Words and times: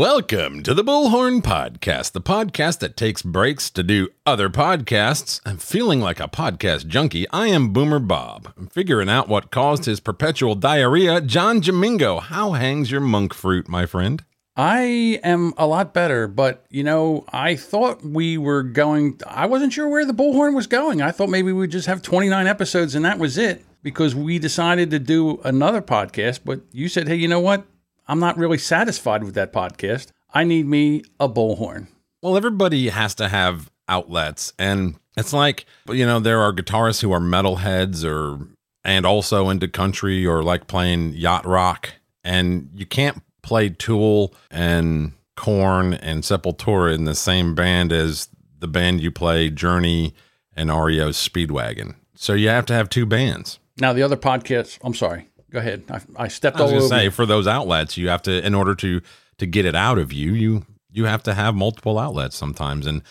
Welcome 0.00 0.62
to 0.62 0.72
the 0.72 0.82
Bullhorn 0.82 1.42
Podcast, 1.42 2.12
the 2.12 2.22
podcast 2.22 2.78
that 2.78 2.96
takes 2.96 3.20
breaks 3.20 3.68
to 3.68 3.82
do 3.82 4.08
other 4.24 4.48
podcasts. 4.48 5.42
I'm 5.44 5.58
feeling 5.58 6.00
like 6.00 6.20
a 6.20 6.26
podcast 6.26 6.86
junkie. 6.86 7.28
I 7.28 7.48
am 7.48 7.74
Boomer 7.74 7.98
Bob. 7.98 8.50
I'm 8.56 8.68
figuring 8.68 9.10
out 9.10 9.28
what 9.28 9.50
caused 9.50 9.84
his 9.84 10.00
perpetual 10.00 10.54
diarrhea. 10.54 11.20
John 11.20 11.60
Jamingo, 11.60 12.18
how 12.18 12.52
hangs 12.52 12.90
your 12.90 13.02
monk 13.02 13.34
fruit, 13.34 13.68
my 13.68 13.84
friend? 13.84 14.24
I 14.56 15.20
am 15.22 15.52
a 15.58 15.66
lot 15.66 15.92
better, 15.92 16.26
but 16.26 16.64
you 16.70 16.82
know, 16.82 17.26
I 17.30 17.54
thought 17.54 18.02
we 18.02 18.38
were 18.38 18.62
going. 18.62 19.20
I 19.26 19.44
wasn't 19.44 19.74
sure 19.74 19.86
where 19.86 20.06
the 20.06 20.14
bullhorn 20.14 20.54
was 20.54 20.66
going. 20.66 21.02
I 21.02 21.10
thought 21.10 21.28
maybe 21.28 21.52
we'd 21.52 21.72
just 21.72 21.88
have 21.88 22.00
29 22.00 22.46
episodes 22.46 22.94
and 22.94 23.04
that 23.04 23.18
was 23.18 23.36
it 23.36 23.66
because 23.82 24.14
we 24.14 24.38
decided 24.38 24.90
to 24.92 24.98
do 24.98 25.42
another 25.44 25.82
podcast. 25.82 26.40
But 26.42 26.62
you 26.72 26.88
said, 26.88 27.06
hey, 27.06 27.16
you 27.16 27.28
know 27.28 27.40
what? 27.40 27.66
I'm 28.10 28.18
not 28.18 28.36
really 28.36 28.58
satisfied 28.58 29.22
with 29.22 29.34
that 29.36 29.52
podcast. 29.52 30.08
I 30.34 30.42
need 30.42 30.66
me 30.66 31.04
a 31.20 31.28
bullhorn. 31.28 31.86
Well, 32.20 32.36
everybody 32.36 32.88
has 32.88 33.14
to 33.14 33.28
have 33.28 33.70
outlets, 33.88 34.52
and 34.58 34.96
it's 35.16 35.32
like 35.32 35.64
you 35.88 36.04
know 36.04 36.18
there 36.18 36.40
are 36.40 36.52
guitarists 36.52 37.02
who 37.02 37.12
are 37.12 37.20
metalheads 37.20 38.04
or 38.04 38.48
and 38.82 39.06
also 39.06 39.48
into 39.48 39.68
country 39.68 40.26
or 40.26 40.42
like 40.42 40.66
playing 40.66 41.12
yacht 41.12 41.46
rock, 41.46 41.90
and 42.24 42.68
you 42.74 42.84
can't 42.84 43.22
play 43.42 43.68
Tool 43.68 44.34
and 44.50 45.12
Korn 45.36 45.94
and 45.94 46.24
Sepultura 46.24 46.92
in 46.92 47.04
the 47.04 47.14
same 47.14 47.54
band 47.54 47.92
as 47.92 48.28
the 48.58 48.68
band 48.68 49.00
you 49.00 49.12
play 49.12 49.50
Journey 49.50 50.14
and 50.56 50.68
REO 50.68 51.10
Speedwagon. 51.10 51.94
So 52.16 52.32
you 52.32 52.48
have 52.48 52.66
to 52.66 52.74
have 52.74 52.88
two 52.90 53.06
bands. 53.06 53.60
Now 53.78 53.92
the 53.92 54.02
other 54.02 54.16
podcast. 54.16 54.80
I'm 54.82 54.94
sorry. 54.94 55.28
Go 55.50 55.58
ahead. 55.58 55.84
I, 55.90 56.00
I 56.16 56.28
stepped 56.28 56.58
I 56.58 56.62
was 56.62 56.72
all 56.72 56.78
over. 56.78 56.88
say 56.88 57.08
for 57.08 57.26
those 57.26 57.46
outlets, 57.46 57.96
you 57.96 58.08
have 58.08 58.22
to 58.22 58.44
in 58.44 58.54
order 58.54 58.74
to 58.76 59.00
to 59.38 59.46
get 59.46 59.64
it 59.64 59.74
out 59.74 59.98
of 59.98 60.12
you, 60.12 60.32
you 60.32 60.66
you 60.92 61.04
have 61.04 61.22
to 61.24 61.34
have 61.34 61.54
multiple 61.54 61.98
outlets 61.98 62.36
sometimes, 62.36 62.86
and 62.86 63.02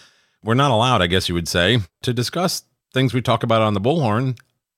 we're 0.43 0.53
not 0.53 0.71
allowed, 0.71 1.01
I 1.01 1.07
guess 1.07 1.27
you 1.29 1.35
would 1.35 1.47
say, 1.47 1.79
to 2.01 2.13
discuss 2.13 2.63
things 2.93 3.13
we 3.13 3.21
talk 3.21 3.43
about 3.43 3.61
on 3.61 3.73
the 3.73 3.81
bullhorn 3.81 4.37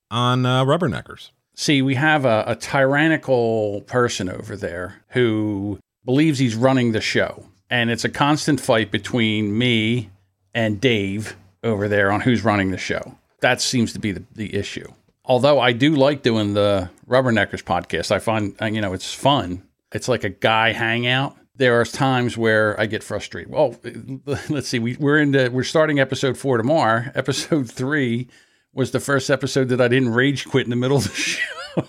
on 0.10 0.46
uh, 0.46 0.66
Rubberneckers. 0.66 1.30
See, 1.56 1.82
we 1.82 1.96
have 1.96 2.26
a, 2.26 2.44
a 2.48 2.56
tyrannical 2.56 3.82
person 3.82 4.30
over 4.30 4.56
there 4.56 5.04
who 5.10 5.80
believes 6.06 6.40
he's 6.40 6.56
running 6.56 6.92
the 6.92 7.02
show. 7.02 7.46
And 7.70 7.90
it's 7.90 8.04
a 8.04 8.10
constant 8.10 8.60
fight 8.60 8.92
between 8.92 9.58
me 9.58 10.10
and 10.54 10.82
Dave 10.82 11.36
over 11.64 11.88
there 11.88 12.12
on 12.12 12.22
who's 12.22 12.44
running 12.44 12.72
the 12.72 12.78
show. 12.78 13.18
That 13.42 13.62
seems 13.62 13.94
to 13.94 14.00
be 14.00 14.12
the, 14.12 14.24
the 14.34 14.56
issue. 14.56 14.92
Although 15.24 15.60
I 15.60 15.72
do 15.72 15.96
like 15.96 16.24
doing 16.24 16.54
the 16.54 16.90
Rubberneckers 17.08 17.64
podcast, 17.64 18.12
I 18.12 18.20
find, 18.20 18.56
uh, 18.62 18.66
you 18.66 18.82
know, 18.82 18.94
it's 18.94 19.14
fun. 19.14 19.64
It's 19.94 20.08
like 20.08 20.24
a 20.24 20.30
guy 20.30 20.72
hangout. 20.74 21.38
There 21.56 21.80
are 21.80 21.86
times 21.86 22.38
where 22.38 22.80
I 22.80 22.88
get 22.88 23.04
frustrated. 23.04 23.52
Well, 23.52 23.76
let's 24.50 24.68
see. 24.68 24.80
We, 24.80 24.96
we're 24.98 25.20
into, 25.20 25.50
we're 25.52 25.64
starting 25.64 26.00
episode 26.00 26.38
four 26.38 26.58
tomorrow. 26.58 27.06
Episode 27.16 27.70
three 27.70 28.30
was 28.74 28.92
the 28.92 29.00
first 29.00 29.30
episode 29.30 29.70
that 29.70 29.82
I 29.82 29.88
didn't 29.88 30.10
rage 30.10 30.48
quit 30.48 30.64
in 30.64 30.70
the 30.70 30.76
middle 30.76 30.98
of 30.98 31.04
the 31.04 31.10
show. 31.14 31.84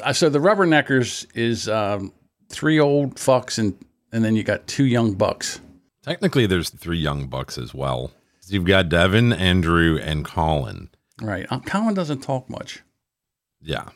Uh, 0.00 0.12
so 0.12 0.28
the 0.28 0.38
Rubberneckers 0.38 1.26
is 1.34 1.68
um, 1.68 2.12
three 2.50 2.78
old 2.78 3.14
fucks 3.16 3.58
and 3.58 3.74
and 4.12 4.24
then 4.24 4.36
you 4.36 4.44
got 4.44 4.66
two 4.66 4.84
young 4.84 5.14
bucks. 5.14 5.60
Technically, 6.02 6.46
there's 6.46 6.70
three 6.70 6.98
young 6.98 7.26
bucks 7.26 7.58
as 7.58 7.74
well. 7.74 8.12
You've 8.52 8.64
got 8.66 8.88
Devin, 8.88 9.32
Andrew, 9.32 9.98
and 10.02 10.24
Colin. 10.24 10.90
Right. 11.20 11.46
Um, 11.50 11.60
Colin 11.62 11.94
doesn't 11.94 12.20
talk 12.22 12.48
much. 12.50 12.82
Yeah, 13.62 13.88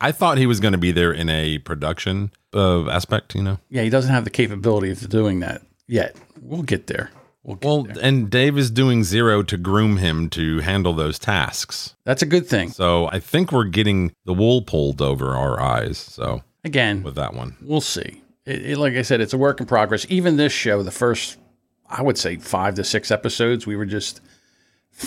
I 0.00 0.10
thought 0.12 0.38
he 0.38 0.46
was 0.46 0.58
going 0.60 0.72
to 0.72 0.78
be 0.78 0.90
there 0.92 1.12
in 1.12 1.28
a 1.28 1.58
production 1.58 2.32
uh, 2.54 2.88
aspect. 2.90 3.34
You 3.34 3.42
know. 3.42 3.58
Yeah, 3.68 3.82
he 3.82 3.90
doesn't 3.90 4.12
have 4.12 4.24
the 4.24 4.30
capability 4.30 4.90
of 4.90 5.08
doing 5.08 5.40
that 5.40 5.62
yet. 5.86 6.16
We'll 6.40 6.62
get 6.62 6.86
there. 6.88 7.10
We'll 7.44 7.56
get 7.56 7.66
Well, 7.68 7.82
there. 7.84 7.96
and 8.02 8.28
Dave 8.28 8.58
is 8.58 8.70
doing 8.72 9.04
zero 9.04 9.42
to 9.44 9.56
groom 9.56 9.98
him 9.98 10.28
to 10.30 10.58
handle 10.60 10.92
those 10.92 11.18
tasks. 11.18 11.94
That's 12.04 12.22
a 12.22 12.26
good 12.26 12.46
thing. 12.48 12.70
So 12.70 13.08
I 13.12 13.20
think 13.20 13.52
we're 13.52 13.64
getting 13.64 14.12
the 14.24 14.34
wool 14.34 14.62
pulled 14.62 15.00
over 15.00 15.36
our 15.36 15.60
eyes. 15.60 15.98
So 15.98 16.42
Again, 16.64 17.04
with 17.04 17.14
that 17.14 17.34
one, 17.34 17.56
we'll 17.62 17.80
see. 17.80 18.22
It, 18.44 18.70
it- 18.72 18.78
like 18.78 18.94
I 18.94 19.02
said, 19.02 19.20
it's 19.20 19.32
a 19.32 19.38
work 19.38 19.60
in 19.60 19.66
progress. 19.66 20.04
Even 20.08 20.36
this 20.36 20.52
show, 20.52 20.82
the 20.82 20.90
first, 20.90 21.36
I 21.88 22.02
would 22.02 22.18
say, 22.18 22.36
five 22.36 22.74
to 22.76 22.84
six 22.84 23.10
episodes, 23.10 23.66
we 23.66 23.76
were 23.76 23.86
just, 23.86 24.20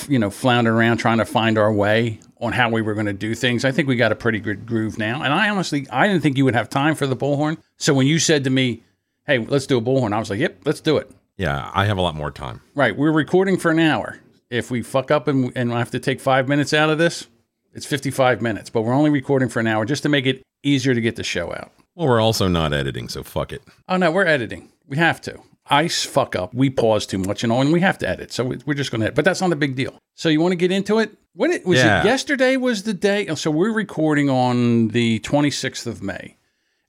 you 0.08 0.20
know, 0.20 0.30
floundering 0.30 0.78
around 0.78 0.98
trying 0.98 1.18
to 1.18 1.26
find 1.26 1.58
our 1.58 1.72
way 1.74 2.20
on 2.40 2.54
how 2.54 2.70
we 2.70 2.82
were 2.82 2.94
going 2.94 3.06
to 3.06 3.14
do 3.14 3.36
things. 3.36 3.66
I 3.66 3.72
think 3.72 3.88
we 3.88 3.96
got 3.96 4.12
a 4.12 4.16
pretty 4.16 4.40
good 4.40 4.66
groove 4.66 4.98
now. 4.98 5.22
And 5.24 5.34
I 5.34 5.50
honestly, 5.50 5.88
I 5.92 6.08
didn't 6.08 6.22
think 6.22 6.38
you 6.38 6.46
would 6.46 6.56
have 6.56 6.70
time 6.70 6.96
for 6.96 7.08
the 7.08 7.16
bullhorn. 7.16 7.58
So 7.78 7.94
when 7.94 8.08
you 8.08 8.20
said 8.20 8.44
to 8.46 8.50
me, 8.50 8.84
"Hey, 9.26 9.40
let's 9.40 9.68
do 9.68 9.78
a 9.78 9.82
bullhorn," 9.82 10.14
I 10.14 10.20
was 10.20 10.30
like, 10.30 10.40
"Yep, 10.40 10.60
let's 10.66 10.82
do 10.82 10.98
it." 10.98 11.12
yeah, 11.38 11.72
I 11.74 11.86
have 11.86 11.98
a 11.98 12.02
lot 12.02 12.16
more 12.16 12.32
time. 12.32 12.62
Right, 12.76 12.96
we're 12.96 13.14
recording 13.14 13.58
for 13.58 13.72
an 13.72 13.80
hour. 13.80 14.20
If 14.50 14.70
we 14.70 14.82
fuck 14.82 15.10
up 15.10 15.28
and 15.28 15.52
and 15.56 15.74
I 15.74 15.80
have 15.80 15.92
to 15.92 16.00
take 16.00 16.20
five 16.20 16.48
minutes 16.48 16.74
out 16.74 16.90
of 16.90 16.98
this, 16.98 17.28
it's 17.74 17.86
fifty-five 17.86 18.42
minutes. 18.42 18.70
But 18.70 18.82
we're 18.82 18.94
only 18.94 19.10
recording 19.10 19.50
for 19.50 19.60
an 19.60 19.68
hour 19.68 19.86
just 19.86 20.04
to 20.04 20.10
make 20.10 20.26
it 20.26 20.44
easier 20.64 20.94
to 20.94 21.02
get 21.02 21.16
the 21.16 21.24
show 21.24 21.52
out. 21.54 21.72
Well, 21.96 22.08
we're 22.08 22.22
also 22.22 22.48
not 22.48 22.74
editing, 22.74 23.10
so 23.10 23.24
fuck 23.24 23.52
it. 23.54 23.64
Oh 23.88 23.98
no, 23.98 24.12
we're 24.12 24.26
editing. 24.26 24.70
We 24.88 24.98
have 24.98 25.22
to. 25.22 25.40
I 25.70 25.88
fuck 25.88 26.36
up. 26.36 26.54
We 26.54 26.70
pause 26.70 27.06
too 27.06 27.20
much, 27.20 27.44
and 27.44 27.52
all, 27.52 27.62
and 27.62 27.72
we 27.72 27.80
have 27.82 27.98
to 28.00 28.10
edit. 28.10 28.32
So 28.34 28.44
we- 28.46 28.58
we're 28.66 28.74
just 28.74 28.92
going 28.92 29.02
to. 29.02 29.12
But 29.12 29.24
that's 29.26 29.40
not 29.42 29.52
a 29.52 29.56
big 29.56 29.76
deal. 29.76 29.98
So 30.16 30.28
you 30.30 30.42
want 30.42 30.52
to 30.54 30.56
get 30.58 30.72
into 30.72 31.00
it? 31.00 31.12
When 31.34 31.52
it 31.52 31.66
was 31.66 31.78
Yeah. 31.80 32.02
it 32.02 32.06
yesterday 32.06 32.58
was 32.58 32.84
the 32.84 32.94
day. 32.94 33.28
oh, 33.28 33.36
So 33.36 33.52
we're 33.52 33.72
recording 33.72 34.30
on 34.30 34.90
the 34.90 35.20
twenty 35.20 35.52
sixth 35.52 35.86
of 35.88 36.02
May, 36.02 36.36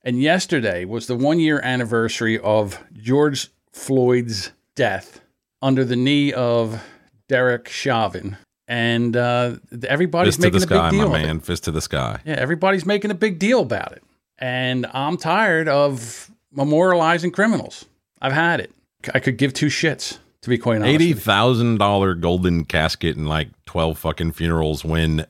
and 0.03 0.21
yesterday 0.21 0.85
was 0.85 1.07
the 1.07 1.15
one 1.15 1.39
year 1.39 1.61
anniversary 1.63 2.39
of 2.39 2.83
George 2.93 3.49
Floyd's 3.73 4.53
death 4.75 5.21
under 5.63 5.85
the 5.85 5.97
knee 5.97 6.33
of 6.33 6.83
Derek 7.29 7.69
Chauvin, 7.69 8.37
and 8.67 9.15
uh, 9.17 9.57
everybody's 9.87 10.37
Fist 10.37 10.41
making 10.43 10.57
a 10.63 10.67
big 10.67 10.69
sky, 10.69 10.91
deal 10.91 11.09
my 11.11 11.19
of 11.19 11.23
it. 11.25 11.27
man. 11.27 11.41
Fist 11.41 11.65
to 11.65 11.71
the 11.71 11.83
sky. 11.83 12.21
Yeah, 12.25 12.35
everybody's 12.39 12.87
making 12.87 13.11
a 13.11 13.15
big 13.15 13.39
deal 13.39 13.61
about 13.61 13.93
it. 13.93 14.03
And 14.39 14.87
I'm 14.95 15.19
tired 15.19 15.69
of 15.69 16.31
memorializing 16.57 17.33
criminals. 17.33 17.85
I've 18.21 18.33
had 18.33 18.61
it. 18.61 18.73
I 19.15 19.21
could 19.21 19.37
give 19.39 19.55
two 19.55 19.67
shits, 19.67 20.19
to 20.43 20.51
be 20.51 20.59
quite 20.59 20.77
honest. 20.77 20.91
Eighty 20.91 21.13
thousand 21.15 21.79
dollar 21.79 22.15
golden 22.15 22.65
casket 22.65 23.17
and 23.17 23.29
like 23.29 23.49
twelve 23.65 23.99
fucking 23.99 24.33
funerals 24.33 24.85
when 24.85 25.27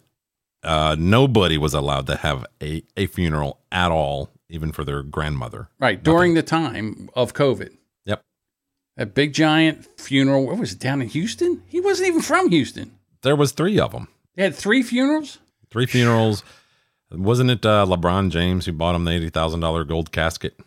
uh, 0.62 0.96
nobody 0.98 1.56
was 1.56 1.72
allowed 1.74 2.06
to 2.08 2.16
have 2.16 2.44
a, 2.62 2.82
a 2.96 3.06
funeral 3.06 3.60
at 3.70 3.90
all, 3.90 4.30
even 4.48 4.72
for 4.72 4.84
their 4.84 5.02
grandmother. 5.02 5.68
Right, 5.78 6.02
during 6.02 6.34
the 6.34 6.42
time 6.42 7.10
of 7.14 7.32
COVID. 7.32 7.76
Yep. 8.06 8.22
A 8.96 9.06
big 9.06 9.32
giant 9.32 9.86
funeral. 9.98 10.46
What 10.46 10.58
was 10.58 10.72
it, 10.72 10.80
down 10.80 11.00
in 11.00 11.08
Houston? 11.08 11.62
He 11.66 11.80
wasn't 11.80 12.08
even 12.08 12.22
from 12.22 12.50
Houston. 12.50 12.98
There 13.22 13.36
was 13.36 13.52
three 13.52 13.78
of 13.78 13.92
them. 13.92 14.08
They 14.34 14.42
had 14.42 14.54
three 14.54 14.82
funerals? 14.82 15.38
Three 15.70 15.86
funerals. 15.86 16.42
Wasn't 17.12 17.50
it 17.50 17.64
uh, 17.64 17.86
LeBron 17.86 18.30
James 18.30 18.66
who 18.66 18.72
bought 18.72 18.94
him 18.94 19.04
the 19.04 19.12
eighty 19.12 19.30
thousand 19.30 19.60
dollar 19.60 19.84
gold 19.84 20.10
casket? 20.12 20.58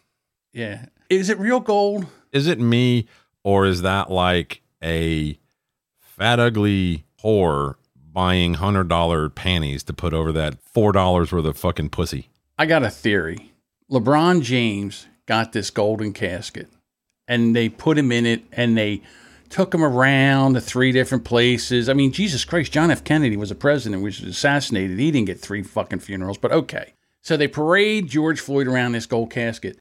Yeah. 0.53 0.85
Is 1.09 1.29
it 1.29 1.39
real 1.39 1.59
gold? 1.59 2.07
Is 2.31 2.47
it 2.47 2.59
me 2.59 3.07
or 3.43 3.65
is 3.65 3.81
that 3.81 4.09
like 4.09 4.61
a 4.83 5.37
fat 5.99 6.39
ugly 6.39 7.05
whore 7.23 7.75
buying 8.11 8.55
hundred 8.55 8.87
dollar 8.87 9.29
panties 9.29 9.83
to 9.83 9.93
put 9.93 10.13
over 10.13 10.31
that 10.31 10.61
four 10.61 10.91
dollars 10.91 11.31
worth 11.31 11.45
of 11.45 11.57
fucking 11.57 11.89
pussy? 11.89 12.29
I 12.57 12.65
got 12.65 12.83
a 12.83 12.89
theory. 12.89 13.51
LeBron 13.91 14.41
James 14.41 15.07
got 15.25 15.53
this 15.53 15.69
golden 15.69 16.13
casket 16.13 16.67
and 17.27 17.55
they 17.55 17.69
put 17.69 17.97
him 17.97 18.11
in 18.11 18.25
it 18.25 18.43
and 18.51 18.77
they 18.77 19.01
took 19.49 19.73
him 19.73 19.83
around 19.83 20.53
to 20.53 20.61
three 20.61 20.91
different 20.91 21.23
places. 21.23 21.87
I 21.87 21.93
mean, 21.93 22.11
Jesus 22.11 22.43
Christ, 22.43 22.71
John 22.71 22.89
F. 22.89 23.03
Kennedy 23.03 23.37
was 23.37 23.51
a 23.51 23.55
president, 23.55 24.01
which 24.01 24.19
was 24.19 24.29
assassinated. 24.31 24.97
He 24.97 25.11
didn't 25.11 25.27
get 25.27 25.39
three 25.39 25.61
fucking 25.61 25.99
funerals, 25.99 26.39
but 26.39 26.51
okay. 26.51 26.93
So 27.21 27.37
they 27.37 27.47
parade 27.47 28.07
George 28.07 28.39
Floyd 28.39 28.67
around 28.67 28.93
this 28.93 29.05
gold 29.05 29.29
casket 29.29 29.77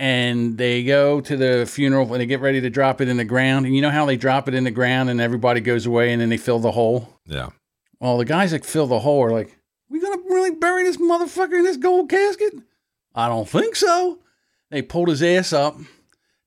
and 0.00 0.56
they 0.56 0.82
go 0.82 1.20
to 1.20 1.36
the 1.36 1.66
funeral 1.70 2.10
and 2.10 2.22
they 2.22 2.26
get 2.26 2.40
ready 2.40 2.58
to 2.62 2.70
drop 2.70 3.02
it 3.02 3.08
in 3.08 3.18
the 3.18 3.24
ground. 3.24 3.66
And 3.66 3.76
you 3.76 3.82
know 3.82 3.90
how 3.90 4.06
they 4.06 4.16
drop 4.16 4.48
it 4.48 4.54
in 4.54 4.64
the 4.64 4.70
ground 4.70 5.10
and 5.10 5.20
everybody 5.20 5.60
goes 5.60 5.84
away 5.84 6.10
and 6.10 6.22
then 6.22 6.30
they 6.30 6.38
fill 6.38 6.58
the 6.58 6.70
hole? 6.70 7.20
Yeah. 7.26 7.50
Well, 8.00 8.16
the 8.16 8.24
guys 8.24 8.52
that 8.52 8.64
fill 8.64 8.86
the 8.86 9.00
hole 9.00 9.22
are 9.22 9.30
like, 9.30 9.58
we 9.90 10.00
gonna 10.00 10.22
really 10.30 10.52
bury 10.52 10.84
this 10.84 10.96
motherfucker 10.96 11.58
in 11.58 11.64
this 11.64 11.76
gold 11.76 12.08
casket? 12.08 12.54
I 13.14 13.28
don't 13.28 13.46
think 13.46 13.76
so. 13.76 14.20
They 14.70 14.80
pulled 14.80 15.08
his 15.08 15.22
ass 15.22 15.52
up, 15.52 15.76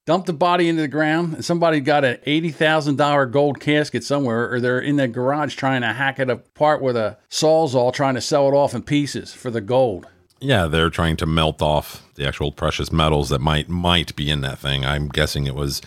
dumped 0.07 0.25
the 0.25 0.33
body 0.33 0.67
into 0.67 0.81
the 0.81 0.87
ground, 0.87 1.35
and 1.35 1.45
somebody 1.45 1.79
got 1.79 2.03
an 2.03 2.17
eighty 2.25 2.49
thousand 2.49 2.95
dollar 2.95 3.27
gold 3.27 3.59
casket 3.59 4.03
somewhere, 4.03 4.51
or 4.51 4.61
they're 4.61 4.79
in 4.79 4.95
their 4.95 5.07
garage 5.07 5.55
trying 5.55 5.81
to 5.81 5.93
hack 5.93 6.17
it 6.17 6.27
apart 6.27 6.81
with 6.81 6.97
a 6.97 7.19
sawzall, 7.29 7.93
trying 7.93 8.15
to 8.15 8.21
sell 8.21 8.47
it 8.47 8.55
off 8.55 8.73
in 8.73 8.81
pieces 8.81 9.31
for 9.31 9.51
the 9.51 9.61
gold. 9.61 10.07
Yeah, 10.43 10.67
they're 10.67 10.89
trying 10.89 11.15
to 11.17 11.25
melt 11.25 11.61
off 11.61 12.03
the 12.15 12.27
actual 12.27 12.51
precious 12.51 12.91
metals 12.91 13.29
that 13.29 13.39
might 13.39 13.69
might 13.69 14.15
be 14.15 14.29
in 14.29 14.41
that 14.41 14.59
thing. 14.59 14.83
I'm 14.85 15.07
guessing 15.07 15.47
it 15.47 15.55
was 15.55 15.81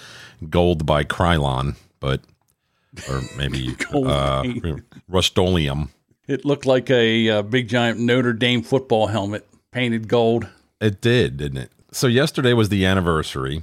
gold 0.48 0.86
by 0.86 1.04
Krylon, 1.04 1.76
but 2.00 2.22
or 3.08 3.20
maybe 3.36 3.76
uh, 3.94 4.42
Rust-Oleum. 5.08 5.90
It 6.26 6.44
looked 6.44 6.66
like 6.66 6.90
a, 6.90 7.28
uh 7.30 7.42
big 7.42 7.68
giant 7.68 8.00
Notre 8.00 8.32
Dame 8.32 8.62
football 8.62 9.08
helmet 9.08 9.46
painted 9.72 10.08
gold. 10.08 10.48
It 10.80 11.00
did, 11.00 11.36
didn't 11.36 11.58
it? 11.58 11.70
So 11.92 12.06
yesterday 12.06 12.52
was 12.52 12.68
the 12.70 12.84
anniversary, 12.86 13.62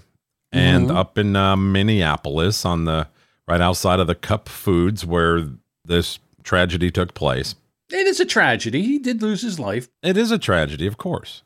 and 0.51 0.89
Mhm. 0.89 0.95
up 0.95 1.17
in 1.17 1.35
uh, 1.35 1.55
Minneapolis, 1.55 2.65
on 2.65 2.85
the 2.85 3.07
right 3.47 3.61
outside 3.61 3.99
of 3.99 4.07
the 4.07 4.15
Cup 4.15 4.47
Foods 4.47 5.05
where 5.05 5.47
this 5.85 6.19
tragedy 6.43 6.89
took 6.91 7.13
place. 7.13 7.55
It 7.93 8.07
is 8.07 8.19
a 8.19 8.25
tragedy. 8.25 8.81
He 8.81 8.97
did 8.97 9.21
lose 9.21 9.43
his 9.43 9.59
life. 9.59 9.87
It 10.01 10.17
is 10.17 10.31
a 10.31 10.39
tragedy, 10.39 10.87
of 10.87 10.97
course. 10.97 11.43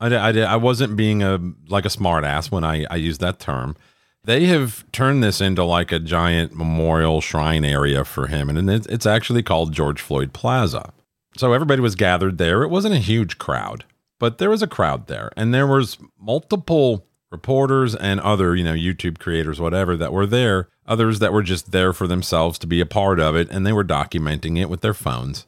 I, 0.00 0.12
I, 0.12 0.30
I 0.40 0.56
wasn't 0.56 0.96
being 0.96 1.22
a 1.22 1.38
like 1.68 1.84
a 1.84 1.90
smart 1.90 2.24
ass 2.24 2.50
when 2.50 2.64
I, 2.64 2.84
I 2.90 2.96
used 2.96 3.20
that 3.20 3.38
term. 3.38 3.76
They 4.24 4.46
have 4.46 4.90
turned 4.90 5.22
this 5.22 5.40
into 5.40 5.62
like 5.62 5.92
a 5.92 6.00
giant 6.00 6.52
memorial 6.52 7.20
shrine 7.20 7.64
area 7.64 8.04
for 8.04 8.26
him, 8.26 8.50
and 8.50 8.68
it's, 8.68 8.88
it's 8.88 9.06
actually 9.06 9.44
called 9.44 9.72
George 9.72 10.00
Floyd 10.00 10.32
Plaza. 10.32 10.92
So 11.36 11.52
everybody 11.52 11.80
was 11.80 11.94
gathered 11.94 12.38
there. 12.38 12.64
It 12.64 12.70
wasn't 12.70 12.94
a 12.94 12.98
huge 12.98 13.38
crowd, 13.38 13.84
but 14.18 14.38
there 14.38 14.50
was 14.50 14.62
a 14.62 14.66
crowd 14.66 15.06
there, 15.06 15.30
and 15.36 15.54
there 15.54 15.66
was 15.66 15.98
multiple 16.18 17.06
reporters 17.30 17.94
and 17.94 18.18
other 18.20 18.56
you 18.56 18.64
know 18.64 18.74
YouTube 18.74 19.20
creators, 19.20 19.60
whatever, 19.60 19.96
that 19.96 20.12
were 20.12 20.26
there. 20.26 20.70
Others 20.86 21.20
that 21.20 21.32
were 21.32 21.44
just 21.44 21.70
there 21.70 21.92
for 21.92 22.08
themselves 22.08 22.58
to 22.58 22.66
be 22.66 22.80
a 22.80 22.86
part 22.86 23.20
of 23.20 23.36
it, 23.36 23.48
and 23.50 23.64
they 23.64 23.72
were 23.72 23.84
documenting 23.84 24.58
it 24.58 24.68
with 24.68 24.80
their 24.80 24.92
phones 24.92 25.46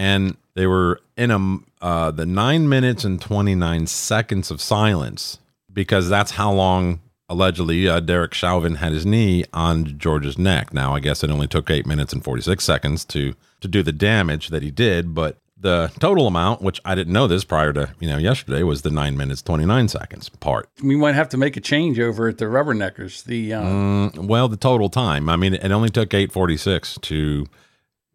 and 0.00 0.38
they 0.54 0.66
were 0.66 0.98
in 1.14 1.30
a 1.30 1.58
uh, 1.84 2.10
the 2.10 2.24
nine 2.24 2.68
minutes 2.70 3.04
and 3.04 3.20
29 3.20 3.86
seconds 3.86 4.50
of 4.50 4.60
silence 4.60 5.38
because 5.70 6.08
that's 6.08 6.32
how 6.32 6.50
long 6.50 7.00
allegedly 7.28 7.86
uh, 7.86 8.00
Derek 8.00 8.32
Chauvin 8.32 8.76
had 8.76 8.92
his 8.92 9.04
knee 9.04 9.44
on 9.52 9.98
George's 9.98 10.38
neck. 10.38 10.72
Now, 10.72 10.94
I 10.94 11.00
guess 11.00 11.22
it 11.22 11.30
only 11.30 11.46
took 11.46 11.70
eight 11.70 11.86
minutes 11.86 12.14
and 12.14 12.24
46 12.24 12.64
seconds 12.64 13.04
to 13.06 13.34
to 13.60 13.68
do 13.68 13.82
the 13.82 13.92
damage 13.92 14.48
that 14.48 14.62
he 14.62 14.70
did, 14.70 15.14
but 15.14 15.36
the 15.54 15.92
total 16.00 16.26
amount, 16.26 16.62
which 16.62 16.80
I 16.82 16.94
didn't 16.94 17.12
know 17.12 17.26
this 17.26 17.44
prior 17.44 17.74
to 17.74 17.90
you 18.00 18.08
know 18.08 18.16
yesterday, 18.16 18.62
was 18.62 18.80
the 18.80 18.90
nine 18.90 19.18
minutes 19.18 19.42
29 19.42 19.88
seconds 19.88 20.30
part. 20.30 20.70
We 20.82 20.96
might 20.96 21.14
have 21.14 21.28
to 21.30 21.36
make 21.36 21.58
a 21.58 21.60
change 21.60 22.00
over 22.00 22.26
at 22.28 22.38
the 22.38 22.46
Rubberneckers. 22.46 23.24
The 23.24 23.52
uh, 23.52 23.62
Mm, 23.62 24.28
well, 24.28 24.48
the 24.48 24.56
total 24.56 24.88
time. 24.88 25.28
I 25.28 25.36
mean, 25.36 25.52
it 25.52 25.70
only 25.70 25.90
took 25.90 26.14
846 26.14 26.98
to 27.02 27.46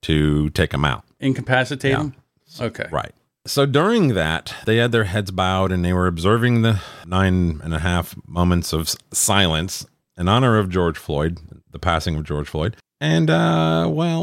to 0.01 0.49
take 0.49 0.73
him 0.73 0.83
out. 0.83 1.04
Incapacitate 1.19 1.95
him. 1.95 2.15
Okay. 2.59 2.87
Right. 2.91 3.13
So 3.47 3.65
during 3.65 4.15
that, 4.15 4.55
they 4.65 4.77
had 4.77 4.91
their 4.91 5.03
heads 5.03 5.29
bowed 5.31 5.71
and 5.71 5.85
they 5.85 5.93
were 5.93 6.07
observing 6.07 6.63
the 6.63 6.81
nine 7.05 7.61
and 7.63 7.75
a 7.75 7.79
half 7.79 8.15
moments 8.27 8.73
of 8.73 8.89
silence 9.13 9.85
in 10.17 10.27
honor 10.27 10.57
of 10.57 10.69
George 10.69 10.97
Floyd, 10.97 11.39
the 11.69 11.77
passing 11.77 12.15
of 12.15 12.23
George 12.23 12.47
Floyd. 12.47 12.75
And, 12.99 13.29
uh, 13.29 13.87
well. 13.89 14.21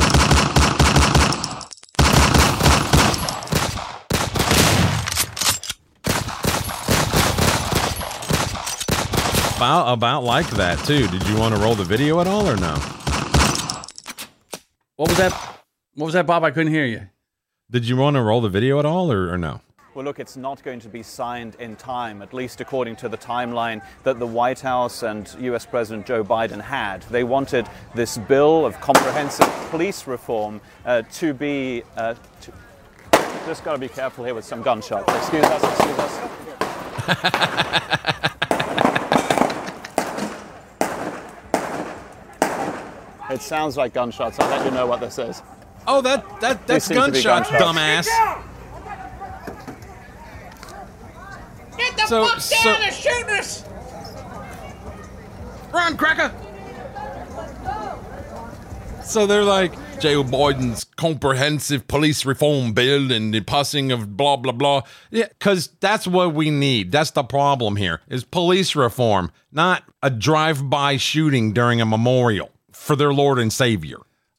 About, 9.57 9.93
about 9.93 10.25
like 10.25 10.51
that 10.51 10.83
too. 10.85 11.07
Did 11.07 11.29
you 11.29 11.37
want 11.37 11.55
to 11.55 11.61
roll 11.61 11.77
the 11.77 11.85
video 11.85 12.21
at 12.21 12.27
all 12.27 12.49
or 12.49 12.57
no? 12.57 12.75
What 14.97 15.09
was 15.09 15.19
that? 15.19 15.52
What 15.95 16.07
was 16.07 16.15
that, 16.15 16.27
Bob? 16.27 16.43
I 16.43 16.51
couldn't 16.51 16.73
hear 16.73 16.87
you. 16.87 17.09
Did 17.71 17.87
you 17.87 17.99
want 17.99 18.17
to 18.17 18.23
roll 18.23 18.41
the 18.41 18.49
video 18.49 18.79
at 18.79 18.87
all 18.87 19.13
or, 19.13 19.31
or 19.31 19.37
no? 19.37 19.61
Well, 19.95 20.07
look, 20.07 20.19
it's 20.19 20.39
not 20.39 20.63
going 20.63 20.81
to 20.81 20.89
be 20.89 21.03
signed 21.03 21.55
in 21.57 21.77
time, 21.77 22.23
at 22.23 22.33
least 22.33 22.63
according 22.63 22.97
to 22.97 23.11
the 23.11 23.19
timeline 23.19 23.85
that 24.05 24.19
the 24.19 24.27
White 24.27 24.61
House 24.61 25.03
and 25.03 25.31
US 25.41 25.67
President 25.67 26.07
Joe 26.07 26.25
Biden 26.25 26.63
had. 26.63 27.03
They 27.03 27.25
wanted 27.25 27.69
this 27.95 28.17
bill 28.17 28.65
of 28.65 28.81
comprehensive 28.81 29.47
police 29.69 30.07
reform 30.07 30.63
uh, 30.87 31.03
to 31.13 31.35
be. 31.35 31.83
Uh, 31.95 32.15
to 32.41 32.53
just 33.45 33.63
got 33.63 33.73
to 33.73 33.79
be 33.79 33.89
careful 33.89 34.25
here 34.25 34.35
with 34.35 34.47
some 34.47 34.63
gunshots. 34.63 35.13
Excuse 35.15 35.45
us, 35.45 35.63
excuse 35.63 35.99
us. 35.99 36.21
it 43.31 43.43
sounds 43.43 43.77
like 43.77 43.93
gunshots. 43.93 44.41
I'll 44.41 44.49
let 44.49 44.65
you 44.65 44.71
know 44.71 44.87
what 44.87 45.01
this 45.01 45.19
is. 45.19 45.43
Oh, 45.87 46.01
that, 46.03 46.41
that 46.41 46.67
that's 46.67 46.85
seem 46.87 46.97
to 46.97 47.11
be 47.13 47.23
gunshots, 47.23 47.51
gunshots. 47.51 48.09
dumbass. 48.09 48.43
Get 51.77 51.97
the 51.97 52.07
So- 52.07 52.27
fuck 52.27 52.41
so- 52.41 52.65
down! 52.65 52.81
They're 52.81 52.93
shooting 52.93 53.31
us! 53.31 53.65
Run, 55.73 55.97
cracker! 55.97 56.33
So 59.05 59.27
they're 59.27 59.43
like 59.45 59.73
Joe 60.01 60.23
Biden's 60.23 60.85
comprehensive 60.85 61.87
police 61.89 62.25
reform 62.25 62.73
bill 62.73 63.11
and 63.13 63.35
the 63.35 63.41
passing 63.41 63.91
of 63.91 64.17
blah 64.17 64.37
blah 64.37 64.53
blah. 64.53 64.83
Yeah, 65.11 65.27
because 65.39 65.69
that's 65.81 66.07
what 66.07 66.35
we 66.35 66.51
need. 66.51 66.93
That's 66.93 67.11
the 67.11 67.25
problem 67.25 67.77
here 67.77 68.01
is 68.09 68.25
police 68.25 68.77
reform, 68.77 69.33
not 69.51 69.83
a 70.03 70.09
drive-by 70.11 70.97
shooting 70.99 71.53
during 71.53 71.81
a 71.81 71.87
memorial 71.87 72.51
for 72.71 72.95
their 72.97 73.13
Lord 73.13 73.39
and 73.39 73.53
Savior. 73.53 73.99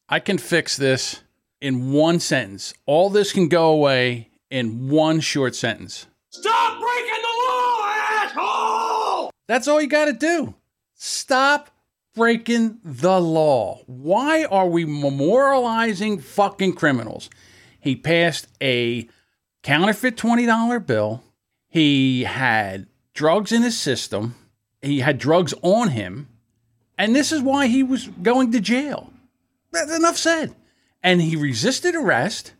I 0.09 0.19
can 0.19 0.37
fix 0.37 0.77
this 0.77 1.21
in 1.63 1.93
one 1.93 2.19
sentence. 2.19 2.73
All 2.85 3.09
this 3.09 3.31
can 3.31 3.47
go 3.47 3.71
away 3.71 4.29
in 4.51 4.89
one 4.89 5.21
short 5.21 5.55
sentence. 5.55 6.07
Stop 6.29 6.79
breaking 6.79 7.21
the 7.21 7.33
law, 7.47 7.81
asshole! 7.85 9.31
That's 9.47 9.69
all 9.69 9.81
you 9.81 9.87
got 9.87 10.05
to 10.05 10.13
do. 10.13 10.55
Stop 10.95 11.69
breaking 12.13 12.79
the 12.83 13.19
law. 13.19 13.81
Why 13.87 14.43
are 14.43 14.67
we 14.67 14.83
memorializing 14.83 16.21
fucking 16.21 16.73
criminals? 16.73 17.29
He 17.79 17.95
passed 17.95 18.47
a 18.61 19.07
counterfeit 19.63 20.17
$20 20.17 20.85
bill. 20.85 21.23
He 21.69 22.25
had 22.25 22.87
drugs 23.13 23.53
in 23.53 23.61
his 23.61 23.77
system. 23.77 24.35
He 24.81 24.99
had 24.99 25.17
drugs 25.17 25.53
on 25.61 25.89
him. 25.89 26.27
And 26.97 27.15
this 27.15 27.31
is 27.31 27.41
why 27.41 27.67
he 27.67 27.83
was 27.83 28.07
going 28.21 28.51
to 28.51 28.59
jail. 28.59 29.13
That's 29.71 29.95
enough 29.95 30.17
said. 30.17 30.53
And 31.03 31.21
he 31.21 31.35
resisted 31.35 31.95
arrest. 31.95 32.53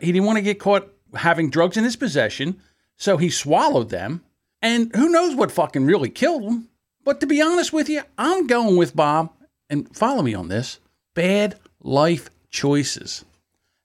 He 0.00 0.12
didn't 0.12 0.26
want 0.26 0.36
to 0.38 0.42
get 0.42 0.58
caught 0.58 0.92
having 1.14 1.48
drugs 1.50 1.76
in 1.76 1.84
his 1.84 1.96
possession. 1.96 2.60
So 2.96 3.16
he 3.16 3.30
swallowed 3.30 3.90
them. 3.90 4.22
And 4.60 4.94
who 4.94 5.08
knows 5.10 5.34
what 5.34 5.52
fucking 5.52 5.84
really 5.86 6.08
killed 6.08 6.42
him. 6.42 6.68
But 7.04 7.20
to 7.20 7.26
be 7.26 7.40
honest 7.42 7.72
with 7.72 7.88
you, 7.88 8.02
I'm 8.16 8.46
going 8.46 8.76
with 8.76 8.96
Bob, 8.96 9.30
and 9.68 9.94
follow 9.94 10.22
me 10.22 10.34
on 10.34 10.48
this 10.48 10.80
bad 11.14 11.58
life 11.82 12.30
choices. 12.50 13.24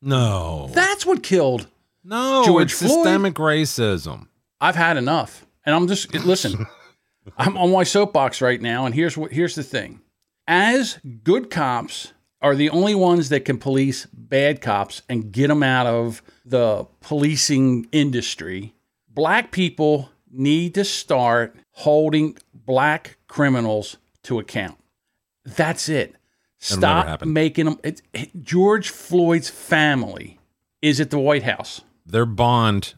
No, 0.01 0.69
That's 0.73 1.05
what 1.05 1.21
killed. 1.21 1.67
no, 2.05 2.43
George 2.45 2.71
it's 2.71 2.79
Floyd? 2.79 2.91
systemic 2.91 3.33
racism. 3.35 4.27
I've 4.61 4.75
had 4.77 4.95
enough. 4.95 5.45
And 5.65 5.75
I'm 5.75 5.87
just, 5.87 6.13
listen, 6.13 6.65
I'm 7.37 7.57
on 7.57 7.71
my 7.73 7.83
soapbox 7.83 8.41
right 8.41 8.61
now, 8.61 8.85
and 8.85 8.95
here's 8.95 9.17
what 9.17 9.33
here's 9.33 9.55
the 9.55 9.63
thing. 9.63 9.99
As 10.47 10.97
good 11.23 11.49
cops 11.49 12.13
are 12.41 12.55
the 12.55 12.69
only 12.69 12.95
ones 12.95 13.29
that 13.29 13.45
can 13.45 13.57
police 13.57 14.05
bad 14.13 14.61
cops 14.61 15.01
and 15.09 15.31
get 15.31 15.47
them 15.47 15.63
out 15.63 15.85
of 15.87 16.21
the 16.45 16.85
policing 17.01 17.87
industry, 17.91 18.73
black 19.09 19.51
people 19.51 20.09
need 20.31 20.73
to 20.75 20.83
start 20.85 21.55
holding 21.71 22.37
black 22.53 23.17
criminals 23.27 23.97
to 24.23 24.39
account. 24.39 24.77
That's 25.45 25.89
it. 25.89 26.15
Stop 26.59 27.23
making 27.25 27.65
them. 27.65 27.79
It, 27.83 28.01
it- 28.13 28.43
George 28.43 28.89
Floyd's 28.89 29.49
family 29.49 30.39
is 30.81 30.99
at 30.99 31.09
the 31.09 31.19
White 31.19 31.43
House. 31.43 31.81
their 32.05 32.25
bond 32.25 32.93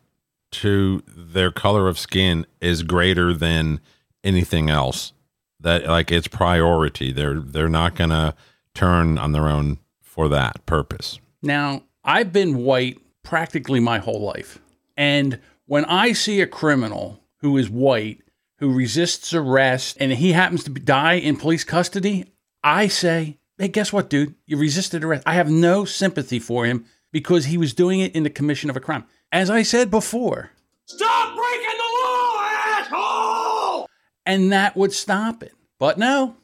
to 0.51 1.01
their 1.07 1.51
color 1.51 1.87
of 1.87 1.97
skin 1.97 2.45
is 2.59 2.83
greater 2.83 3.33
than 3.33 3.79
anything 4.23 4.69
else 4.69 5.13
that 5.59 5.85
like 5.87 6.11
it's 6.11 6.27
priority 6.27 7.11
they're 7.13 7.39
they're 7.39 7.69
not 7.69 7.95
gonna 7.95 8.35
turn 8.73 9.17
on 9.17 9.31
their 9.31 9.47
own 9.47 9.77
for 10.01 10.27
that 10.29 10.65
purpose 10.65 11.19
Now, 11.41 11.83
I've 12.03 12.31
been 12.33 12.57
white 12.57 12.99
practically 13.23 13.79
my 13.79 13.99
whole 13.99 14.21
life. 14.21 14.59
And 14.97 15.39
when 15.65 15.85
I 15.85 16.13
see 16.13 16.41
a 16.41 16.47
criminal 16.47 17.19
who 17.37 17.57
is 17.57 17.69
white, 17.69 18.21
who 18.57 18.73
resists 18.73 19.33
arrest, 19.33 19.97
and 19.99 20.11
he 20.11 20.33
happens 20.33 20.63
to 20.63 20.71
die 20.71 21.13
in 21.13 21.37
police 21.37 21.63
custody, 21.63 22.25
I 22.63 22.87
say, 22.87 23.37
hey, 23.57 23.67
guess 23.69 23.93
what, 23.93 24.09
dude? 24.09 24.35
You 24.45 24.57
resisted 24.57 25.03
arrest. 25.03 25.23
I 25.25 25.33
have 25.35 25.49
no 25.49 25.85
sympathy 25.85 26.39
for 26.39 26.65
him 26.65 26.85
because 27.11 27.45
he 27.45 27.57
was 27.57 27.73
doing 27.73 27.99
it 27.99 28.15
in 28.15 28.23
the 28.23 28.29
commission 28.29 28.69
of 28.69 28.75
a 28.77 28.79
crime. 28.81 29.05
As 29.31 29.49
I 29.49 29.63
said 29.63 29.89
before, 29.89 30.51
Stop 30.85 31.35
breaking 31.35 31.77
the 31.77 31.89
law, 32.03 32.37
asshole! 32.41 33.87
and 34.25 34.51
that 34.51 34.75
would 34.75 34.91
stop 34.93 35.41
it. 35.43 35.53
But 35.79 35.97
no, 35.97 36.35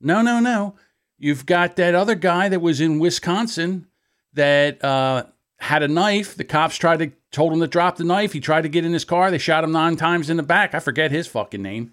no, 0.00 0.22
no, 0.22 0.40
no. 0.40 0.74
You've 1.22 1.46
got 1.46 1.76
that 1.76 1.94
other 1.94 2.16
guy 2.16 2.48
that 2.48 2.60
was 2.60 2.80
in 2.80 2.98
Wisconsin 2.98 3.86
that 4.32 4.84
uh, 4.84 5.26
had 5.60 5.84
a 5.84 5.86
knife. 5.86 6.34
The 6.34 6.42
cops 6.42 6.76
tried 6.76 6.98
to 6.98 7.12
told 7.30 7.52
him 7.52 7.60
to 7.60 7.68
drop 7.68 7.96
the 7.96 8.02
knife. 8.02 8.32
He 8.32 8.40
tried 8.40 8.62
to 8.62 8.68
get 8.68 8.84
in 8.84 8.92
his 8.92 9.04
car. 9.04 9.30
They 9.30 9.38
shot 9.38 9.62
him 9.62 9.70
nine 9.70 9.94
times 9.94 10.28
in 10.30 10.36
the 10.36 10.42
back. 10.42 10.74
I 10.74 10.80
forget 10.80 11.12
his 11.12 11.28
fucking 11.28 11.62
name. 11.62 11.92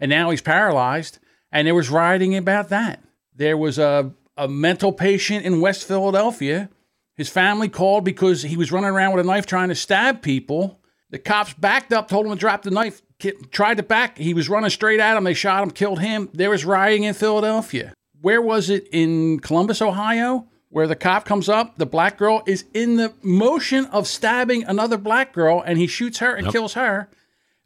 And 0.00 0.08
now 0.08 0.30
he's 0.30 0.40
paralyzed. 0.40 1.18
And 1.52 1.66
there 1.66 1.74
was 1.74 1.90
rioting 1.90 2.34
about 2.34 2.70
that. 2.70 3.04
There 3.36 3.58
was 3.58 3.78
a, 3.78 4.14
a 4.34 4.48
mental 4.48 4.94
patient 4.94 5.44
in 5.44 5.60
West 5.60 5.86
Philadelphia. 5.86 6.70
His 7.18 7.28
family 7.28 7.68
called 7.68 8.02
because 8.02 8.40
he 8.44 8.56
was 8.56 8.72
running 8.72 8.88
around 8.88 9.14
with 9.14 9.26
a 9.26 9.28
knife 9.28 9.44
trying 9.44 9.68
to 9.68 9.74
stab 9.74 10.22
people. 10.22 10.80
The 11.10 11.18
cops 11.18 11.52
backed 11.52 11.92
up, 11.92 12.08
told 12.08 12.24
him 12.24 12.32
to 12.32 12.38
drop 12.38 12.62
the 12.62 12.70
knife, 12.70 13.02
tried 13.50 13.76
to 13.76 13.82
back. 13.82 14.16
He 14.16 14.32
was 14.32 14.48
running 14.48 14.70
straight 14.70 15.00
at 15.00 15.18
him. 15.18 15.24
They 15.24 15.34
shot 15.34 15.62
him, 15.62 15.70
killed 15.70 16.00
him. 16.00 16.30
There 16.32 16.48
was 16.48 16.64
rioting 16.64 17.02
in 17.02 17.12
Philadelphia. 17.12 17.92
Where 18.24 18.40
was 18.40 18.70
it 18.70 18.88
in 18.90 19.38
Columbus, 19.40 19.82
Ohio? 19.82 20.46
Where 20.70 20.86
the 20.86 20.96
cop 20.96 21.26
comes 21.26 21.50
up, 21.50 21.76
the 21.76 21.84
black 21.84 22.16
girl 22.16 22.42
is 22.46 22.64
in 22.72 22.96
the 22.96 23.12
motion 23.22 23.84
of 23.92 24.06
stabbing 24.06 24.64
another 24.64 24.96
black 24.96 25.34
girl, 25.34 25.62
and 25.64 25.76
he 25.76 25.86
shoots 25.86 26.20
her 26.20 26.34
and 26.34 26.50
kills 26.50 26.72
her. 26.72 27.10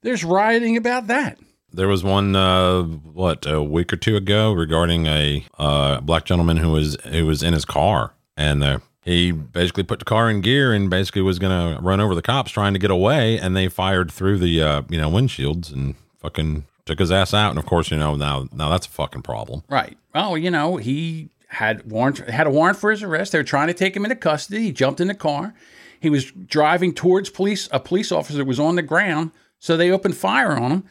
There's 0.00 0.24
rioting 0.24 0.76
about 0.76 1.06
that. 1.06 1.38
There 1.72 1.86
was 1.86 2.02
one, 2.02 2.34
uh, 2.34 2.82
what, 2.82 3.46
a 3.46 3.62
week 3.62 3.92
or 3.92 3.96
two 3.96 4.16
ago 4.16 4.50
regarding 4.50 5.06
a 5.06 5.46
uh, 5.60 6.00
black 6.00 6.24
gentleman 6.24 6.56
who 6.56 6.72
was 6.72 6.96
who 7.04 7.24
was 7.24 7.44
in 7.44 7.54
his 7.54 7.64
car, 7.64 8.14
and 8.36 8.64
uh, 8.64 8.78
he 9.04 9.30
basically 9.30 9.84
put 9.84 10.00
the 10.00 10.04
car 10.04 10.28
in 10.28 10.40
gear 10.40 10.72
and 10.72 10.90
basically 10.90 11.22
was 11.22 11.38
going 11.38 11.76
to 11.76 11.80
run 11.80 12.00
over 12.00 12.16
the 12.16 12.22
cops 12.22 12.50
trying 12.50 12.72
to 12.72 12.80
get 12.80 12.90
away, 12.90 13.38
and 13.38 13.56
they 13.56 13.68
fired 13.68 14.10
through 14.10 14.38
the 14.38 14.60
uh, 14.60 14.82
you 14.88 14.98
know 14.98 15.08
windshields 15.08 15.72
and 15.72 15.94
fucking 16.16 16.64
took 16.88 16.98
his 16.98 17.12
ass 17.12 17.32
out. 17.32 17.50
And 17.50 17.58
of 17.58 17.66
course, 17.66 17.90
you 17.90 17.98
know 17.98 18.16
now 18.16 18.48
now 18.52 18.68
that's 18.68 18.86
a 18.86 18.90
fucking 18.90 19.22
problem. 19.22 19.62
Right. 19.68 19.96
Oh, 20.14 20.34
you 20.34 20.50
know, 20.50 20.76
he 20.76 21.30
had 21.48 21.90
warrant 21.90 22.18
had 22.18 22.46
a 22.46 22.50
warrant 22.50 22.78
for 22.78 22.90
his 22.90 23.02
arrest. 23.02 23.32
They 23.32 23.38
were 23.38 23.44
trying 23.44 23.68
to 23.68 23.74
take 23.74 23.96
him 23.96 24.04
into 24.04 24.16
custody. 24.16 24.62
He 24.62 24.72
jumped 24.72 25.00
in 25.00 25.08
the 25.08 25.14
car. 25.14 25.54
He 26.00 26.10
was 26.10 26.30
driving 26.30 26.92
towards 26.92 27.30
police. 27.30 27.68
A 27.72 27.80
police 27.80 28.12
officer 28.12 28.44
was 28.44 28.60
on 28.60 28.76
the 28.76 28.82
ground, 28.82 29.32
so 29.58 29.76
they 29.76 29.90
opened 29.90 30.16
fire 30.16 30.52
on 30.52 30.70
him 30.70 30.84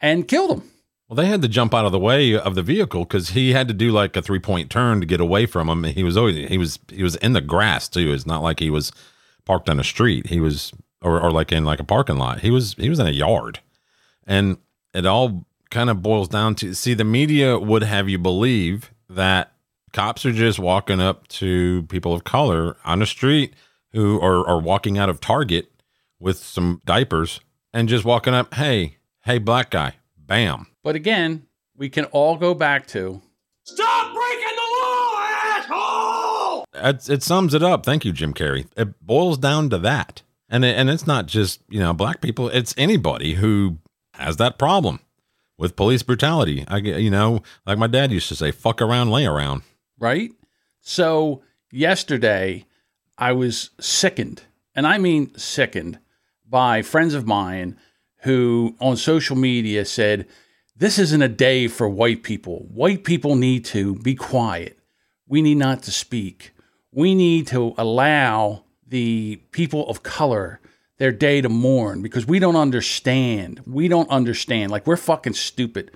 and 0.00 0.28
killed 0.28 0.50
him. 0.50 0.70
Well, 1.08 1.16
they 1.16 1.26
had 1.26 1.42
to 1.42 1.48
jump 1.48 1.74
out 1.74 1.84
of 1.84 1.92
the 1.92 1.98
way 1.98 2.34
of 2.34 2.54
the 2.54 2.62
vehicle 2.62 3.04
because 3.04 3.30
he 3.30 3.52
had 3.52 3.68
to 3.68 3.74
do 3.74 3.90
like 3.90 4.16
a 4.16 4.22
three 4.22 4.38
point 4.38 4.70
turn 4.70 5.00
to 5.00 5.06
get 5.06 5.20
away 5.20 5.46
from 5.46 5.68
him. 5.68 5.84
He 5.84 6.02
was 6.02 6.16
always 6.16 6.48
he 6.48 6.58
was 6.58 6.78
he 6.88 7.02
was 7.02 7.16
in 7.16 7.34
the 7.34 7.40
grass 7.40 7.88
too. 7.88 8.12
It's 8.12 8.26
not 8.26 8.42
like 8.42 8.60
he 8.60 8.70
was 8.70 8.90
parked 9.44 9.68
on 9.68 9.78
a 9.78 9.84
street. 9.84 10.28
He 10.28 10.40
was 10.40 10.72
or, 11.02 11.20
or 11.20 11.30
like 11.30 11.52
in 11.52 11.64
like 11.64 11.80
a 11.80 11.84
parking 11.84 12.16
lot. 12.16 12.40
He 12.40 12.50
was 12.50 12.74
he 12.74 12.88
was 12.88 12.98
in 12.98 13.06
a 13.06 13.10
yard, 13.10 13.60
and 14.26 14.56
it 14.94 15.06
all 15.06 15.44
kind 15.70 15.90
of 15.90 16.02
boils 16.02 16.28
down 16.28 16.54
to 16.54 16.74
see 16.74 16.94
the 16.94 17.04
media 17.04 17.58
would 17.58 17.82
have 17.82 18.08
you 18.08 18.18
believe 18.18 18.92
that 19.08 19.52
cops 19.92 20.24
are 20.24 20.32
just 20.32 20.58
walking 20.58 21.00
up 21.00 21.26
to 21.28 21.82
people 21.84 22.14
of 22.14 22.24
color 22.24 22.76
on 22.84 23.00
the 23.00 23.06
street 23.06 23.54
who 23.92 24.20
are, 24.20 24.46
are 24.46 24.60
walking 24.60 24.98
out 24.98 25.08
of 25.08 25.20
Target 25.20 25.70
with 26.18 26.38
some 26.38 26.80
diapers 26.84 27.40
and 27.72 27.88
just 27.88 28.04
walking 28.04 28.34
up, 28.34 28.54
hey, 28.54 28.96
hey, 29.22 29.38
black 29.38 29.70
guy, 29.70 29.94
bam. 30.16 30.66
But 30.82 30.96
again, 30.96 31.46
we 31.76 31.88
can 31.88 32.04
all 32.06 32.36
go 32.36 32.54
back 32.54 32.86
to 32.88 33.20
Stop 33.64 34.14
breaking 34.14 34.56
the 34.56 34.82
law, 34.82 35.20
asshole! 35.56 36.64
It, 36.74 37.08
it 37.08 37.22
sums 37.22 37.54
it 37.54 37.62
up. 37.62 37.86
Thank 37.86 38.04
you, 38.04 38.12
Jim 38.12 38.34
Carrey. 38.34 38.66
It 38.76 39.00
boils 39.04 39.38
down 39.38 39.70
to 39.70 39.78
that. 39.78 40.22
And 40.48 40.64
it, 40.64 40.76
and 40.76 40.90
it's 40.90 41.06
not 41.06 41.26
just, 41.26 41.62
you 41.68 41.80
know, 41.80 41.94
black 41.94 42.20
people, 42.20 42.48
it's 42.48 42.74
anybody 42.76 43.34
who 43.34 43.78
has 44.14 44.36
that 44.36 44.58
problem 44.58 45.00
with 45.58 45.76
police 45.76 46.02
brutality. 46.02 46.64
I 46.68 46.78
you 46.78 47.10
know, 47.10 47.42
like 47.66 47.78
my 47.78 47.86
dad 47.86 48.12
used 48.12 48.28
to 48.28 48.36
say, 48.36 48.50
fuck 48.50 48.82
around, 48.82 49.10
lay 49.10 49.26
around. 49.26 49.62
right? 49.98 50.30
So 50.80 51.42
yesterday, 51.70 52.66
I 53.16 53.32
was 53.32 53.70
sickened, 53.80 54.42
and 54.74 54.86
I 54.86 54.98
mean 54.98 55.34
sickened, 55.36 55.98
by 56.48 56.82
friends 56.82 57.14
of 57.14 57.26
mine 57.26 57.78
who 58.22 58.74
on 58.80 58.96
social 58.96 59.36
media 59.36 59.84
said, 59.84 60.26
This 60.76 60.98
isn't 60.98 61.22
a 61.22 61.28
day 61.28 61.68
for 61.68 61.88
white 61.88 62.22
people. 62.22 62.66
White 62.70 63.04
people 63.04 63.36
need 63.36 63.64
to 63.66 63.94
be 63.96 64.14
quiet. 64.14 64.78
We 65.26 65.42
need 65.42 65.56
not 65.56 65.82
to 65.84 65.90
speak. 65.90 66.52
We 66.92 67.14
need 67.14 67.46
to 67.48 67.74
allow 67.78 68.64
the 68.86 69.40
people 69.50 69.88
of 69.88 70.02
color 70.02 70.60
their 70.98 71.12
day 71.12 71.40
to 71.40 71.48
mourn 71.48 72.02
because 72.02 72.26
we 72.26 72.38
don't 72.38 72.56
understand. 72.56 73.60
We 73.66 73.88
don't 73.88 74.08
understand. 74.10 74.70
Like, 74.70 74.86
we're 74.86 74.96
fucking 74.96 75.34
stupid. 75.34 75.90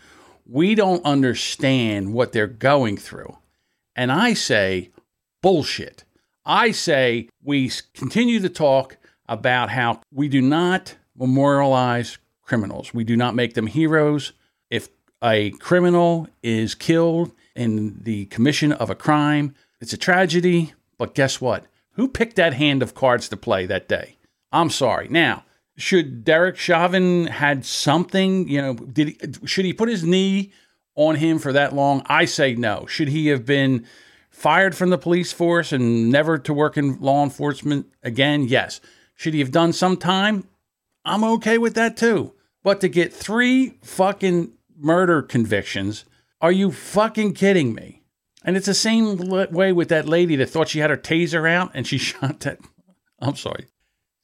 We 0.47 0.75
don't 0.75 1.05
understand 1.05 2.13
what 2.13 2.33
they're 2.33 2.47
going 2.47 2.97
through. 2.97 3.37
And 3.95 4.11
I 4.11 4.35
say, 4.35 4.91
bullshit. 5.43 6.05
I 6.45 6.71
say 6.71 7.29
we 7.43 7.71
continue 7.95 8.41
to 8.41 8.49
talk 8.49 8.97
about 9.29 9.71
how 9.71 10.01
we 10.13 10.29
do 10.29 10.41
not 10.41 10.97
memorialize 11.17 12.19
criminals. 12.43 12.95
We 12.95 13.05
do 13.05 13.17
not 13.17 13.35
make 13.35 13.55
them 13.55 13.67
heroes. 13.67 14.33
If 14.71 14.89
a 15.23 15.51
criminal 15.51 16.29
is 16.43 16.75
killed 16.75 17.33
in 17.55 18.01
the 18.03 18.27
commission 18.27 18.73
of 18.73 18.89
a 18.89 18.95
crime, 18.95 19.55
it's 19.81 19.93
a 19.93 19.99
tragedy. 19.99 20.73
But 20.97 21.15
guess 21.15 21.41
what? 21.41 21.67
Who 21.93 22.09
picked 22.09 22.37
that 22.37 22.55
hand 22.55 22.83
of 22.83 22.95
cards 22.95 23.29
to 23.29 23.37
play 23.37 23.67
that 23.67 23.89
day? 23.89 24.17
I'm 24.53 24.71
sorry. 24.71 25.09
Now, 25.09 25.45
should 25.77 26.25
Derek 26.25 26.57
Chauvin 26.57 27.27
had 27.27 27.65
something, 27.65 28.49
you 28.49 28.61
know, 28.61 28.75
did 28.75 29.09
he, 29.09 29.47
should 29.47 29.65
he 29.65 29.73
put 29.73 29.89
his 29.89 30.05
knee 30.05 30.53
on 30.97 31.17
him 31.17 31.39
for 31.39 31.53
that 31.53 31.75
long? 31.75 32.03
I 32.07 32.25
say 32.25 32.55
no. 32.55 32.87
Should 32.87 33.09
he 33.09 33.29
have 33.29 33.47
been 33.47 33.87
fired 34.31 34.75
from 34.77 34.91
the 34.91 34.99
police 34.99 35.33
force 35.33 35.73
and 35.73 36.11
never 36.11 36.39
to 36.39 36.53
work 36.53 36.77
in 36.77 37.01
law 37.01 37.23
enforcement 37.23 37.87
again? 38.03 38.45
Yes. 38.45 38.81
Should 39.15 39.35
he 39.35 39.41
have 39.41 39.53
done 39.53 39.73
some 39.73 39.97
time? 39.97 40.49
I'm 41.05 41.25
okay 41.25 41.59
with 41.59 41.75
that 41.75 41.97
too. 41.97 42.35
But 42.63 42.81
to 42.81 42.89
get 42.89 43.13
three 43.13 43.79
fucking 43.83 44.53
murder 44.77 45.23
convictions, 45.23 46.05
are 46.41 46.53
you 46.53 46.71
fucking 46.71 47.35
kidding 47.35 47.75
me? 47.75 48.03
And 48.45 48.57
it's 48.57 48.67
the 48.67 48.75
same 48.75 49.17
way 49.17 49.73
with 49.73 49.89
that 49.89 50.09
lady 50.09 50.37
that 50.37 50.51
thought 50.51 50.69
she 50.69 50.79
had 50.79 50.91
her 50.91 50.97
taser 50.97 51.51
out 51.51 51.71
and 51.75 51.87
she 51.87 51.99
shot 51.99 52.41
that. 52.41 52.59
I'm 53.21 53.37
sorry. 53.37 53.67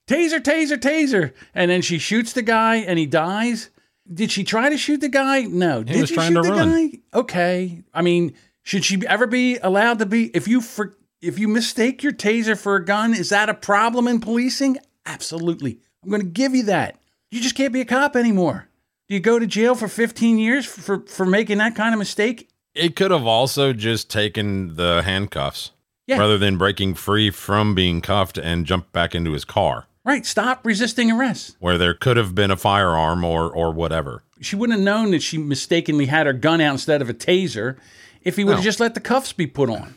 Taser, 0.06 0.40
taser, 0.40 0.76
taser. 0.78 1.32
And 1.54 1.70
then 1.70 1.82
she 1.82 1.99
shoots 1.99 2.32
the 2.32 2.42
guy 2.42 2.76
and 2.76 2.99
he 2.99 3.06
dies. 3.06 3.70
Did 4.12 4.30
she 4.30 4.44
try 4.44 4.68
to 4.68 4.76
shoot 4.76 5.00
the 5.00 5.08
guy? 5.08 5.42
No. 5.42 5.82
Did 5.82 6.00
was 6.00 6.11
you 6.11 6.16
trying 6.16 6.32
shoot 6.34 6.42
to 6.42 6.49
the 6.49 6.54
run. 6.54 6.90
guy? 6.90 6.99
Okay. 7.14 7.82
I 7.94 8.02
mean, 8.02 8.34
should 8.62 8.84
she 8.84 9.00
ever 9.06 9.26
be 9.26 9.56
allowed 9.58 9.99
to 10.00 10.06
be 10.06 10.26
if 10.37 10.46
you 10.46 10.61
for 10.61 10.94
if 11.23 11.38
you 11.38 11.49
mistake 11.49 12.02
your 12.02 12.12
taser 12.12 12.58
for 12.58 12.76
a 12.76 12.84
gun, 12.84 13.14
is 13.14 13.30
that 13.30 13.49
a 13.49 13.54
problem 13.54 14.06
in 14.06 14.20
policing? 14.20 14.76
Absolutely. 15.06 15.78
I'm 16.02 16.11
going 16.11 16.20
to 16.20 16.28
give 16.28 16.54
you 16.54 16.64
that. 16.64 16.99
You 17.30 17.40
just 17.40 17.54
can't 17.54 17.73
be 17.73 17.80
a 17.80 17.84
cop 17.87 18.14
anymore. 18.14 18.68
Do 19.08 19.14
you 19.14 19.20
go 19.20 19.38
to 19.38 19.46
jail 19.46 19.75
for 19.75 19.88
15 19.88 20.38
years 20.38 20.66
for 20.66 21.00
for 21.06 21.25
making 21.25 21.58
that 21.58 21.75
kind 21.75 21.94
of 21.94 21.99
mistake? 21.99 22.50
It 22.75 22.94
could 22.96 23.11
have 23.11 23.26
also 23.26 23.73
just 23.73 24.11
taken 24.11 24.76
the 24.76 25.00
handcuffs 25.02 25.70
Yeah. 26.06 26.18
rather 26.18 26.37
than 26.37 26.58
breaking 26.58 26.94
free 26.96 27.30
from 27.30 27.75
being 27.75 28.00
cuffed 28.02 28.37
and 28.37 28.66
jump 28.66 28.92
back 28.92 29.14
into 29.14 29.32
his 29.32 29.44
car 29.46 29.87
Right. 30.04 30.26
Stop 30.26 30.66
resisting 30.66 31.11
arrest. 31.11 31.56
where 31.61 31.78
there 31.78 31.94
could 31.94 32.16
have 32.18 32.34
been 32.34 32.50
a 32.50 32.56
firearm 32.56 33.25
or, 33.25 33.50
or 33.50 33.73
whatever. 33.73 34.23
She 34.40 34.54
wouldn't 34.56 34.78
have 34.78 34.84
known 34.84 35.12
that 35.12 35.23
she 35.23 35.38
mistakenly 35.38 36.06
had 36.06 36.26
her 36.26 36.32
gun 36.34 36.61
out 36.61 36.73
instead 36.73 37.00
of 37.00 37.08
a 37.08 37.14
taser 37.14 37.76
if 38.23 38.37
he 38.37 38.44
would 38.44 38.52
have 38.56 38.61
No. 38.61 38.64
just 38.64 38.80
let 38.80 38.94
the 38.94 39.00
cuffs 39.00 39.32
be 39.32 39.46
put 39.46 39.70
on. 39.70 39.94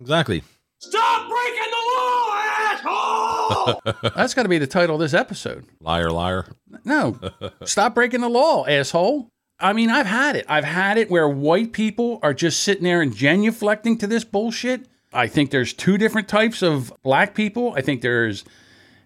Exactly. 0.00 0.42
Stop 0.78 1.28
breaking 1.28 1.70
the 1.70 1.76
law, 1.92 2.34
asshole! 2.72 4.10
That's 4.16 4.32
got 4.32 4.44
to 4.44 4.48
be 4.48 4.56
the 4.58 4.66
title 4.66 4.94
of 4.96 5.00
this 5.00 5.12
episode. 5.14 5.66
Liar, 5.80 6.10
liar. 6.10 6.46
No, 6.84 7.18
stop 7.64 7.94
breaking 7.94 8.22
the 8.22 8.28
law, 8.30 8.66
asshole. 8.66 9.28
I 9.58 9.74
mean, 9.74 9.90
I've 9.90 10.06
had 10.06 10.36
it. 10.36 10.46
I've 10.48 10.64
had 10.64 10.96
it 10.96 11.10
where 11.10 11.28
white 11.28 11.72
people 11.72 12.18
are 12.22 12.32
just 12.32 12.60
sitting 12.62 12.84
there 12.84 13.02
and 13.02 13.12
genuflecting 13.12 13.98
to 14.00 14.06
this 14.06 14.24
bullshit. 14.24 14.86
I 15.12 15.26
think 15.26 15.50
there's 15.50 15.74
two 15.74 15.98
different 15.98 16.28
types 16.28 16.62
of 16.62 16.90
black 17.02 17.34
people. 17.34 17.74
I 17.76 17.82
think 17.82 18.00
there's 18.00 18.44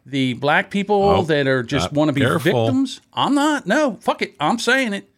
the 0.07 0.35
black 0.35 0.71
people 0.71 1.03
Oh, 1.03 1.23
that 1.23 1.47
are 1.47 1.63
just 1.63 1.87
uh, 1.89 1.91
want 1.93 2.09
to 2.09 2.13
be 2.13 2.21
careful. 2.21 2.67
victims. 2.67 3.01
I'm 3.13 3.35
not. 3.35 3.67
No, 3.67 3.99
fuck 4.01 4.23
it. 4.23 4.35
I'm 4.39 4.59
saying 4.59 4.93
it. 4.93 5.09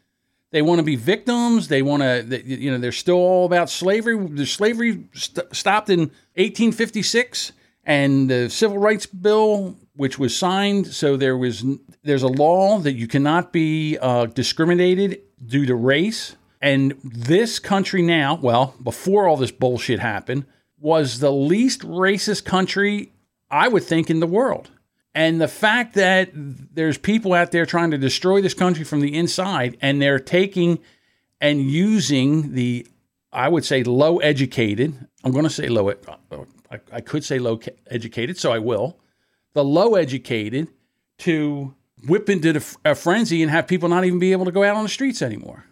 They 0.52 0.62
want 0.62 0.78
to 0.78 0.84
be 0.84 0.96
victims. 0.96 1.68
They 1.68 1.82
want 1.82 2.02
to, 2.02 2.42
you 2.46 2.70
know, 2.70 2.78
they're 2.78 2.92
still 2.92 3.16
all 3.16 3.46
about 3.46 3.68
slavery. 3.68 4.16
The 4.28 4.46
slavery 4.46 5.04
st- 5.12 5.54
stopped 5.54 5.90
in 5.90 6.10
1856, 6.36 7.52
and 7.84 8.30
the 8.30 8.48
Civil 8.48 8.78
Rights 8.78 9.06
Bill, 9.06 9.76
which 9.96 10.18
was 10.18 10.36
signed, 10.36 10.86
so 10.88 11.16
there 11.16 11.36
was 11.36 11.64
there's 12.04 12.22
a 12.22 12.28
law 12.28 12.78
that 12.78 12.92
you 12.94 13.06
cannot 13.08 13.52
be 13.52 13.98
uh, 14.00 14.26
discriminated 14.26 15.20
due 15.44 15.66
to 15.66 15.74
race. 15.74 16.36
And 16.62 16.94
this 17.04 17.58
country 17.58 18.00
now, 18.02 18.36
well, 18.40 18.74
before 18.82 19.28
all 19.28 19.36
this 19.36 19.50
bullshit 19.50 19.98
happened, 20.00 20.46
was 20.80 21.18
the 21.18 21.30
least 21.32 21.82
racist 21.82 22.44
country 22.44 23.12
I 23.50 23.68
would 23.68 23.82
think 23.84 24.08
in 24.10 24.20
the 24.20 24.26
world. 24.26 24.70
And 25.16 25.40
the 25.40 25.48
fact 25.48 25.94
that 25.94 26.28
there's 26.34 26.98
people 26.98 27.32
out 27.32 27.50
there 27.50 27.64
trying 27.64 27.90
to 27.92 27.96
destroy 27.96 28.42
this 28.42 28.52
country 28.52 28.84
from 28.84 29.00
the 29.00 29.14
inside, 29.14 29.78
and 29.80 30.00
they're 30.00 30.18
taking 30.18 30.78
and 31.40 31.62
using 31.62 32.52
the, 32.52 32.86
I 33.32 33.48
would 33.48 33.64
say, 33.64 33.82
low 33.82 34.18
educated, 34.18 34.94
I'm 35.24 35.32
going 35.32 35.44
to 35.44 35.50
say 35.50 35.68
low, 35.68 35.90
I, 35.90 36.80
I 36.92 37.00
could 37.00 37.24
say 37.24 37.38
low 37.38 37.58
educated, 37.86 38.36
so 38.36 38.52
I 38.52 38.58
will, 38.58 38.98
the 39.54 39.64
low 39.64 39.94
educated 39.94 40.68
to 41.20 41.74
whip 42.06 42.28
into 42.28 42.62
a 42.84 42.94
frenzy 42.94 43.40
and 43.40 43.50
have 43.50 43.66
people 43.66 43.88
not 43.88 44.04
even 44.04 44.18
be 44.18 44.32
able 44.32 44.44
to 44.44 44.52
go 44.52 44.64
out 44.64 44.76
on 44.76 44.82
the 44.82 44.90
streets 44.90 45.22
anymore. 45.22 45.64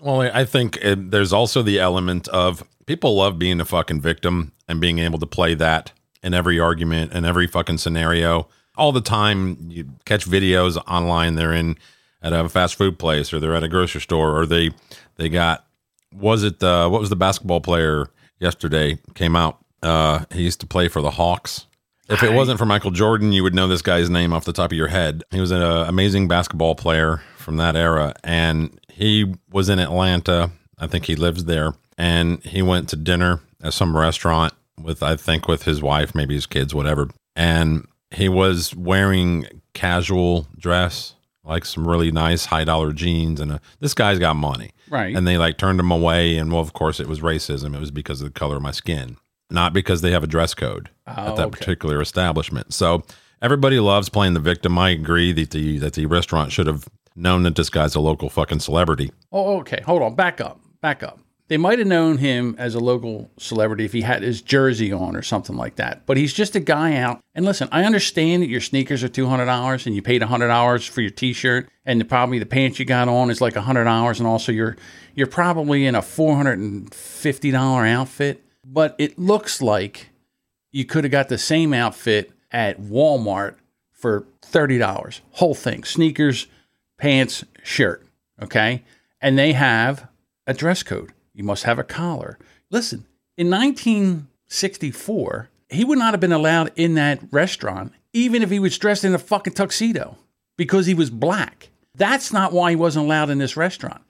Well, 0.00 0.22
I 0.22 0.46
think 0.46 0.78
it, 0.80 1.10
there's 1.10 1.34
also 1.34 1.60
the 1.60 1.78
element 1.78 2.26
of 2.28 2.64
people 2.86 3.16
love 3.16 3.38
being 3.38 3.60
a 3.60 3.66
fucking 3.66 4.00
victim 4.00 4.52
and 4.66 4.80
being 4.80 4.98
able 4.98 5.18
to 5.18 5.26
play 5.26 5.52
that 5.56 5.92
in 6.22 6.32
every 6.32 6.58
argument 6.58 7.12
and 7.12 7.26
every 7.26 7.46
fucking 7.46 7.76
scenario. 7.76 8.48
All 8.76 8.92
the 8.92 9.00
time 9.00 9.56
you 9.68 9.88
catch 10.04 10.24
videos 10.24 10.76
online. 10.86 11.34
They're 11.34 11.52
in 11.52 11.76
at 12.22 12.32
a 12.32 12.48
fast 12.48 12.76
food 12.76 12.98
place 12.98 13.32
or 13.32 13.40
they're 13.40 13.54
at 13.54 13.64
a 13.64 13.68
grocery 13.68 14.00
store 14.00 14.38
or 14.38 14.46
they 14.46 14.70
they 15.16 15.28
got 15.28 15.66
was 16.14 16.44
it 16.44 16.62
uh, 16.62 16.88
what 16.88 17.00
was 17.00 17.10
the 17.10 17.16
basketball 17.16 17.60
player 17.60 18.06
yesterday 18.38 18.98
came 19.14 19.36
out? 19.36 19.58
Uh, 19.82 20.24
he 20.32 20.42
used 20.42 20.60
to 20.60 20.66
play 20.66 20.88
for 20.88 21.00
the 21.02 21.10
Hawks. 21.10 21.66
If 22.08 22.22
it 22.22 22.32
wasn't 22.32 22.58
for 22.58 22.66
Michael 22.66 22.90
Jordan, 22.90 23.32
you 23.32 23.42
would 23.42 23.54
know 23.54 23.66
this 23.68 23.80
guy's 23.80 24.10
name 24.10 24.32
off 24.32 24.44
the 24.44 24.52
top 24.52 24.70
of 24.70 24.76
your 24.76 24.88
head. 24.88 25.24
He 25.30 25.40
was 25.40 25.50
an 25.50 25.62
uh, 25.62 25.86
amazing 25.88 26.28
basketball 26.28 26.74
player 26.74 27.22
from 27.36 27.56
that 27.56 27.74
era, 27.74 28.14
and 28.22 28.78
he 28.88 29.34
was 29.50 29.68
in 29.68 29.78
Atlanta. 29.78 30.50
I 30.78 30.88
think 30.88 31.06
he 31.06 31.16
lives 31.16 31.44
there, 31.44 31.74
and 31.96 32.44
he 32.44 32.60
went 32.60 32.88
to 32.90 32.96
dinner 32.96 33.40
at 33.62 33.72
some 33.72 33.96
restaurant 33.96 34.52
with, 34.78 35.02
I 35.02 35.16
think, 35.16 35.48
with 35.48 35.62
his 35.62 35.80
wife, 35.80 36.14
maybe 36.14 36.34
his 36.34 36.46
kids, 36.46 36.74
whatever. 36.74 37.08
And 37.34 37.86
he 38.12 38.28
was 38.28 38.74
wearing 38.74 39.46
casual 39.74 40.46
dress, 40.58 41.14
like 41.44 41.64
some 41.64 41.88
really 41.88 42.12
nice 42.12 42.46
high 42.46 42.64
dollar 42.64 42.92
jeans, 42.92 43.40
and 43.40 43.52
a, 43.52 43.60
this 43.80 43.94
guy's 43.94 44.18
got 44.18 44.36
money, 44.36 44.72
Right. 44.92 45.16
And 45.16 45.26
they 45.26 45.38
like 45.38 45.56
turned 45.56 45.80
him 45.80 45.90
away, 45.90 46.36
and 46.36 46.52
well, 46.52 46.60
of 46.60 46.74
course, 46.74 47.00
it 47.00 47.08
was 47.08 47.20
racism. 47.20 47.74
It 47.74 47.80
was 47.80 47.90
because 47.90 48.20
of 48.20 48.26
the 48.26 48.38
color 48.38 48.56
of 48.56 48.62
my 48.62 48.72
skin, 48.72 49.16
not 49.50 49.72
because 49.72 50.02
they 50.02 50.10
have 50.10 50.22
a 50.22 50.26
dress 50.26 50.52
code 50.52 50.90
at 51.06 51.16
that 51.16 51.38
oh, 51.38 51.42
okay. 51.44 51.58
particular 51.58 52.02
establishment. 52.02 52.74
So 52.74 53.02
everybody 53.40 53.80
loves 53.80 54.10
playing 54.10 54.34
the 54.34 54.40
victim. 54.40 54.78
I 54.78 54.90
agree 54.90 55.32
that 55.32 55.50
the 55.50 55.78
that 55.78 55.94
the 55.94 56.04
restaurant 56.04 56.52
should 56.52 56.66
have 56.66 56.84
known 57.16 57.42
that 57.44 57.56
this 57.56 57.70
guy's 57.70 57.94
a 57.94 58.00
local 58.00 58.28
fucking 58.28 58.60
celebrity. 58.60 59.10
Oh, 59.32 59.60
okay. 59.60 59.80
Hold 59.86 60.02
on. 60.02 60.14
Back 60.14 60.42
up. 60.42 60.60
Back 60.82 61.02
up. 61.02 61.18
They 61.52 61.58
might 61.58 61.80
have 61.80 61.86
known 61.86 62.16
him 62.16 62.54
as 62.56 62.74
a 62.74 62.80
local 62.80 63.30
celebrity 63.36 63.84
if 63.84 63.92
he 63.92 64.00
had 64.00 64.22
his 64.22 64.40
jersey 64.40 64.90
on 64.90 65.14
or 65.14 65.20
something 65.20 65.54
like 65.54 65.76
that. 65.76 66.06
But 66.06 66.16
he's 66.16 66.32
just 66.32 66.56
a 66.56 66.60
guy 66.60 66.96
out. 66.96 67.20
And 67.34 67.44
listen, 67.44 67.68
I 67.70 67.84
understand 67.84 68.42
that 68.42 68.48
your 68.48 68.62
sneakers 68.62 69.04
are 69.04 69.08
two 69.08 69.26
hundred 69.26 69.44
dollars 69.44 69.84
and 69.84 69.94
you 69.94 70.00
paid 70.00 70.22
hundred 70.22 70.48
dollars 70.48 70.86
for 70.86 71.02
your 71.02 71.10
T-shirt, 71.10 71.68
and 71.84 72.00
the, 72.00 72.06
probably 72.06 72.38
the 72.38 72.46
pants 72.46 72.78
you 72.78 72.86
got 72.86 73.06
on 73.06 73.28
is 73.28 73.42
like 73.42 73.54
hundred 73.54 73.84
dollars, 73.84 74.18
and 74.18 74.26
also 74.26 74.50
you're 74.50 74.78
you're 75.14 75.26
probably 75.26 75.84
in 75.84 75.94
a 75.94 76.00
four 76.00 76.36
hundred 76.36 76.58
and 76.58 76.94
fifty 76.94 77.50
dollar 77.50 77.84
outfit. 77.84 78.42
But 78.64 78.96
it 78.98 79.18
looks 79.18 79.60
like 79.60 80.08
you 80.70 80.86
could 80.86 81.04
have 81.04 81.10
got 81.10 81.28
the 81.28 81.36
same 81.36 81.74
outfit 81.74 82.32
at 82.50 82.80
Walmart 82.80 83.56
for 83.90 84.26
thirty 84.40 84.78
dollars. 84.78 85.20
Whole 85.32 85.54
thing, 85.54 85.84
sneakers, 85.84 86.46
pants, 86.96 87.44
shirt. 87.62 88.06
Okay, 88.42 88.84
and 89.20 89.38
they 89.38 89.52
have 89.52 90.08
a 90.46 90.54
dress 90.54 90.82
code. 90.82 91.12
You 91.34 91.44
must 91.44 91.64
have 91.64 91.78
a 91.78 91.84
collar. 91.84 92.38
Listen, 92.70 93.06
in 93.36 93.50
1964, 93.50 95.48
he 95.70 95.84
would 95.84 95.98
not 95.98 96.12
have 96.12 96.20
been 96.20 96.32
allowed 96.32 96.72
in 96.76 96.94
that 96.94 97.20
restaurant, 97.30 97.92
even 98.12 98.42
if 98.42 98.50
he 98.50 98.58
was 98.58 98.76
dressed 98.76 99.04
in 99.04 99.14
a 99.14 99.18
fucking 99.18 99.54
tuxedo, 99.54 100.16
because 100.56 100.86
he 100.86 100.94
was 100.94 101.10
black. 101.10 101.70
That's 101.94 102.32
not 102.32 102.52
why 102.52 102.70
he 102.70 102.76
wasn't 102.76 103.06
allowed 103.06 103.30
in 103.30 103.38
this 103.38 103.56
restaurant. 103.56 104.02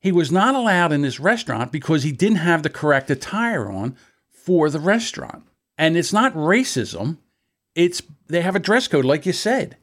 He 0.00 0.12
was 0.12 0.32
not 0.32 0.54
allowed 0.54 0.92
in 0.92 1.02
this 1.02 1.20
restaurant 1.20 1.72
because 1.72 2.02
he 2.02 2.12
didn't 2.12 2.38
have 2.38 2.62
the 2.62 2.70
correct 2.70 3.10
attire 3.10 3.70
on 3.70 3.96
for 4.30 4.70
the 4.70 4.80
restaurant. 4.80 5.44
And 5.76 5.96
it's 5.96 6.12
not 6.12 6.34
racism. 6.34 7.18
It's 7.74 8.02
they 8.26 8.40
have 8.40 8.56
a 8.56 8.60
dress 8.60 8.88
code, 8.88 9.04
like 9.04 9.26
you 9.26 9.32
said. 9.32 9.76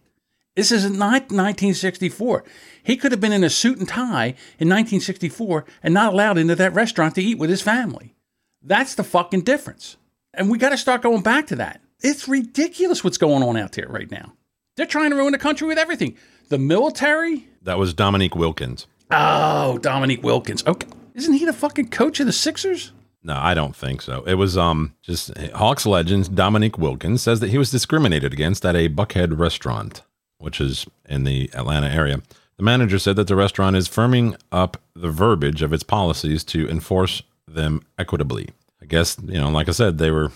This 0.57 0.71
is 0.71 0.89
not 0.89 1.29
1964. 1.29 2.43
He 2.81 2.97
could 2.97 3.11
have 3.11 3.21
been 3.21 3.31
in 3.31 3.43
a 3.43 3.49
suit 3.49 3.77
and 3.77 3.87
tie 3.87 4.33
in 4.57 4.67
1964 4.67 5.65
and 5.83 5.93
not 5.93 6.13
allowed 6.13 6.39
into 6.39 6.55
that 6.55 6.73
restaurant 6.73 7.13
to 7.13 7.21
eat 7.21 7.37
with 7.37 7.51
his 7.51 7.61
family. 7.61 8.15
That's 8.63 8.95
the 8.95 9.03
fucking 9.03 9.41
difference. 9.41 9.97
And 10.33 10.49
we 10.49 10.57
got 10.57 10.69
to 10.69 10.77
start 10.77 11.03
going 11.03 11.21
back 11.21 11.45
to 11.47 11.55
that. 11.57 11.81
It's 12.01 12.27
ridiculous 12.27 13.03
what's 13.03 13.19
going 13.19 13.43
on 13.43 13.55
out 13.55 13.73
there 13.73 13.87
right 13.87 14.09
now. 14.09 14.33
They're 14.75 14.87
trying 14.87 15.11
to 15.11 15.15
ruin 15.15 15.31
the 15.31 15.37
country 15.37 15.67
with 15.67 15.77
everything. 15.77 16.17
The 16.49 16.57
military. 16.57 17.47
That 17.61 17.77
was 17.77 17.93
Dominique 17.93 18.35
Wilkins. 18.35 18.87
Oh, 19.11 19.77
Dominique 19.77 20.23
Wilkins. 20.23 20.65
Okay. 20.65 20.87
Isn't 21.13 21.35
he 21.35 21.45
the 21.45 21.53
fucking 21.53 21.89
coach 21.89 22.19
of 22.19 22.25
the 22.25 22.33
Sixers? 22.33 22.93
No, 23.21 23.35
I 23.35 23.53
don't 23.53 23.75
think 23.75 24.01
so. 24.01 24.23
It 24.23 24.35
was 24.35 24.57
um 24.57 24.95
just 25.03 25.37
Hawks 25.53 25.85
legend 25.85 26.35
Dominique 26.35 26.79
Wilkins 26.79 27.21
says 27.21 27.41
that 27.41 27.51
he 27.51 27.59
was 27.59 27.69
discriminated 27.69 28.33
against 28.33 28.65
at 28.65 28.75
a 28.75 28.89
Buckhead 28.89 29.37
restaurant, 29.37 30.01
which 30.39 30.59
is 30.61 30.85
in 31.07 31.23
the 31.23 31.49
Atlanta 31.53 31.87
area. 31.87 32.21
The 32.57 32.63
manager 32.63 32.97
said 32.97 33.15
that 33.17 33.27
the 33.27 33.35
restaurant 33.35 33.75
is 33.75 33.87
firming 33.87 34.35
up 34.51 34.77
the 34.95 35.09
verbiage 35.09 35.61
of 35.61 35.73
its 35.73 35.83
policies 35.83 36.43
to 36.45 36.67
enforce 36.69 37.21
them 37.47 37.85
equitably. 37.99 38.49
I 38.81 38.85
guess, 38.85 39.17
you 39.23 39.39
know, 39.39 39.49
like 39.49 39.69
I 39.69 39.73
said, 39.73 39.97
they 39.97 40.11
were 40.11 40.31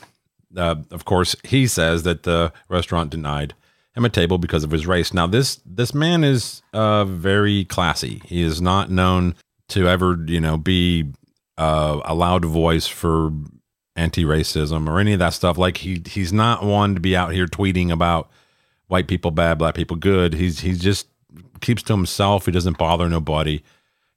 uh, 0.55 0.75
of 0.91 1.05
course, 1.05 1.35
he 1.43 1.67
says 1.67 2.03
that 2.03 2.23
the 2.23 2.51
restaurant 2.69 3.09
denied 3.09 3.53
him 3.95 4.05
a 4.05 4.09
table 4.09 4.37
because 4.37 4.63
of 4.63 4.71
his 4.71 4.87
race. 4.87 5.13
Now, 5.13 5.27
this 5.27 5.59
this 5.65 5.93
man 5.93 6.23
is 6.23 6.61
uh, 6.73 7.05
very 7.05 7.65
classy. 7.65 8.21
He 8.25 8.41
is 8.41 8.61
not 8.61 8.89
known 8.89 9.35
to 9.69 9.87
ever, 9.87 10.17
you 10.27 10.39
know, 10.39 10.57
be 10.57 11.11
uh, 11.57 11.99
a 12.05 12.13
loud 12.13 12.45
voice 12.45 12.87
for 12.87 13.31
anti-racism 13.95 14.87
or 14.87 14.99
any 14.99 15.13
of 15.13 15.19
that 15.19 15.33
stuff. 15.33 15.57
Like 15.57 15.77
he 15.77 16.01
he's 16.05 16.31
not 16.31 16.63
one 16.63 16.95
to 16.95 17.01
be 17.01 17.15
out 17.15 17.33
here 17.33 17.47
tweeting 17.47 17.91
about 17.91 18.29
white 18.91 19.07
people 19.07 19.31
bad, 19.31 19.57
black 19.57 19.73
people 19.73 19.95
good. 19.95 20.33
He's 20.33 20.59
he's 20.59 20.79
just 20.79 21.07
keeps 21.61 21.81
to 21.83 21.93
himself. 21.93 22.45
He 22.45 22.51
doesn't 22.51 22.77
bother 22.77 23.07
nobody. 23.07 23.63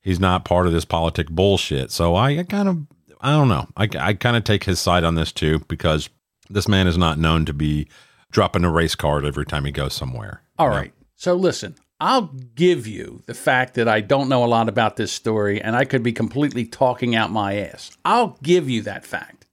He's 0.01 0.21
not 0.21 0.45
part 0.45 0.67
of 0.67 0.73
this 0.73 0.85
politic 0.85 1.31
bullshit. 1.31 1.91
So 1.91 2.17
I, 2.17 2.41
I 2.41 2.43
kind 2.43 2.69
of 2.69 2.87
I 3.21 3.31
don't 3.31 3.49
know. 3.49 3.69
I 3.77 3.89
I 3.99 4.15
kind 4.15 4.37
of 4.37 4.45
take 4.45 4.65
his 4.65 4.81
side 4.81 5.05
on 5.05 5.15
this 5.15 5.31
too 5.31 5.61
because 5.69 6.11
this 6.51 6.69
man 6.69 6.87
is 6.89 6.99
not 6.99 7.19
known 7.19 7.45
to 7.47 7.55
be 7.55 7.89
dropping 8.33 8.65
a 8.65 8.71
race 8.71 8.97
card 8.97 9.25
every 9.25 9.47
time 9.47 9.65
he 9.65 9.71
goes 9.71 9.95
somewhere. 9.95 10.43
All 10.59 10.69
right. 10.69 10.93
So 11.15 11.35
listen, 11.35 11.77
I'll 12.01 12.33
give 12.57 12.87
you 12.87 13.23
the 13.27 13.35
fact 13.35 13.75
that 13.75 13.89
I 13.89 14.01
don't 14.01 14.29
know 14.29 14.45
a 14.45 14.47
lot 14.47 14.69
about 14.69 14.97
this 14.97 15.13
story 15.13 15.63
and 15.63 15.77
I 15.77 15.85
could 15.85 16.03
be 16.03 16.13
completely 16.13 16.65
talking 16.65 17.15
out 17.15 17.31
my 17.31 17.55
ass. 17.57 17.97
I'll 18.05 18.37
give 18.43 18.69
you 18.69 18.83
that 18.83 19.07
fact. 19.07 19.44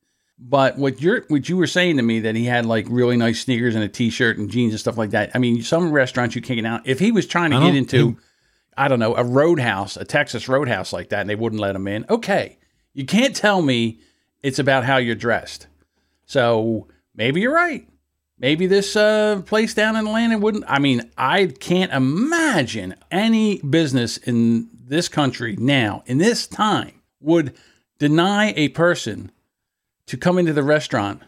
But 0.44 0.78
what 0.78 1.00
you're 1.02 1.22
what 1.28 1.48
you 1.48 1.56
were 1.56 1.68
saying 1.68 1.98
to 1.98 2.04
me 2.04 2.22
that 2.22 2.36
he 2.36 2.46
had 2.46 2.66
like 2.66 2.88
really 2.90 3.16
nice 3.16 3.42
sneakers 3.42 3.76
and 3.76 3.84
a 3.84 3.88
t-shirt 3.88 4.40
and 4.40 4.50
jeans 4.50 4.74
and 4.74 4.80
stuff 4.80 4.98
like 4.98 5.12
that. 5.12 5.32
I 5.36 5.38
mean, 5.38 5.62
some 5.62 5.92
restaurants 5.92 6.36
you 6.36 6.42
can't 6.42 6.58
get 6.58 6.66
out. 6.66 6.82
If 6.86 7.00
he 7.00 7.12
was 7.12 7.28
trying 7.28 7.52
to 7.52 7.60
get 7.60 7.76
into 7.76 8.18
I 8.76 8.88
don't 8.88 9.00
know, 9.00 9.16
a 9.16 9.24
roadhouse, 9.24 9.98
a 9.98 10.06
Texas 10.06 10.48
roadhouse 10.48 10.92
like 10.92 11.10
that 11.10 11.22
and 11.22 11.30
they 11.30 11.36
wouldn't 11.36 11.62
let 11.62 11.76
him 11.76 11.88
in. 11.88 12.06
Okay. 12.10 12.58
You 12.94 13.06
can't 13.06 13.36
tell 13.36 13.62
me 13.62 14.00
it's 14.42 14.60
about 14.60 14.84
how 14.84 14.98
you're 14.98 15.16
dressed. 15.16 15.68
So, 16.26 16.88
maybe 17.14 17.42
you're 17.42 17.54
right. 17.54 17.88
Maybe 18.40 18.66
this 18.66 18.96
uh, 18.96 19.44
place 19.46 19.76
down 19.76 19.96
in 19.96 20.08
Atlanta 20.08 20.40
wouldn't. 20.40 20.64
I 20.68 20.80
mean, 20.80 21.12
I 21.16 21.46
can't 21.46 21.94
imagine 21.94 22.96
any 23.12 23.62
business 23.62 24.18
in 24.18 24.70
this 24.74 25.08
country 25.08 25.56
now, 25.60 26.04
in 26.08 26.18
this 26.18 26.48
time, 26.48 27.02
would 27.20 27.54
deny 28.00 28.54
a 28.56 28.70
person 28.70 29.32
to 30.12 30.18
come 30.18 30.38
into 30.38 30.54
the 30.54 30.62
restaurant 30.64 31.22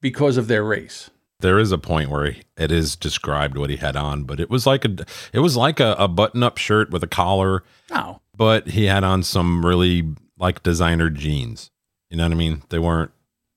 because 0.00 0.36
of 0.36 0.46
their 0.48 0.62
race. 0.64 1.08
There 1.40 1.58
is 1.58 1.72
a 1.72 1.78
point 1.78 2.10
where 2.10 2.30
he, 2.32 2.42
it 2.56 2.70
is 2.70 2.96
described 2.96 3.56
what 3.56 3.70
he 3.70 3.76
had 3.76 3.96
on, 3.96 4.24
but 4.24 4.40
it 4.40 4.50
was 4.50 4.66
like 4.66 4.84
a 4.84 4.94
it 5.32 5.40
was 5.40 5.56
like 5.56 5.80
a, 5.80 5.94
a 5.98 6.08
button-up 6.08 6.58
shirt 6.58 6.90
with 6.90 7.02
a 7.02 7.08
collar, 7.08 7.64
Oh, 7.90 8.20
but 8.36 8.68
he 8.68 8.84
had 8.86 9.04
on 9.04 9.22
some 9.22 9.64
really 9.64 10.04
like 10.38 10.62
designer 10.62 11.10
jeans. 11.10 11.70
You 12.10 12.16
know 12.16 12.24
what 12.24 12.32
I 12.32 12.36
mean? 12.36 12.62
They 12.70 12.78
weren't. 12.78 13.10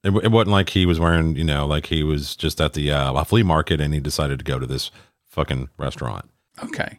It, 0.04 0.10
it 0.24 0.30
wasn't 0.30 0.50
like 0.52 0.70
he 0.70 0.86
was 0.86 1.00
wearing. 1.00 1.36
You 1.36 1.44
know, 1.44 1.66
like 1.66 1.86
he 1.86 2.02
was 2.02 2.36
just 2.36 2.60
at 2.60 2.74
the 2.74 2.90
uh, 2.92 3.24
flea 3.24 3.42
market 3.42 3.80
and 3.80 3.94
he 3.94 4.00
decided 4.00 4.38
to 4.40 4.44
go 4.44 4.58
to 4.58 4.66
this 4.66 4.90
fucking 5.28 5.68
restaurant. 5.78 6.28
okay. 6.62 6.98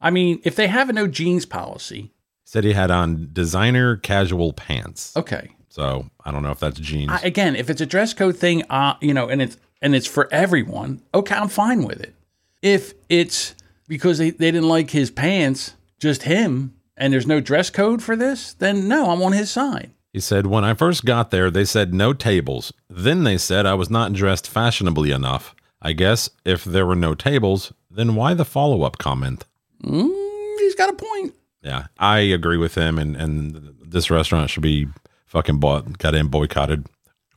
I 0.00 0.10
mean, 0.10 0.40
if 0.44 0.54
they 0.56 0.68
have 0.68 0.88
a 0.88 0.92
no 0.92 1.06
jeans 1.08 1.46
policy, 1.46 2.12
Said 2.44 2.64
he 2.64 2.72
had 2.72 2.90
on 2.90 3.28
designer 3.32 3.96
casual 3.96 4.52
pants. 4.52 5.16
okay. 5.16 5.50
So 5.78 6.10
I 6.24 6.32
don't 6.32 6.42
know 6.42 6.50
if 6.50 6.58
that's 6.58 6.80
jeans. 6.80 7.12
I, 7.12 7.20
again, 7.20 7.54
if 7.54 7.70
it's 7.70 7.80
a 7.80 7.86
dress 7.86 8.12
code 8.12 8.36
thing, 8.36 8.64
uh, 8.68 8.94
you 9.00 9.14
know, 9.14 9.28
and 9.28 9.40
it's 9.40 9.56
and 9.80 9.94
it's 9.94 10.08
for 10.08 10.28
everyone, 10.32 11.02
okay, 11.14 11.36
I'm 11.36 11.48
fine 11.48 11.84
with 11.84 12.00
it. 12.00 12.14
If 12.62 12.94
it's 13.08 13.54
because 13.86 14.18
they, 14.18 14.30
they 14.30 14.50
didn't 14.50 14.68
like 14.68 14.90
his 14.90 15.12
pants, 15.12 15.74
just 16.00 16.24
him, 16.24 16.74
and 16.96 17.12
there's 17.12 17.28
no 17.28 17.40
dress 17.40 17.70
code 17.70 18.02
for 18.02 18.16
this, 18.16 18.54
then 18.54 18.88
no, 18.88 19.10
I'm 19.10 19.22
on 19.22 19.32
his 19.32 19.52
side. 19.52 19.92
He 20.12 20.18
said, 20.18 20.46
When 20.46 20.64
I 20.64 20.74
first 20.74 21.04
got 21.04 21.30
there, 21.30 21.48
they 21.48 21.64
said 21.64 21.94
no 21.94 22.12
tables. 22.12 22.72
Then 22.90 23.22
they 23.22 23.38
said 23.38 23.64
I 23.64 23.74
was 23.74 23.88
not 23.88 24.12
dressed 24.12 24.48
fashionably 24.48 25.12
enough. 25.12 25.54
I 25.80 25.92
guess 25.92 26.28
if 26.44 26.64
there 26.64 26.86
were 26.86 26.96
no 26.96 27.14
tables, 27.14 27.72
then 27.88 28.16
why 28.16 28.34
the 28.34 28.44
follow 28.44 28.82
up 28.82 28.98
comment? 28.98 29.44
Mm, 29.84 30.58
he's 30.58 30.74
got 30.74 30.90
a 30.90 30.94
point. 30.94 31.36
Yeah, 31.62 31.86
I 32.00 32.18
agree 32.18 32.56
with 32.56 32.74
him, 32.74 32.98
and, 32.98 33.14
and 33.14 33.76
this 33.80 34.10
restaurant 34.10 34.50
should 34.50 34.64
be 34.64 34.88
fucking 35.28 35.58
bought, 35.58 35.98
got 35.98 36.14
in 36.14 36.28
boycotted. 36.28 36.86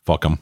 Fuck 0.06 0.22
them. 0.22 0.40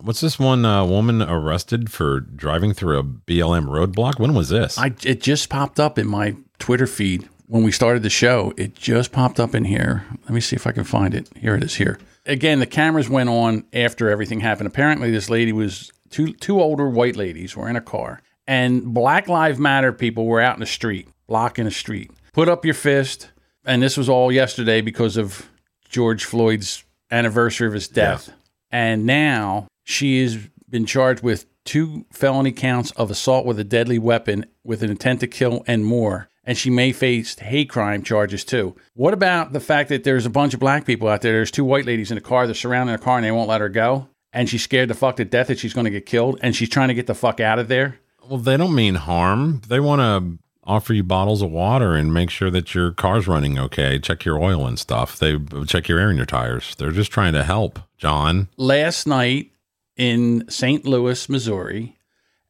What's 0.00 0.20
this 0.20 0.38
one 0.38 0.64
uh, 0.64 0.84
woman 0.84 1.22
arrested 1.22 1.90
for 1.90 2.20
driving 2.20 2.72
through 2.72 2.98
a 2.98 3.02
BLM 3.02 3.66
roadblock? 3.66 4.18
When 4.18 4.34
was 4.34 4.48
this? 4.48 4.78
I 4.78 4.94
it 5.04 5.20
just 5.20 5.48
popped 5.48 5.78
up 5.78 5.98
in 5.98 6.06
my 6.06 6.36
Twitter 6.58 6.86
feed 6.86 7.28
when 7.46 7.62
we 7.62 7.72
started 7.72 8.02
the 8.02 8.10
show. 8.10 8.54
It 8.56 8.74
just 8.74 9.12
popped 9.12 9.38
up 9.38 9.54
in 9.54 9.64
here. 9.64 10.06
Let 10.22 10.30
me 10.30 10.40
see 10.40 10.56
if 10.56 10.66
I 10.66 10.72
can 10.72 10.84
find 10.84 11.14
it. 11.14 11.28
Here 11.36 11.54
it 11.54 11.62
is. 11.62 11.74
Here 11.74 11.98
again. 12.24 12.60
The 12.60 12.66
cameras 12.66 13.10
went 13.10 13.28
on 13.28 13.64
after 13.72 14.08
everything 14.08 14.40
happened. 14.40 14.68
Apparently, 14.68 15.10
this 15.10 15.28
lady 15.28 15.52
was 15.52 15.92
two 16.08 16.32
two 16.32 16.60
older 16.60 16.88
white 16.88 17.16
ladies 17.16 17.54
were 17.54 17.68
in 17.68 17.76
a 17.76 17.82
car 17.82 18.22
and 18.46 18.92
Black 18.92 19.28
Lives 19.28 19.58
Matter 19.60 19.92
people 19.92 20.26
were 20.26 20.40
out 20.40 20.54
in 20.54 20.60
the 20.60 20.66
street, 20.66 21.08
blocking 21.28 21.66
the 21.66 21.70
street. 21.70 22.10
Put 22.32 22.48
up 22.48 22.64
your 22.64 22.74
fist. 22.74 23.30
And 23.64 23.82
this 23.82 23.96
was 23.96 24.08
all 24.08 24.32
yesterday 24.32 24.80
because 24.80 25.16
of 25.16 25.49
George 25.90 26.24
Floyd's 26.24 26.84
anniversary 27.10 27.66
of 27.66 27.74
his 27.74 27.88
death. 27.88 28.28
Yes. 28.28 28.36
And 28.70 29.04
now 29.04 29.66
she 29.84 30.22
has 30.22 30.36
been 30.68 30.86
charged 30.86 31.22
with 31.22 31.46
two 31.64 32.06
felony 32.12 32.52
counts 32.52 32.92
of 32.92 33.10
assault 33.10 33.44
with 33.44 33.58
a 33.58 33.64
deadly 33.64 33.98
weapon 33.98 34.46
with 34.64 34.82
an 34.82 34.90
intent 34.90 35.20
to 35.20 35.26
kill 35.26 35.64
and 35.66 35.84
more. 35.84 36.28
And 36.44 36.56
she 36.56 36.70
may 36.70 36.92
face 36.92 37.38
hate 37.38 37.68
crime 37.68 38.02
charges 38.02 38.44
too. 38.44 38.74
What 38.94 39.12
about 39.12 39.52
the 39.52 39.60
fact 39.60 39.88
that 39.90 40.04
there's 40.04 40.26
a 40.26 40.30
bunch 40.30 40.54
of 40.54 40.60
black 40.60 40.86
people 40.86 41.08
out 41.08 41.20
there? 41.20 41.32
There's 41.32 41.50
two 41.50 41.64
white 41.64 41.84
ladies 41.84 42.10
in 42.10 42.16
a 42.18 42.22
car. 42.22 42.46
They're 42.46 42.54
surrounding 42.54 42.94
her 42.94 42.98
car 43.02 43.16
and 43.16 43.24
they 43.24 43.30
won't 43.30 43.48
let 43.48 43.60
her 43.60 43.68
go. 43.68 44.08
And 44.32 44.48
she's 44.48 44.62
scared 44.62 44.88
the 44.88 44.94
fuck 44.94 45.16
to 45.16 45.24
death 45.24 45.48
that 45.48 45.58
she's 45.58 45.74
going 45.74 45.84
to 45.84 45.90
get 45.90 46.06
killed. 46.06 46.38
And 46.42 46.54
she's 46.54 46.68
trying 46.68 46.88
to 46.88 46.94
get 46.94 47.08
the 47.08 47.14
fuck 47.14 47.40
out 47.40 47.58
of 47.58 47.68
there. 47.68 47.98
Well, 48.28 48.38
they 48.38 48.56
don't 48.56 48.74
mean 48.74 48.94
harm. 48.94 49.60
They 49.68 49.80
want 49.80 50.00
to 50.00 50.38
offer 50.70 50.94
you 50.94 51.02
bottles 51.02 51.42
of 51.42 51.50
water 51.50 51.94
and 51.94 52.14
make 52.14 52.30
sure 52.30 52.50
that 52.50 52.74
your 52.74 52.92
car's 52.92 53.26
running 53.26 53.58
okay. 53.58 53.98
Check 53.98 54.24
your 54.24 54.40
oil 54.40 54.66
and 54.66 54.78
stuff. 54.78 55.18
They 55.18 55.36
check 55.66 55.88
your 55.88 55.98
air 55.98 56.10
in 56.10 56.16
your 56.16 56.26
tires. 56.26 56.74
They're 56.76 56.92
just 56.92 57.10
trying 57.10 57.32
to 57.32 57.42
help, 57.44 57.80
John. 57.98 58.48
last 58.56 59.06
night 59.06 59.50
in 59.96 60.48
St. 60.48 60.86
Louis, 60.86 61.28
Missouri, 61.28 61.98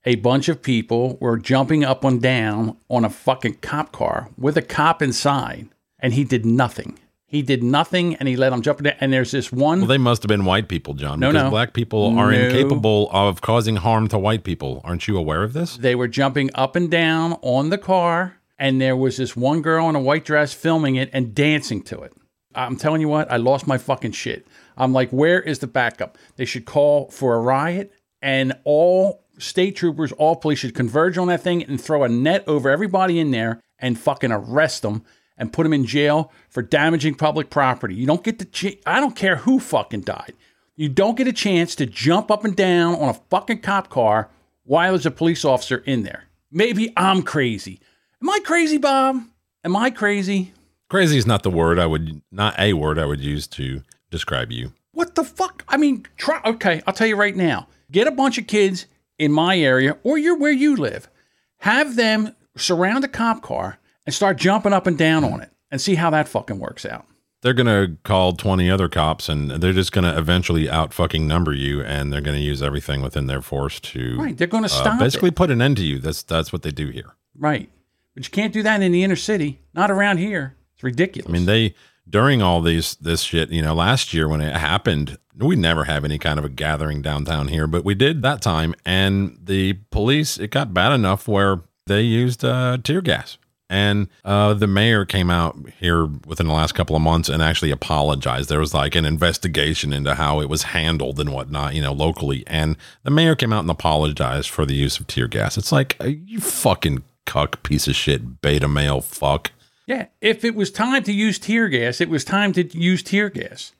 a 0.04 0.14
bunch 0.16 0.48
of 0.48 0.62
people 0.62 1.18
were 1.20 1.36
jumping 1.36 1.82
up 1.84 2.04
and 2.04 2.22
down 2.22 2.76
on 2.88 3.04
a 3.04 3.10
fucking 3.10 3.54
cop 3.54 3.90
car 3.92 4.28
with 4.38 4.56
a 4.56 4.62
cop 4.62 5.02
inside, 5.02 5.68
and 5.98 6.14
he 6.14 6.24
did 6.24 6.46
nothing. 6.46 6.98
He 7.30 7.42
did 7.42 7.62
nothing, 7.62 8.16
and 8.16 8.28
he 8.28 8.36
let 8.36 8.50
them 8.50 8.60
jump. 8.60 8.84
And 8.98 9.12
there's 9.12 9.30
this 9.30 9.52
one. 9.52 9.78
Well, 9.78 9.86
they 9.86 9.98
must 9.98 10.22
have 10.24 10.28
been 10.28 10.44
white 10.44 10.68
people, 10.68 10.94
John. 10.94 11.20
No, 11.20 11.30
because 11.30 11.44
no. 11.44 11.50
black 11.50 11.72
people 11.74 12.18
are 12.18 12.32
No. 12.32 12.36
incapable 12.38 13.08
of 13.12 13.40
causing 13.40 13.76
harm 13.76 14.08
to 14.08 14.18
white 14.18 14.42
people. 14.42 14.80
Aren't 14.82 15.06
you 15.06 15.16
aware 15.16 15.44
of 15.44 15.52
this? 15.52 15.76
they 15.76 15.94
were 15.94 16.08
jumping 16.08 16.50
up 16.56 16.74
and 16.74 16.90
down 16.90 17.34
on 17.42 17.70
the 17.70 17.78
car, 17.78 18.38
and 18.58 18.80
there 18.80 18.96
was 18.96 19.16
this 19.16 19.36
one 19.36 19.62
girl 19.62 19.88
in 19.88 19.94
a 19.94 20.00
white 20.00 20.24
dress 20.24 20.52
filming 20.52 20.96
it 20.96 21.08
and 21.12 21.32
dancing 21.32 21.82
to 21.84 22.00
it. 22.00 22.12
I'm 22.52 22.74
telling 22.76 23.00
you 23.00 23.08
what, 23.08 23.30
I 23.30 23.36
lost 23.36 23.64
my 23.68 23.78
fucking 23.78 24.10
shit. 24.12 24.44
I'm 24.76 24.92
like, 24.92 25.10
where 25.10 25.40
is 25.40 25.60
the 25.60 25.68
backup? 25.68 26.18
They 26.34 26.44
should 26.44 26.64
call 26.64 27.10
for 27.10 27.36
a 27.36 27.40
riot, 27.40 27.92
and 28.20 28.54
all 28.64 29.22
state 29.38 29.76
troopers, 29.76 30.10
all 30.12 30.34
police 30.34 30.58
should 30.58 30.74
converge 30.74 31.16
on 31.16 31.28
that 31.28 31.42
thing 31.44 31.62
and 31.62 31.80
throw 31.80 32.02
a 32.02 32.08
net 32.08 32.42
over 32.48 32.68
everybody 32.68 33.20
in 33.20 33.30
there 33.30 33.60
and 33.78 33.96
fucking 33.98 34.32
arrest 34.32 34.82
them 34.82 35.04
and 35.40 35.52
put 35.52 35.64
them 35.64 35.72
in 35.72 35.86
jail 35.86 36.30
for 36.50 36.62
damaging 36.62 37.14
public 37.14 37.50
property. 37.50 37.94
You 37.94 38.06
don't 38.06 38.22
get 38.22 38.38
the, 38.38 38.44
ch- 38.44 38.78
I 38.86 39.00
don't 39.00 39.16
care 39.16 39.36
who 39.36 39.58
fucking 39.58 40.02
died. 40.02 40.34
You 40.76 40.88
don't 40.88 41.16
get 41.16 41.26
a 41.26 41.32
chance 41.32 41.74
to 41.76 41.86
jump 41.86 42.30
up 42.30 42.44
and 42.44 42.54
down 42.54 42.94
on 42.94 43.08
a 43.08 43.14
fucking 43.14 43.62
cop 43.62 43.88
car 43.88 44.28
while 44.64 44.92
there's 44.92 45.06
a 45.06 45.10
police 45.10 45.44
officer 45.44 45.78
in 45.78 46.04
there. 46.04 46.24
Maybe 46.52 46.92
I'm 46.96 47.22
crazy. 47.22 47.80
Am 48.22 48.28
I 48.28 48.38
crazy, 48.44 48.78
Bob? 48.78 49.22
Am 49.64 49.74
I 49.74 49.90
crazy? 49.90 50.52
Crazy 50.88 51.16
is 51.16 51.26
not 51.26 51.42
the 51.42 51.50
word 51.50 51.78
I 51.78 51.86
would, 51.86 52.20
not 52.30 52.58
a 52.58 52.74
word 52.74 52.98
I 52.98 53.06
would 53.06 53.20
use 53.20 53.46
to 53.48 53.82
describe 54.10 54.52
you. 54.52 54.72
What 54.92 55.14
the 55.14 55.24
fuck? 55.24 55.64
I 55.68 55.76
mean, 55.76 56.06
try. 56.16 56.40
Okay, 56.44 56.82
I'll 56.86 56.94
tell 56.94 57.06
you 57.06 57.16
right 57.16 57.36
now. 57.36 57.68
Get 57.90 58.06
a 58.06 58.12
bunch 58.12 58.38
of 58.38 58.46
kids 58.46 58.86
in 59.18 59.32
my 59.32 59.58
area 59.58 59.96
or 60.02 60.18
you're 60.18 60.36
where 60.36 60.52
you 60.52 60.76
live. 60.76 61.08
Have 61.58 61.96
them 61.96 62.34
surround 62.56 63.04
a 63.04 63.08
cop 63.08 63.42
car 63.42 63.78
and 64.10 64.14
start 64.16 64.38
jumping 64.38 64.72
up 64.72 64.88
and 64.88 64.98
down 64.98 65.22
on 65.22 65.40
it 65.40 65.52
and 65.70 65.80
see 65.80 65.94
how 65.94 66.10
that 66.10 66.26
fucking 66.26 66.58
works 66.58 66.84
out. 66.84 67.06
They're 67.42 67.54
going 67.54 67.68
to 67.68 67.96
call 68.02 68.32
20 68.32 68.68
other 68.68 68.88
cops 68.88 69.28
and 69.28 69.52
they're 69.52 69.72
just 69.72 69.92
going 69.92 70.02
to 70.02 70.18
eventually 70.18 70.68
out 70.68 70.92
fucking 70.92 71.28
number 71.28 71.52
you 71.52 71.80
and 71.80 72.12
they're 72.12 72.20
going 72.20 72.36
to 72.36 72.42
use 72.42 72.60
everything 72.60 73.02
within 73.02 73.28
their 73.28 73.40
force 73.40 73.78
to 73.78 74.16
Right. 74.18 74.36
They're 74.36 74.48
going 74.48 74.64
to 74.64 74.74
uh, 74.74 74.80
stop 74.80 74.98
basically 74.98 75.28
it. 75.28 75.36
put 75.36 75.52
an 75.52 75.62
end 75.62 75.76
to 75.76 75.84
you. 75.84 76.00
That's, 76.00 76.24
that's 76.24 76.52
what 76.52 76.62
they 76.62 76.72
do 76.72 76.88
here. 76.88 77.14
Right. 77.38 77.70
But 78.16 78.24
you 78.24 78.30
can't 78.30 78.52
do 78.52 78.64
that 78.64 78.82
in 78.82 78.90
the 78.90 79.04
inner 79.04 79.14
city. 79.14 79.60
Not 79.74 79.92
around 79.92 80.18
here. 80.18 80.56
It's 80.74 80.82
ridiculous. 80.82 81.30
I 81.30 81.32
mean, 81.32 81.46
they 81.46 81.76
during 82.08 82.42
all 82.42 82.60
these 82.60 82.96
this 82.96 83.22
shit, 83.22 83.50
you 83.50 83.62
know, 83.62 83.74
last 83.74 84.12
year 84.12 84.28
when 84.28 84.40
it 84.40 84.56
happened, 84.56 85.18
we 85.36 85.54
never 85.54 85.84
have 85.84 86.04
any 86.04 86.18
kind 86.18 86.36
of 86.36 86.44
a 86.44 86.48
gathering 86.48 87.00
downtown 87.00 87.46
here, 87.46 87.68
but 87.68 87.84
we 87.84 87.94
did 87.94 88.22
that 88.22 88.42
time, 88.42 88.74
and 88.84 89.38
the 89.40 89.74
police 89.92 90.36
it 90.36 90.50
got 90.50 90.74
bad 90.74 90.90
enough 90.92 91.28
where 91.28 91.60
they 91.86 92.02
used 92.02 92.44
uh, 92.44 92.78
tear 92.82 93.00
gas, 93.00 93.38
and 93.70 94.08
uh, 94.24 94.52
the 94.52 94.66
mayor 94.66 95.04
came 95.04 95.30
out 95.30 95.56
here 95.78 96.04
within 96.04 96.48
the 96.48 96.52
last 96.52 96.72
couple 96.72 96.96
of 96.96 97.02
months 97.02 97.28
and 97.28 97.40
actually 97.40 97.70
apologized. 97.70 98.48
There 98.48 98.58
was 98.58 98.74
like 98.74 98.96
an 98.96 99.06
investigation 99.06 99.92
into 99.92 100.16
how 100.16 100.40
it 100.40 100.48
was 100.48 100.64
handled 100.64 101.20
and 101.20 101.32
whatnot, 101.32 101.74
you 101.74 101.80
know, 101.80 101.92
locally, 101.92 102.42
and 102.48 102.76
the 103.04 103.12
mayor 103.12 103.36
came 103.36 103.52
out 103.52 103.60
and 103.60 103.70
apologized 103.70 104.50
for 104.50 104.66
the 104.66 104.74
use 104.74 104.98
of 104.98 105.06
tear 105.06 105.28
gas. 105.28 105.56
It's 105.56 105.70
like 105.70 105.96
uh, 106.00 106.08
you 106.08 106.40
fucking 106.40 107.04
cuck 107.26 107.62
piece 107.62 107.86
of 107.86 107.94
shit, 107.94 108.42
beta 108.42 108.66
male 108.66 109.00
fuck. 109.00 109.52
Yeah, 109.86 110.06
if 110.20 110.44
it 110.44 110.56
was 110.56 110.70
time 110.72 111.04
to 111.04 111.12
use 111.12 111.38
tear 111.38 111.68
gas, 111.68 112.00
it 112.00 112.10
was 112.10 112.24
time 112.24 112.52
to 112.54 112.64
use 112.76 113.04
tear 113.04 113.30
gas. 113.30 113.72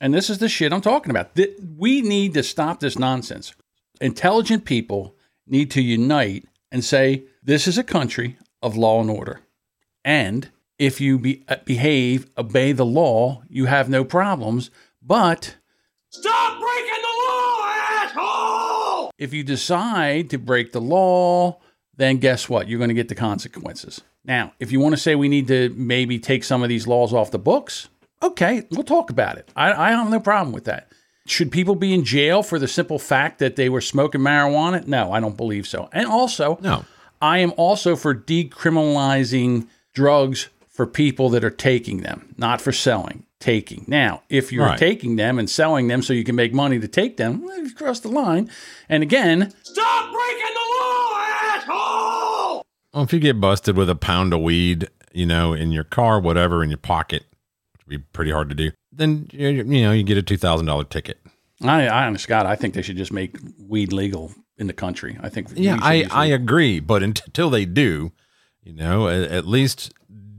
And 0.00 0.12
this 0.12 0.28
is 0.28 0.38
the 0.38 0.48
shit 0.48 0.72
I'm 0.72 0.80
talking 0.80 1.10
about. 1.10 1.30
We 1.76 2.00
need 2.02 2.34
to 2.34 2.42
stop 2.42 2.80
this 2.80 2.98
nonsense. 2.98 3.54
Intelligent 4.00 4.64
people 4.64 5.14
need 5.46 5.70
to 5.72 5.82
unite 5.82 6.46
and 6.70 6.84
say, 6.84 7.24
this 7.42 7.66
is 7.66 7.78
a 7.78 7.84
country 7.84 8.36
of 8.62 8.76
law 8.76 9.00
and 9.00 9.10
order. 9.10 9.40
And 10.04 10.50
if 10.78 11.00
you 11.00 11.18
be- 11.18 11.44
uh, 11.48 11.56
behave, 11.64 12.26
obey 12.36 12.72
the 12.72 12.86
law, 12.86 13.42
you 13.48 13.66
have 13.66 13.88
no 13.88 14.04
problems. 14.04 14.70
But 15.02 15.56
Stop 16.10 16.60
breaking 16.60 17.02
the 17.02 17.24
law, 17.28 17.64
asshole! 18.02 19.10
if 19.18 19.32
you 19.32 19.42
decide 19.42 20.30
to 20.30 20.38
break 20.38 20.72
the 20.72 20.80
law, 20.80 21.60
then 21.96 22.18
guess 22.18 22.48
what? 22.48 22.68
You're 22.68 22.78
going 22.78 22.88
to 22.88 22.94
get 22.94 23.08
the 23.08 23.14
consequences. 23.14 24.00
Now, 24.24 24.52
if 24.60 24.70
you 24.72 24.80
want 24.80 24.94
to 24.94 25.00
say 25.00 25.14
we 25.14 25.28
need 25.28 25.48
to 25.48 25.70
maybe 25.76 26.18
take 26.18 26.44
some 26.44 26.62
of 26.62 26.68
these 26.68 26.86
laws 26.86 27.12
off 27.12 27.30
the 27.30 27.38
books, 27.38 27.88
okay, 28.22 28.64
we'll 28.70 28.84
talk 28.84 29.10
about 29.10 29.36
it. 29.38 29.50
I, 29.56 29.72
I 29.72 29.90
have 29.90 30.10
no 30.10 30.20
problem 30.20 30.52
with 30.52 30.64
that. 30.64 30.90
Should 31.26 31.50
people 31.52 31.74
be 31.74 31.92
in 31.92 32.04
jail 32.04 32.42
for 32.42 32.58
the 32.58 32.68
simple 32.68 32.98
fact 32.98 33.38
that 33.40 33.56
they 33.56 33.68
were 33.68 33.80
smoking 33.82 34.20
marijuana? 34.22 34.86
No, 34.86 35.12
I 35.12 35.20
don't 35.20 35.36
believe 35.36 35.66
so. 35.66 35.88
And 35.92 36.06
also, 36.06 36.58
No. 36.62 36.84
I 37.20 37.38
am 37.38 37.52
also 37.56 37.96
for 37.96 38.14
decriminalizing 38.14 39.66
drugs 39.94 40.48
for 40.68 40.86
people 40.86 41.28
that 41.30 41.44
are 41.44 41.50
taking 41.50 42.02
them, 42.02 42.34
not 42.38 42.60
for 42.60 42.70
selling, 42.72 43.24
taking. 43.40 43.84
Now, 43.88 44.22
if 44.28 44.52
you're 44.52 44.66
Right. 44.66 44.78
taking 44.78 45.16
them 45.16 45.38
and 45.38 45.50
selling 45.50 45.88
them 45.88 46.02
so 46.02 46.12
you 46.12 46.22
can 46.24 46.36
make 46.36 46.54
money 46.54 46.78
to 46.78 46.86
take 46.88 47.16
them, 47.16 47.42
well, 47.44 47.58
you've 47.58 47.74
crossed 47.74 48.04
the 48.04 48.08
line. 48.08 48.48
And 48.88 49.02
again, 49.02 49.52
Stop 49.64 50.12
breaking 50.12 50.54
the 50.54 50.66
law, 50.80 51.16
asshole! 51.56 52.62
Well, 52.94 53.02
if 53.04 53.12
you 53.12 53.18
get 53.18 53.40
busted 53.40 53.76
with 53.76 53.90
a 53.90 53.96
pound 53.96 54.32
of 54.32 54.40
weed, 54.40 54.88
you 55.12 55.26
know, 55.26 55.52
in 55.52 55.72
your 55.72 55.84
car, 55.84 56.20
whatever, 56.20 56.62
in 56.62 56.70
your 56.70 56.78
pocket, 56.78 57.24
which 57.72 57.84
would 57.86 57.90
be 57.90 57.98
pretty 58.12 58.30
hard 58.30 58.48
to 58.50 58.54
do, 58.54 58.70
then 58.92 59.28
you 59.32 59.48
you 59.48 59.82
know 59.82 59.92
you 59.92 60.02
get 60.04 60.16
a 60.18 60.22
two 60.22 60.36
thousand 60.36 60.66
dollar 60.66 60.84
ticket. 60.84 61.18
I, 61.62 61.88
I 61.88 62.06
honest 62.06 62.28
God, 62.28 62.46
I 62.46 62.54
think 62.54 62.74
they 62.74 62.82
should 62.82 62.96
just 62.96 63.12
make 63.12 63.36
weed 63.58 63.92
legal 63.92 64.32
in 64.58 64.66
the 64.66 64.72
country. 64.72 65.16
I 65.20 65.28
think. 65.28 65.48
Yeah, 65.54 65.78
I 65.80 66.06
I 66.10 66.26
agree, 66.26 66.80
but 66.80 67.02
until 67.02 67.50
they 67.50 67.64
do, 67.64 68.12
you 68.62 68.72
know, 68.72 69.08
at, 69.08 69.30
at 69.30 69.46
least 69.46 69.92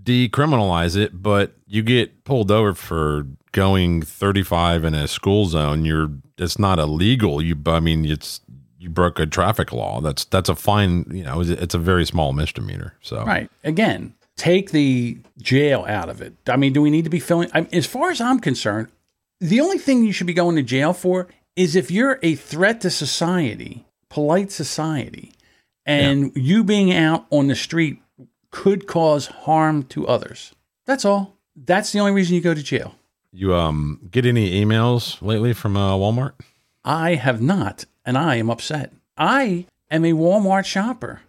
decriminalize 0.03 0.95
it. 0.95 1.21
But 1.21 1.53
you 1.65 1.81
get 1.83 2.23
pulled 2.23 2.51
over 2.51 2.73
for 2.73 3.27
going 3.51 4.01
thirty 4.01 4.43
five 4.43 4.83
in 4.83 4.93
a 4.93 5.07
school 5.07 5.45
zone. 5.45 5.85
You're 5.85 6.11
it's 6.37 6.59
not 6.59 6.79
illegal. 6.79 7.41
You 7.41 7.55
I 7.65 7.79
mean 7.79 8.05
it's 8.05 8.41
you 8.77 8.89
broke 8.89 9.19
a 9.19 9.25
traffic 9.25 9.71
law. 9.71 10.01
That's 10.01 10.25
that's 10.25 10.49
a 10.49 10.55
fine. 10.55 11.05
You 11.11 11.23
know, 11.23 11.41
it's, 11.41 11.49
it's 11.49 11.75
a 11.75 11.79
very 11.79 12.05
small 12.05 12.33
misdemeanor. 12.33 12.95
So 13.01 13.23
Right. 13.23 13.49
Again, 13.63 14.13
take 14.35 14.71
the 14.71 15.17
jail 15.37 15.85
out 15.87 16.09
of 16.09 16.21
it. 16.21 16.35
I 16.47 16.57
mean, 16.57 16.73
do 16.73 16.81
we 16.81 16.89
need 16.89 17.03
to 17.03 17.09
be 17.09 17.19
filling? 17.19 17.49
I 17.53 17.67
as 17.73 17.85
far 17.85 18.09
as 18.11 18.21
I'm 18.21 18.39
concerned, 18.39 18.89
the 19.39 19.61
only 19.61 19.77
thing 19.77 20.03
you 20.03 20.11
should 20.11 20.27
be 20.27 20.33
going 20.33 20.55
to 20.55 20.63
jail 20.63 20.93
for 20.93 21.27
is 21.55 21.75
if 21.75 21.91
you're 21.91 22.19
a 22.23 22.35
threat 22.35 22.81
to 22.81 22.89
society, 22.89 23.85
polite 24.09 24.51
society, 24.51 25.33
and 25.85 26.31
you 26.35 26.63
being 26.63 26.93
out 26.93 27.25
on 27.29 27.47
the 27.47 27.55
street 27.55 28.01
could 28.51 28.87
cause 28.87 29.27
harm 29.27 29.83
to 29.83 30.07
others. 30.07 30.53
That's 30.85 31.05
all. 31.05 31.37
That's 31.55 31.91
the 31.91 31.99
only 31.99 32.11
reason 32.11 32.35
you 32.35 32.41
go 32.41 32.53
to 32.53 32.63
jail. 32.63 32.95
you 33.31 33.53
um 33.53 33.99
get 34.09 34.25
any 34.25 34.63
emails 34.63 35.21
lately 35.21 35.53
from 35.53 35.77
uh, 35.77 35.95
Walmart? 35.95 36.33
I 36.83 37.15
have 37.15 37.41
not, 37.41 37.85
and 38.05 38.17
I 38.17 38.35
am 38.37 38.49
upset. 38.49 38.93
I 39.17 39.65
am 39.91 40.05
a 40.05 40.13
Walmart 40.13 40.65
shopper. 40.65 41.21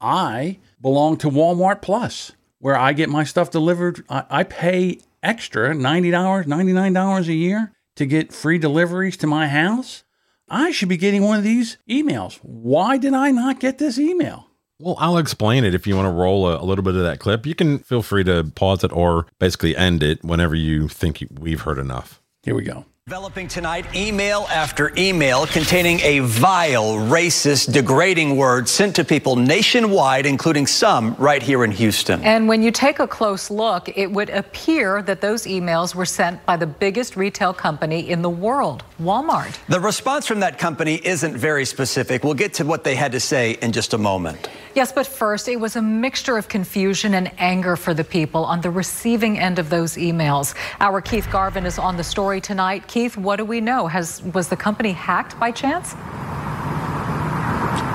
I 0.00 0.58
belong 0.80 1.16
to 1.18 1.30
Walmart 1.30 1.80
Plus, 1.80 2.32
where 2.58 2.76
I 2.76 2.92
get 2.92 3.08
my 3.08 3.24
stuff 3.24 3.50
delivered. 3.50 4.04
I, 4.10 4.24
I 4.28 4.42
pay 4.44 4.98
extra 5.22 5.74
$90, 5.74 6.44
$99 6.44 7.28
a 7.28 7.32
year 7.32 7.72
to 7.94 8.04
get 8.04 8.32
free 8.32 8.58
deliveries 8.58 9.16
to 9.18 9.26
my 9.26 9.48
house. 9.48 10.04
I 10.48 10.70
should 10.70 10.88
be 10.88 10.96
getting 10.96 11.22
one 11.22 11.38
of 11.38 11.44
these 11.44 11.76
emails. 11.88 12.38
Why 12.42 12.98
did 12.98 13.14
I 13.14 13.30
not 13.30 13.60
get 13.60 13.78
this 13.78 13.98
email? 13.98 14.46
Well, 14.78 14.96
I'll 14.98 15.16
explain 15.16 15.64
it 15.64 15.74
if 15.74 15.86
you 15.86 15.96
want 15.96 16.06
to 16.06 16.10
roll 16.12 16.46
a, 16.48 16.60
a 16.60 16.64
little 16.64 16.84
bit 16.84 16.94
of 16.94 17.02
that 17.02 17.18
clip. 17.18 17.46
You 17.46 17.54
can 17.54 17.78
feel 17.78 18.02
free 18.02 18.24
to 18.24 18.44
pause 18.54 18.84
it 18.84 18.92
or 18.92 19.26
basically 19.38 19.76
end 19.76 20.02
it 20.02 20.22
whenever 20.22 20.54
you 20.54 20.88
think 20.88 21.20
you, 21.20 21.28
we've 21.30 21.62
heard 21.62 21.78
enough. 21.78 22.20
Here 22.42 22.54
we 22.54 22.62
go. 22.62 22.84
Developing 23.08 23.46
tonight, 23.46 23.86
email 23.94 24.48
after 24.50 24.92
email 24.98 25.46
containing 25.46 26.00
a 26.00 26.18
vile, 26.18 26.94
racist, 26.94 27.72
degrading 27.72 28.36
word 28.36 28.68
sent 28.68 28.96
to 28.96 29.04
people 29.04 29.36
nationwide, 29.36 30.26
including 30.26 30.66
some 30.66 31.14
right 31.14 31.40
here 31.40 31.62
in 31.62 31.70
Houston. 31.70 32.20
And 32.24 32.48
when 32.48 32.64
you 32.64 32.72
take 32.72 32.98
a 32.98 33.06
close 33.06 33.48
look, 33.48 33.96
it 33.96 34.10
would 34.10 34.30
appear 34.30 35.02
that 35.02 35.20
those 35.20 35.44
emails 35.44 35.94
were 35.94 36.04
sent 36.04 36.44
by 36.46 36.56
the 36.56 36.66
biggest 36.66 37.14
retail 37.14 37.54
company 37.54 38.10
in 38.10 38.22
the 38.22 38.28
world, 38.28 38.82
Walmart. 39.00 39.56
The 39.68 39.78
response 39.78 40.26
from 40.26 40.40
that 40.40 40.58
company 40.58 41.00
isn't 41.06 41.36
very 41.36 41.64
specific. 41.64 42.24
We'll 42.24 42.34
get 42.34 42.54
to 42.54 42.64
what 42.64 42.82
they 42.82 42.96
had 42.96 43.12
to 43.12 43.20
say 43.20 43.52
in 43.62 43.70
just 43.70 43.94
a 43.94 43.98
moment. 43.98 44.48
Yes, 44.74 44.92
but 44.92 45.06
first, 45.06 45.48
it 45.48 45.58
was 45.58 45.76
a 45.76 45.80
mixture 45.80 46.36
of 46.36 46.48
confusion 46.48 47.14
and 47.14 47.30
anger 47.38 47.76
for 47.76 47.94
the 47.94 48.04
people 48.04 48.44
on 48.44 48.60
the 48.60 48.70
receiving 48.70 49.38
end 49.38 49.58
of 49.58 49.70
those 49.70 49.94
emails. 49.94 50.54
Our 50.80 51.00
Keith 51.00 51.30
Garvin 51.30 51.64
is 51.64 51.78
on 51.78 51.96
the 51.96 52.04
story 52.04 52.42
tonight. 52.42 52.86
Keith, 52.96 53.18
what 53.18 53.36
do 53.36 53.44
we 53.44 53.60
know? 53.60 53.88
Has 53.88 54.22
was 54.22 54.48
the 54.48 54.56
company 54.56 54.92
hacked 54.92 55.38
by 55.38 55.50
chance? 55.50 55.92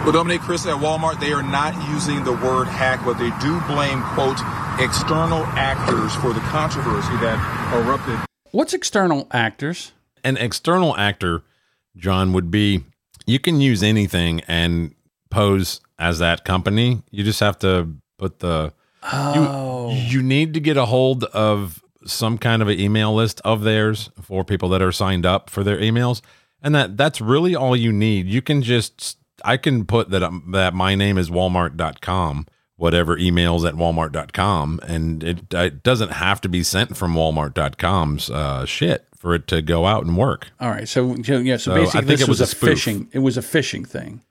Well, 0.03 0.11
Dominic, 0.11 0.41
Chris, 0.41 0.67
at 0.67 0.75
Walmart, 0.75 1.19
they 1.19 1.33
are 1.33 1.41
not 1.41 1.73
using 1.89 2.23
the 2.23 2.33
word 2.33 2.67
hack, 2.67 3.03
but 3.03 3.17
they 3.17 3.31
do 3.41 3.59
blame, 3.61 4.03
quote, 4.13 4.37
external 4.79 5.43
actors 5.57 6.13
for 6.17 6.33
the 6.33 6.39
controversy 6.41 7.13
that 7.17 7.73
erupted. 7.73 8.19
What's 8.51 8.75
external 8.75 9.27
actors? 9.31 9.91
An 10.23 10.37
external 10.37 10.95
actor, 10.95 11.41
John, 11.97 12.31
would 12.33 12.51
be 12.51 12.83
you 13.25 13.39
can 13.39 13.59
use 13.59 13.81
anything 13.81 14.41
and 14.41 14.93
pose 15.31 15.81
as 15.97 16.19
that 16.19 16.45
company. 16.45 17.01
You 17.09 17.23
just 17.23 17.39
have 17.39 17.57
to 17.59 17.89
put 18.19 18.37
the 18.37 18.71
Oh. 19.03 19.89
you, 19.89 19.97
you 19.97 20.21
need 20.21 20.53
to 20.53 20.59
get 20.59 20.77
a 20.77 20.85
hold 20.85 21.23
of 21.23 21.81
some 22.05 22.37
kind 22.37 22.61
of 22.61 22.67
an 22.67 22.79
email 22.79 23.13
list 23.13 23.41
of 23.45 23.61
theirs 23.63 24.09
for 24.21 24.43
people 24.43 24.69
that 24.69 24.81
are 24.81 24.91
signed 24.91 25.25
up 25.25 25.49
for 25.49 25.63
their 25.63 25.77
emails 25.77 26.21
and 26.61 26.73
that 26.75 26.97
that's 26.97 27.21
really 27.21 27.55
all 27.55 27.75
you 27.75 27.91
need 27.91 28.25
you 28.27 28.41
can 28.41 28.61
just 28.61 29.17
i 29.45 29.57
can 29.57 29.85
put 29.85 30.09
that 30.09 30.23
um, 30.23 30.49
that 30.51 30.73
my 30.73 30.95
name 30.95 31.17
is 31.17 31.29
walmart.com 31.29 32.45
whatever 32.75 33.15
emails 33.17 33.67
at 33.67 33.75
walmart.com 33.75 34.79
and 34.87 35.23
it, 35.23 35.53
it 35.53 35.83
doesn't 35.83 36.11
have 36.13 36.41
to 36.41 36.49
be 36.49 36.63
sent 36.63 36.97
from 36.97 37.13
walmart.com's 37.13 38.29
uh, 38.29 38.65
shit 38.65 39.07
for 39.15 39.35
it 39.35 39.45
to 39.47 39.61
go 39.61 39.85
out 39.85 40.03
and 40.05 40.17
work 40.17 40.47
All 40.59 40.69
right. 40.71 40.87
So, 40.89 41.15
so 41.21 41.37
yeah. 41.37 41.57
So, 41.57 41.71
So, 41.85 41.99
I 41.99 42.01
basically, 42.01 42.01
think 42.01 42.07
this 42.07 42.21
it 42.21 42.27
was, 42.27 42.39
was 42.39 42.41
a 42.41 42.43
a 42.43 42.47
spoof. 42.47 42.69
phishing. 42.79 43.07
It 43.11 43.19
was 43.19 43.37
a 43.37 43.41
phishing 43.41 43.87
thing. 43.87 44.21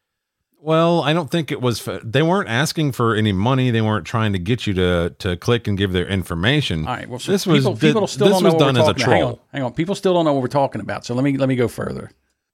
Well, 0.62 1.02
I 1.02 1.12
don't 1.14 1.30
think 1.30 1.50
it 1.50 1.60
was. 1.60 1.86
f- 1.86 2.02
They 2.04 2.22
weren't 2.22 2.48
asking 2.48 2.92
for 2.92 3.14
any 3.14 3.32
money. 3.32 3.70
They 3.70 3.80
weren't 3.80 4.06
trying 4.06 4.32
to 4.34 4.38
get 4.38 4.66
you 4.66 4.74
to 4.74 5.14
to 5.18 5.36
click 5.36 5.66
and 5.66 5.78
give 5.78 5.92
their 5.92 6.06
information. 6.06 6.86
All 6.86 6.94
right. 6.94 7.08
Well, 7.08 7.18
so 7.18 7.32
this 7.32 7.44
people, 7.46 7.72
was 7.72 7.80
people 7.80 8.00
th- 8.02 8.10
still 8.10 8.26
this 8.28 8.34
don't 8.34 8.44
was 8.44 8.52
know 8.54 8.58
what 8.66 8.74
done 8.74 8.76
as 8.76 8.88
a 8.88 8.92
talking 8.92 9.02
about. 9.04 9.12
Hang 9.14 9.22
on, 9.22 9.28
troll. 9.34 9.46
hang 9.52 9.62
on. 9.62 9.72
People 9.72 9.94
still 9.94 10.12
don't 10.14 10.24
know 10.26 10.32
what 10.34 10.42
we're 10.42 10.48
talking 10.48 10.80
about. 10.80 11.04
So 11.06 11.14
let 11.14 11.24
me 11.24 11.36
let 11.38 11.48
me 11.48 11.56
go 11.56 11.66
further. 11.68 12.10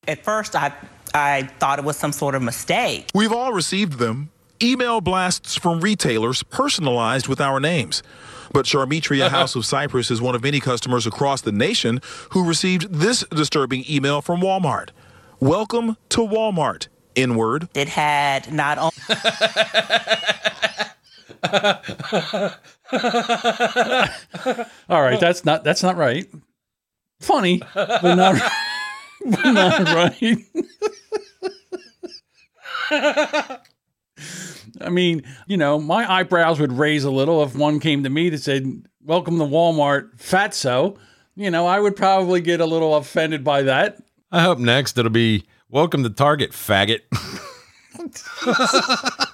At 0.06 0.22
first, 0.22 0.54
I 0.54 0.72
I 1.14 1.42
thought 1.58 1.78
it 1.80 1.84
was 1.84 1.96
some 1.96 2.12
sort 2.12 2.34
of 2.36 2.42
mistake. 2.42 3.08
We've 3.14 3.32
all 3.32 3.52
received 3.52 3.98
them. 3.98 4.30
Email 4.62 5.00
blasts 5.00 5.56
from 5.56 5.80
retailers 5.80 6.42
personalized 6.44 7.26
with 7.28 7.40
our 7.40 7.58
names. 7.60 8.02
But 8.52 8.64
Charmitria 8.66 9.28
House 9.36 9.56
of 9.56 9.66
Cypress 9.66 10.10
is 10.10 10.22
one 10.22 10.34
of 10.36 10.42
many 10.42 10.60
customers 10.60 11.06
across 11.06 11.40
the 11.42 11.52
nation 11.52 12.00
who 12.30 12.46
received 12.48 12.92
this 12.94 13.24
disturbing 13.30 13.84
email 13.90 14.22
from 14.22 14.40
Walmart. 14.40 14.90
Welcome 15.40 15.96
to 16.10 16.20
Walmart. 16.20 16.86
Inward. 17.16 17.68
It 17.74 17.88
had 17.88 18.52
not 18.52 18.78
only 18.78 18.92
All 24.88 25.02
right. 25.02 25.20
That's 25.20 25.44
not 25.44 25.64
that's 25.64 25.82
not 25.82 25.96
right. 25.96 26.28
Funny, 27.20 27.62
but 27.74 28.14
not 28.14 28.40
but 29.24 29.52
not 29.52 29.80
right. 29.88 30.38
I 34.80 34.90
mean, 34.90 35.22
you 35.46 35.56
know, 35.56 35.80
my 35.80 36.10
eyebrows 36.10 36.60
would 36.60 36.72
raise 36.72 37.04
a 37.04 37.10
little 37.10 37.42
if 37.42 37.56
one 37.56 37.80
came 37.80 38.04
to 38.04 38.10
me 38.10 38.28
that 38.30 38.38
said, 38.38 38.86
"Welcome 39.02 39.38
to 39.38 39.44
Walmart, 39.44 40.18
fatso." 40.18 40.98
You 41.34 41.50
know, 41.50 41.66
I 41.66 41.80
would 41.80 41.96
probably 41.96 42.40
get 42.40 42.60
a 42.60 42.66
little 42.66 42.94
offended 42.94 43.42
by 43.42 43.62
that. 43.62 43.98
I 44.30 44.42
hope 44.42 44.58
next 44.58 44.98
it'll 44.98 45.10
be 45.10 45.44
welcome 45.70 46.02
to 46.02 46.10
Target, 46.10 46.52
faggot. 46.52 47.00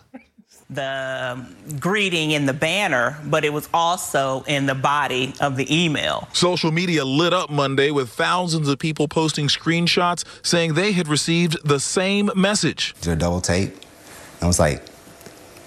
the 0.70 1.46
greeting 1.78 2.30
in 2.30 2.46
the 2.46 2.52
banner, 2.52 3.18
but 3.26 3.44
it 3.44 3.52
was 3.52 3.68
also 3.74 4.42
in 4.46 4.66
the 4.66 4.74
body 4.74 5.34
of 5.40 5.56
the 5.56 5.84
email. 5.84 6.28
Social 6.32 6.72
media 6.72 7.04
lit 7.04 7.34
up 7.34 7.50
Monday 7.50 7.90
with 7.90 8.08
thousands 8.10 8.68
of 8.68 8.78
people 8.78 9.08
posting 9.08 9.48
screenshots 9.48 10.24
saying 10.42 10.74
they 10.74 10.92
had 10.92 11.08
received 11.08 11.56
the 11.66 11.78
same 11.78 12.30
message. 12.34 12.94
did 13.00 13.12
a 13.12 13.16
double 13.16 13.40
take. 13.40 13.74
I 14.40 14.46
was 14.46 14.58
like, 14.58 14.82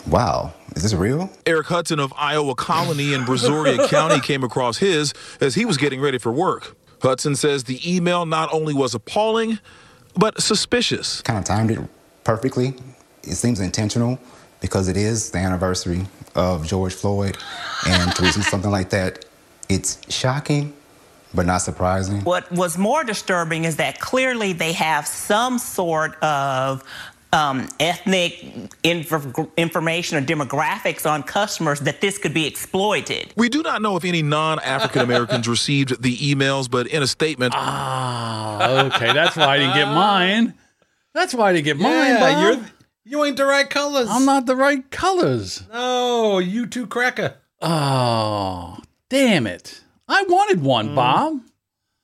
wow, 0.08 0.54
is 0.75 0.84
this 0.84 0.93
real? 0.93 1.30
Eric 1.45 1.67
Hudson 1.67 1.99
of 1.99 2.12
Iowa 2.17 2.56
Colony 2.56 3.13
in 3.13 3.21
Brazoria 3.21 3.88
County 3.89 4.19
came 4.19 4.43
across 4.43 4.78
his 4.78 5.13
as 5.39 5.56
he 5.56 5.65
was 5.65 5.78
getting 5.78 6.01
ready 6.01 6.17
for 6.17 6.32
work. 6.32 6.75
Hudson 7.01 7.36
says 7.36 7.65
the 7.65 7.80
email 7.86 8.25
not 8.25 8.51
only 8.51 8.73
was 8.73 8.95
appalling, 8.95 9.60
but 10.17 10.41
suspicious. 10.41 11.21
Kind 11.21 11.39
of 11.39 11.45
timed 11.45 11.71
it 11.71 11.80
perfectly. 12.23 12.73
It 13.23 13.36
seems 13.36 13.60
intentional 13.60 14.19
because 14.62 14.88
it 14.88 14.97
is 14.97 15.32
the 15.32 15.39
anniversary 15.39 16.06
of 16.36 16.65
George 16.65 16.93
Floyd. 16.93 17.38
And 17.88 18.15
to 18.15 18.23
receive 18.23 18.45
something 18.45 18.71
like 18.71 18.89
that, 18.91 19.25
it's 19.69 19.99
shocking, 20.13 20.73
but 21.34 21.45
not 21.45 21.60
surprising. 21.60 22.21
What 22.21 22.51
was 22.51 22.78
more 22.78 23.04
disturbing 23.04 23.65
is 23.65 23.78
that 23.78 23.99
clearly 23.99 24.54
they 24.54 24.73
have 24.73 25.08
some 25.08 25.58
sort 25.60 26.21
of 26.23 26.84
um, 27.36 27.67
ethnic 27.80 28.43
inf- 28.84 29.38
information 29.58 30.17
or 30.17 30.21
demographics 30.21 31.10
on 31.10 31.21
customers 31.24 31.82
that 31.82 32.00
this 32.02 32.17
could 32.17 32.34
be 32.34 32.48
exploited. 32.48 33.34
We 33.36 33.50
do 33.50 33.62
not 33.62 33.82
know 33.82 33.98
if 33.98 34.06
any 34.06 34.21
non 34.21 34.60
African 34.60 35.02
Americans 35.02 35.48
received 35.58 36.02
the 36.02 36.15
emails, 36.17 36.69
but 36.71 36.88
in 36.88 37.04
a 37.04 37.08
statement, 37.08 37.54
Ah, 37.56 38.86
okay. 38.86 39.12
That's 39.13 39.36
why 39.36 39.56
I 39.56 39.58
didn't 39.58 39.76
get 39.76 39.88
mine. 39.88 40.54
That's 41.13 41.34
why 41.34 41.50
I 41.50 41.54
didn't 41.54 41.65
get 41.65 41.78
mine. 41.78 42.19
Bob. 42.19 42.65
you 43.04 43.24
ain't 43.26 43.38
the 43.38 43.45
right 43.45 43.69
colors. 43.69 44.08
I'm 44.10 44.26
not 44.26 44.45
the 44.45 44.56
right 44.56 44.89
colors. 44.91 45.63
No, 45.71 46.39
you 46.39 46.65
two 46.67 46.88
cracker. 46.88 47.36
Oh, 47.62 48.78
damn 49.10 49.45
it. 49.48 49.82
I 50.08 50.24
wanted 50.24 50.62
one, 50.62 50.89
Mm. 50.89 50.95
Bob. 50.95 51.41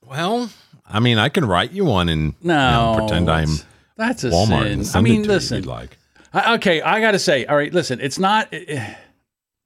Well, 0.03 0.49
I 0.89 0.99
mean, 0.99 1.17
I 1.17 1.29
can 1.29 1.45
write 1.45 1.71
you 1.71 1.85
one 1.85 2.09
and 2.09 2.33
you 2.41 2.47
know, 2.49 2.95
pretend 2.97 3.29
I'm 3.29 3.43
it's- 3.43 3.65
That's 4.01 4.23
a 4.23 4.29
Walmart 4.29 4.85
sin. 4.85 4.97
I 4.97 5.01
mean, 5.01 5.21
it 5.21 5.23
to 5.25 5.29
you 5.29 5.35
if 5.35 5.41
listen. 5.41 5.63
like. 5.63 5.97
I, 6.33 6.55
okay, 6.55 6.81
I 6.81 6.99
got 7.01 7.11
to 7.11 7.19
say, 7.19 7.45
all 7.45 7.55
right, 7.55 7.73
listen, 7.73 7.99
it's 8.01 8.17
not. 8.17 8.49
eh, 8.51 8.95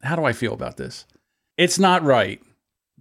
how 0.02 0.16
do 0.16 0.24
I 0.26 0.34
feel 0.34 0.54
about 0.54 0.78
this? 0.78 1.06
It's 1.58 1.80
not 1.80 2.04
right, 2.04 2.42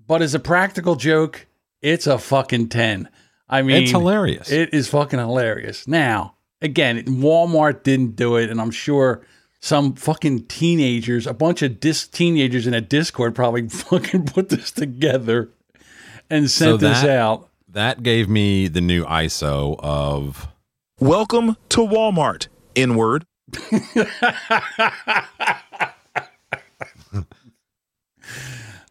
but 0.06 0.22
as 0.22 0.34
a 0.34 0.38
practical 0.38 0.96
joke, 0.96 1.46
it's 1.82 2.06
a 2.06 2.18
fucking 2.18 2.68
10. 2.68 3.08
I 3.48 3.62
mean, 3.62 3.82
It's 3.82 3.90
hilarious. 3.90 4.50
It 4.50 4.72
is 4.72 4.88
fucking 4.88 5.18
hilarious. 5.18 5.88
Now, 5.88 6.34
again, 6.62 7.02
Walmart 7.04 7.82
didn't 7.82 8.16
do 8.16 8.36
it, 8.36 8.48
and 8.48 8.60
I'm 8.60 8.70
sure 8.70 9.26
some 9.60 9.94
fucking 9.94 10.44
teenagers, 10.46 11.26
a 11.26 11.34
bunch 11.34 11.62
of 11.62 11.80
dis- 11.80 12.06
teenagers 12.06 12.66
in 12.66 12.74
a 12.74 12.80
Discord 12.80 13.34
probably 13.34 13.68
fucking 13.68 14.26
put 14.26 14.50
this 14.50 14.70
together 14.70 15.50
and 16.30 16.50
sent 16.50 16.80
So 16.80 16.86
this 16.88 17.02
out. 17.04 17.48
That 17.68 18.02
gave 18.02 18.28
me 18.28 18.68
the 18.68 18.80
new 18.80 19.04
ISO 19.04 19.76
of 19.80 20.48
welcome 20.98 21.56
to 21.70 21.80
Walmart. 21.80 22.48
Inward. 22.74 23.26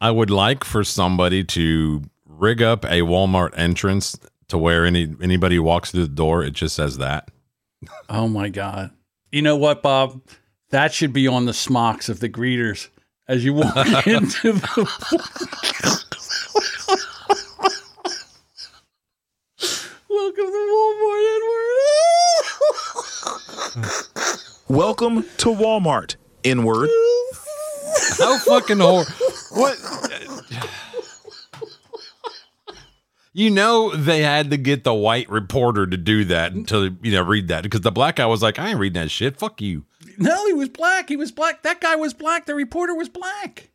I 0.01 0.11
would 0.11 0.29
like 0.29 0.63
for 0.63 0.83
somebody 0.83 1.43
to 1.45 2.03
rig 2.25 2.61
up 2.61 2.83
a 2.85 3.01
Walmart 3.01 3.57
entrance 3.57 4.17
to 4.49 4.57
where 4.57 4.85
any 4.85 5.15
anybody 5.21 5.59
walks 5.59 5.91
through 5.91 6.01
the 6.03 6.07
door, 6.13 6.43
it 6.43 6.53
just 6.53 6.75
says 6.75 6.97
that. 6.97 7.29
Oh 8.09 8.27
my 8.27 8.49
God. 8.49 8.91
You 9.31 9.41
know 9.41 9.55
what, 9.55 9.81
Bob? 9.81 10.21
That 10.69 10.93
should 10.93 11.13
be 11.13 11.27
on 11.27 11.45
the 11.45 11.53
smocks 11.53 12.09
of 12.09 12.19
the 12.19 12.29
greeters 12.29 12.89
as 13.27 13.43
you 13.45 13.53
walk 13.53 13.75
into 14.07 14.53
the. 14.53 15.93
Welcome 20.09 20.45
to 20.45 20.73
Walmart, 20.73 21.35
Edward. 21.35 21.63
Welcome 24.73 25.21
to 25.37 25.49
Walmart. 25.49 26.15
Inward. 26.41 26.89
How 28.17 28.39
fucking 28.39 28.79
hor 28.79 29.05
what 29.51 29.77
You 33.33 33.51
know 33.51 33.95
they 33.95 34.23
had 34.23 34.49
to 34.49 34.57
get 34.57 34.83
the 34.83 34.95
white 34.95 35.29
reporter 35.29 35.85
to 35.85 35.95
do 35.95 36.25
that 36.25 36.65
to 36.69 36.97
you 37.03 37.11
know 37.11 37.21
read 37.21 37.49
that 37.49 37.61
because 37.61 37.81
the 37.81 37.91
black 37.91 38.15
guy 38.15 38.25
was 38.25 38.41
like, 38.41 38.57
I 38.57 38.69
ain't 38.69 38.79
reading 38.79 38.99
that 38.99 39.11
shit. 39.11 39.37
Fuck 39.37 39.61
you. 39.61 39.85
no, 40.17 40.47
he 40.47 40.53
was 40.53 40.69
black. 40.69 41.07
He 41.07 41.17
was 41.17 41.31
black. 41.31 41.61
That 41.61 41.79
guy 41.79 41.95
was 41.95 42.15
black. 42.15 42.47
The 42.47 42.55
reporter 42.55 42.95
was 42.95 43.09
black. 43.09 43.69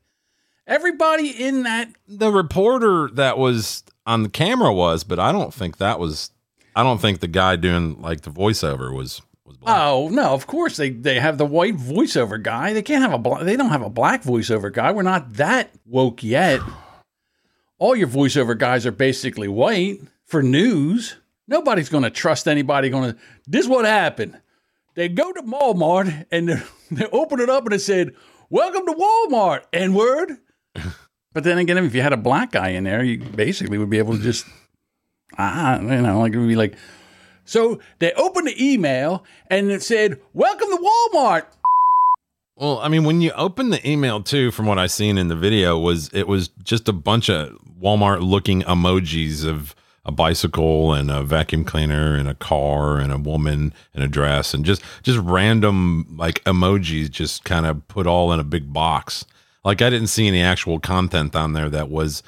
Everybody 0.67 1.29
in 1.31 1.63
that. 1.63 1.91
The 2.09 2.33
reporter 2.33 3.09
that 3.13 3.39
was 3.39 3.85
on 4.05 4.25
the 4.25 4.29
camera 4.29 4.75
was, 4.75 5.05
but 5.05 5.21
I 5.21 5.31
don't 5.31 5.55
think 5.55 5.77
that 5.77 6.01
was. 6.01 6.33
I 6.75 6.83
don't 6.83 7.01
think 7.01 7.21
the 7.21 7.29
guy 7.29 7.55
doing 7.55 8.03
like 8.03 8.23
the 8.23 8.33
voiceover 8.33 8.93
was. 8.93 9.23
Oh 9.67 10.09
no! 10.11 10.33
Of 10.33 10.47
course 10.47 10.77
they 10.77 10.91
they 10.91 11.21
have 11.21 11.39
the 11.39 11.47
white 11.47 11.77
voiceover 11.77 12.43
guy. 12.43 12.73
They 12.73 12.83
can't 12.83 13.03
have 13.03 13.13
a 13.13 13.19
black. 13.19 13.43
They 13.43 13.57
don't 13.57 13.71
have 13.71 13.83
a 13.83 13.91
black 13.91 14.23
voiceover 14.23 14.73
guy. 14.73 14.93
We're 14.93 15.03
not 15.03 15.35
that 15.35 15.71
woke 15.85 16.23
yet. 16.23 16.61
All 17.79 17.95
your 17.95 18.09
voiceover 18.09 18.59
guys 18.59 18.87
are 18.87 18.93
basically 18.93 19.49
white 19.49 20.01
for 20.25 20.43
news. 20.43 21.17
Nobody's 21.47 21.89
going 21.89 22.03
to 22.03 22.11
trust 22.11 22.49
anybody. 22.49 22.91
Going 22.91 23.13
to 23.13 23.19
this 23.47 23.67
what 23.67 23.85
happened. 23.85 24.41
They 24.95 25.09
go 25.09 25.33
to 25.33 25.43
Walmart 25.43 26.27
and 26.31 26.49
they, 26.49 26.63
they 26.91 27.07
open 27.07 27.41
it 27.41 27.49
up 27.51 27.65
and 27.65 27.75
it 27.75 27.81
said, 27.81 28.15
"Welcome 28.51 28.87
to 28.87 28.93
Walmart." 28.93 29.63
N 29.73 29.95
word. 29.95 30.39
but 31.33 31.45
then 31.45 31.59
again, 31.59 31.79
if 31.79 31.95
you 31.95 32.03
had 32.03 32.13
a 32.13 32.19
black 32.19 32.53
guy 32.53 32.71
in 32.71 32.85
there, 32.85 33.05
you 33.05 33.19
basically 33.19 33.79
would 33.79 33.91
be 33.91 33.99
able 33.99 34.17
to 34.17 34.23
just 34.23 34.47
ah, 35.37 35.79
you 35.81 36.03
know, 36.03 36.21
like 36.21 36.33
it 36.33 36.39
would 36.39 36.49
be 36.49 36.57
like. 36.57 36.77
So 37.49 37.81
they 37.99 38.13
opened 38.13 38.47
the 38.47 38.63
email 38.63 39.25
and 39.51 39.71
it 39.71 39.83
said, 39.83 40.21
"Welcome 40.35 40.69
to 40.69 40.77
Walmart." 40.77 41.47
Well, 42.57 42.79
I 42.81 42.89
mean, 42.89 43.05
when 43.05 43.23
you 43.23 43.33
open 43.33 43.71
the 43.71 43.89
email 43.89 44.23
too, 44.23 44.51
from 44.51 44.67
what 44.67 44.79
I 44.79 44.87
seen 44.87 45.17
in 45.17 45.29
the 45.29 45.35
video, 45.35 45.79
was 45.79 46.11
it 46.13 46.29
was 46.29 46.49
just 46.63 46.91
a 46.91 46.93
bunch 46.93 47.31
of 47.31 47.57
Walmart 47.81 48.21
looking 48.21 48.61
emojis 48.65 49.47
of 49.47 49.75
a 50.05 50.13
bicycle 50.13 50.93
and 50.93 51.11
a 51.11 51.23
vacuum 51.23 51.65
cleaner 51.65 52.15
and 52.15 52.29
a 52.29 52.35
car 52.35 52.99
and 52.99 53.13
a 53.13 53.19
woman 53.19 53.73
in 53.95 54.03
a 54.03 54.09
dress 54.09 54.53
and 54.53 54.67
just 54.67 54.83
just 55.03 55.19
random 55.19 56.07
like 56.19 56.45
emojis 56.45 57.11
just 57.11 57.45
kind 57.45 57.65
of 57.65 57.89
put 57.89 58.07
all 58.07 58.31
in 58.31 58.39
a 58.39 58.45
big 58.45 58.75
box. 58.75 59.25
Like 59.65 59.81
I 59.81 59.89
didn't 59.89 60.09
see 60.09 60.29
any 60.29 60.43
actual 60.43 60.81
content 60.81 61.35
on 61.35 61.55
there 61.55 61.71
that 61.71 61.89
was 61.89 62.23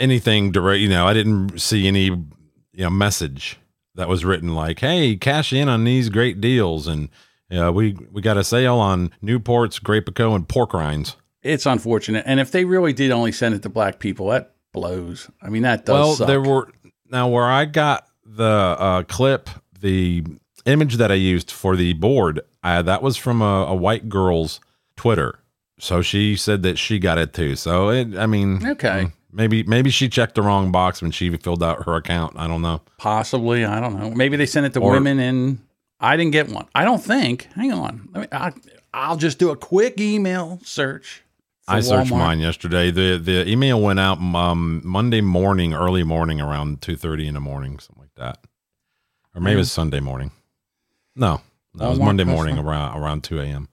anything 0.00 0.50
direct. 0.50 0.80
You 0.80 0.88
know, 0.88 1.06
I 1.06 1.12
didn't 1.12 1.60
see 1.60 1.86
any 1.86 2.06
you 2.06 2.26
know 2.74 2.90
message 2.90 3.60
that 3.98 4.08
was 4.08 4.24
written 4.24 4.54
like, 4.54 4.78
"Hey, 4.80 5.16
cash 5.16 5.52
in 5.52 5.68
on 5.68 5.84
these 5.84 6.08
great 6.08 6.40
deals," 6.40 6.86
and 6.86 7.10
yeah, 7.50 7.68
we 7.68 7.96
we 8.10 8.22
got 8.22 8.38
a 8.38 8.44
sale 8.44 8.76
on 8.76 9.10
Newport's, 9.22 9.78
Grapico, 9.80 10.34
and 10.34 10.48
pork 10.48 10.72
rinds. 10.72 11.16
It's 11.42 11.66
unfortunate, 11.66 12.24
and 12.26 12.40
if 12.40 12.50
they 12.50 12.64
really 12.64 12.92
did 12.92 13.10
only 13.10 13.32
send 13.32 13.54
it 13.54 13.62
to 13.64 13.68
black 13.68 13.98
people, 13.98 14.28
that 14.28 14.54
blows. 14.72 15.28
I 15.42 15.50
mean, 15.50 15.62
that 15.62 15.84
does. 15.84 15.94
Well, 15.94 16.14
suck. 16.14 16.26
there 16.28 16.40
were 16.40 16.70
now 17.10 17.28
where 17.28 17.50
I 17.50 17.64
got 17.64 18.06
the 18.24 18.44
uh, 18.44 19.02
clip, 19.02 19.50
the 19.80 20.24
image 20.64 20.96
that 20.96 21.10
I 21.10 21.14
used 21.16 21.50
for 21.50 21.74
the 21.76 21.92
board, 21.94 22.40
uh, 22.62 22.82
that 22.82 23.02
was 23.02 23.16
from 23.16 23.42
a, 23.42 23.66
a 23.66 23.74
white 23.74 24.08
girl's 24.08 24.60
Twitter. 24.96 25.40
So 25.80 26.02
she 26.02 26.36
said 26.36 26.62
that 26.62 26.78
she 26.78 26.98
got 26.98 27.18
it 27.18 27.32
too. 27.32 27.56
So 27.56 27.90
it, 27.90 28.16
I 28.16 28.26
mean, 28.26 28.66
Okay. 28.66 29.12
Maybe 29.32 29.62
maybe 29.64 29.90
she 29.90 30.08
checked 30.08 30.34
the 30.34 30.42
wrong 30.42 30.70
box 30.72 31.00
when 31.02 31.10
she 31.10 31.34
filled 31.36 31.62
out 31.62 31.84
her 31.86 31.94
account. 31.96 32.34
I 32.36 32.46
don't 32.46 32.62
know. 32.62 32.80
Possibly, 32.98 33.64
I 33.64 33.80
don't 33.80 33.98
know. 33.98 34.10
Maybe 34.10 34.36
they 34.36 34.46
sent 34.46 34.66
it 34.66 34.72
to 34.74 34.80
Or- 34.80 34.92
women, 34.92 35.18
and 35.18 35.58
I 36.00 36.16
didn't 36.16 36.32
get 36.32 36.48
one. 36.48 36.66
I 36.74 36.84
don't 36.84 37.02
think. 37.02 37.48
Hang 37.54 37.72
on, 37.72 38.08
Let 38.12 38.20
me, 38.20 38.28
I, 38.38 38.52
I'll 38.94 39.16
just 39.16 39.38
do 39.38 39.50
a 39.50 39.56
quick 39.56 40.00
email 40.00 40.60
search. 40.64 41.22
I 41.70 41.80
searched 41.80 42.10
Walmart. 42.10 42.18
mine 42.18 42.38
yesterday. 42.40 42.90
the 42.90 43.18
The 43.22 43.46
email 43.48 43.80
went 43.80 44.00
out 44.00 44.18
um, 44.18 44.80
Monday 44.84 45.20
morning, 45.20 45.74
early 45.74 46.02
morning, 46.04 46.40
around 46.40 46.80
two 46.80 46.96
thirty 46.96 47.26
in 47.26 47.34
the 47.34 47.40
morning, 47.40 47.78
something 47.78 48.02
like 48.02 48.14
that, 48.16 48.38
or 49.34 49.40
maybe 49.42 49.58
Mhm. 49.58 49.62
it's 49.62 49.72
Sunday 49.72 50.00
morning. 50.00 50.30
No, 51.14 51.42
no, 51.74 51.86
it 51.86 51.90
was 51.90 51.98
Monday 51.98 52.24
morning 52.24 52.54
customer. 52.54 52.70
around 52.70 52.98
around 53.02 53.24
two 53.24 53.40
a.m. 53.40 53.68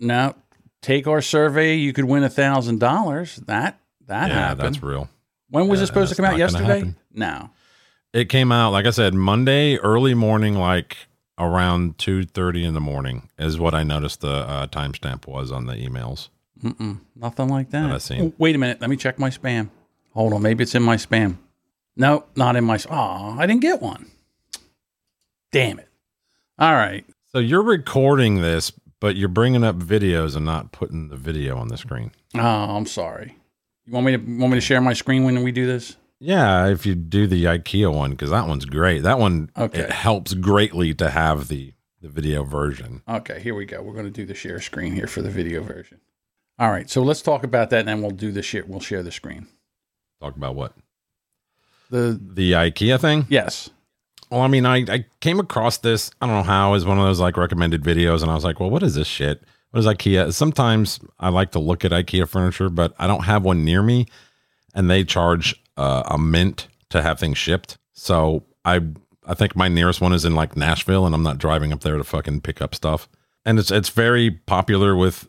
Now, 0.00 0.34
take 0.82 1.06
our 1.06 1.22
survey. 1.22 1.76
You 1.76 1.92
could 1.94 2.04
win 2.04 2.22
a 2.22 2.28
thousand 2.28 2.80
dollars. 2.80 3.36
That 3.46 3.80
that 4.08 4.28
yeah, 4.28 4.34
happened. 4.34 4.74
that's 4.74 4.82
real. 4.82 5.08
When 5.50 5.68
was 5.68 5.80
Yeah, 5.80 5.84
it 5.84 5.86
supposed 5.86 6.10
to 6.10 6.16
come 6.16 6.24
out 6.26 6.36
yesterday? 6.36 6.94
No. 7.12 7.50
It 8.12 8.28
came 8.28 8.52
out, 8.52 8.72
like 8.72 8.86
I 8.86 8.90
said, 8.90 9.14
Monday 9.14 9.76
early 9.76 10.14
morning, 10.14 10.54
like 10.54 10.96
around 11.38 11.98
two 11.98 12.24
thirty 12.24 12.64
in 12.64 12.74
the 12.74 12.80
morning, 12.80 13.28
is 13.38 13.58
what 13.58 13.74
I 13.74 13.82
noticed 13.84 14.20
the 14.22 14.28
uh, 14.28 14.66
timestamp 14.66 15.26
was 15.26 15.52
on 15.52 15.66
the 15.66 15.74
emails. 15.74 16.28
Mm-mm, 16.62 17.00
nothing 17.14 17.48
like 17.48 17.70
that. 17.70 17.86
That 17.86 17.94
I 17.94 17.98
seen. 17.98 18.20
Oh, 18.22 18.32
Wait 18.38 18.54
a 18.54 18.58
minute. 18.58 18.80
Let 18.80 18.90
me 18.90 18.96
check 18.96 19.18
my 19.18 19.30
spam. 19.30 19.70
Hold 20.14 20.32
on. 20.32 20.42
Maybe 20.42 20.62
it's 20.64 20.74
in 20.74 20.82
my 20.82 20.96
spam. 20.96 21.36
No, 21.96 22.24
not 22.34 22.56
in 22.56 22.64
my. 22.64 22.78
Oh, 22.90 23.36
I 23.38 23.46
didn't 23.46 23.62
get 23.62 23.80
one. 23.80 24.10
Damn 25.52 25.78
it. 25.78 25.88
All 26.58 26.74
right. 26.74 27.04
So 27.26 27.38
you're 27.38 27.62
recording 27.62 28.42
this, 28.42 28.72
but 29.00 29.16
you're 29.16 29.28
bringing 29.28 29.64
up 29.64 29.76
videos 29.76 30.34
and 30.36 30.44
not 30.44 30.72
putting 30.72 31.08
the 31.08 31.16
video 31.16 31.56
on 31.56 31.68
the 31.68 31.76
screen. 31.76 32.10
Oh, 32.34 32.40
I'm 32.40 32.86
sorry. 32.86 33.37
You 33.88 33.94
want 33.94 34.04
me 34.04 34.12
to 34.12 34.18
want 34.18 34.52
me 34.52 34.56
to 34.58 34.60
share 34.60 34.82
my 34.82 34.92
screen 34.92 35.24
when 35.24 35.42
we 35.42 35.50
do 35.50 35.66
this? 35.66 35.96
Yeah, 36.20 36.66
if 36.66 36.84
you 36.84 36.94
do 36.94 37.26
the 37.26 37.44
IKEA 37.44 37.90
one, 37.94 38.10
because 38.10 38.28
that 38.28 38.46
one's 38.46 38.66
great. 38.66 39.02
That 39.02 39.18
one 39.18 39.50
Okay. 39.56 39.80
it 39.80 39.90
helps 39.90 40.34
greatly 40.34 40.92
to 40.94 41.08
have 41.08 41.48
the 41.48 41.72
the 42.02 42.10
video 42.10 42.44
version. 42.44 43.00
Okay, 43.08 43.40
here 43.40 43.54
we 43.54 43.64
go. 43.64 43.80
We're 43.80 43.94
going 43.94 44.04
to 44.04 44.10
do 44.10 44.26
the 44.26 44.34
share 44.34 44.60
screen 44.60 44.92
here 44.94 45.06
for 45.06 45.22
the 45.22 45.30
video 45.30 45.62
version. 45.62 46.00
All 46.58 46.70
right, 46.70 46.88
so 46.90 47.02
let's 47.02 47.22
talk 47.22 47.44
about 47.44 47.70
that, 47.70 47.80
and 47.80 47.88
then 47.88 48.02
we'll 48.02 48.10
do 48.10 48.30
the 48.30 48.42
share. 48.42 48.64
We'll 48.66 48.80
share 48.80 49.02
the 49.02 49.10
screen. 49.10 49.46
Talk 50.20 50.36
about 50.36 50.54
what 50.54 50.74
The 51.88 52.20
the 52.22 52.52
IKEA 52.52 53.00
thing. 53.00 53.24
yes, 53.30 53.70
Well, 54.30 54.42
I 54.42 54.48
mean, 54.48 54.66
I, 54.66 54.84
I 54.88 55.04
came 55.20 55.40
across 55.40 55.78
this, 55.78 56.10
I 56.20 56.26
don't 56.26 56.36
know 56.36 56.42
how, 56.42 56.74
as 56.74 56.84
one 56.84 56.98
of 56.98 57.04
those 57.06 57.20
like 57.20 57.38
recommended 57.38 57.82
videos, 57.82 58.20
and 58.20 58.30
I 58.30 58.34
was 58.34 58.44
like, 58.44 58.60
well, 58.60 58.68
what 58.70 58.82
is 58.82 58.96
this 58.96 59.06
shit? 59.08 59.42
What 59.70 59.80
is 59.80 59.86
IKEA? 59.86 60.32
Sometimes 60.32 60.98
I 61.18 61.28
like 61.28 61.50
to 61.52 61.58
look 61.58 61.84
at 61.84 61.90
IKEA 61.92 62.28
furniture, 62.28 62.70
but 62.70 62.94
I 62.98 63.06
don't 63.06 63.24
have 63.24 63.44
one 63.44 63.64
near 63.64 63.82
me, 63.82 64.06
and 64.74 64.88
they 64.90 65.04
charge 65.04 65.54
uh, 65.76 66.02
a 66.06 66.18
mint 66.18 66.68
to 66.90 67.02
have 67.02 67.18
things 67.18 67.36
shipped. 67.38 67.76
So 67.92 68.44
I 68.64 68.80
I 69.26 69.34
think 69.34 69.54
my 69.54 69.68
nearest 69.68 70.00
one 70.00 70.12
is 70.14 70.24
in 70.24 70.34
like 70.34 70.56
Nashville, 70.56 71.04
and 71.04 71.14
I'm 71.14 71.22
not 71.22 71.38
driving 71.38 71.72
up 71.72 71.80
there 71.82 71.96
to 71.98 72.04
fucking 72.04 72.40
pick 72.40 72.62
up 72.62 72.74
stuff. 72.74 73.08
And 73.44 73.58
it's 73.58 73.70
it's 73.70 73.90
very 73.90 74.30
popular 74.30 74.96
with 74.96 75.28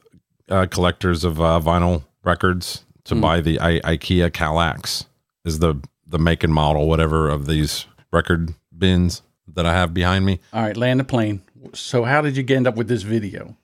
uh, 0.49 0.65
collectors 0.67 1.23
of 1.23 1.39
uh, 1.41 1.59
vinyl 1.63 2.03
records 2.23 2.85
to 3.05 3.15
Mm. 3.15 3.21
buy 3.21 3.41
the 3.41 3.59
I- 3.59 3.79
IKEA 3.81 4.29
Kallax 4.31 5.05
is 5.45 5.59
the 5.59 5.75
the 6.07 6.17
make 6.19 6.43
and 6.43 6.53
model 6.53 6.87
whatever 6.87 7.27
of 7.29 7.45
these 7.45 7.85
record 8.11 8.53
bins 8.75 9.21
that 9.53 9.65
I 9.65 9.73
have 9.73 9.93
behind 9.93 10.25
me. 10.25 10.39
all 10.53 10.61
right. 10.63 10.77
Land 10.77 10.99
the 10.99 11.03
plane. 11.03 11.41
So, 11.73 12.03
how 12.03 12.21
did 12.21 12.37
you 12.37 12.45
end 12.55 12.67
up 12.67 12.75
with 12.75 12.87
this 12.87 13.01
video? 13.03 13.55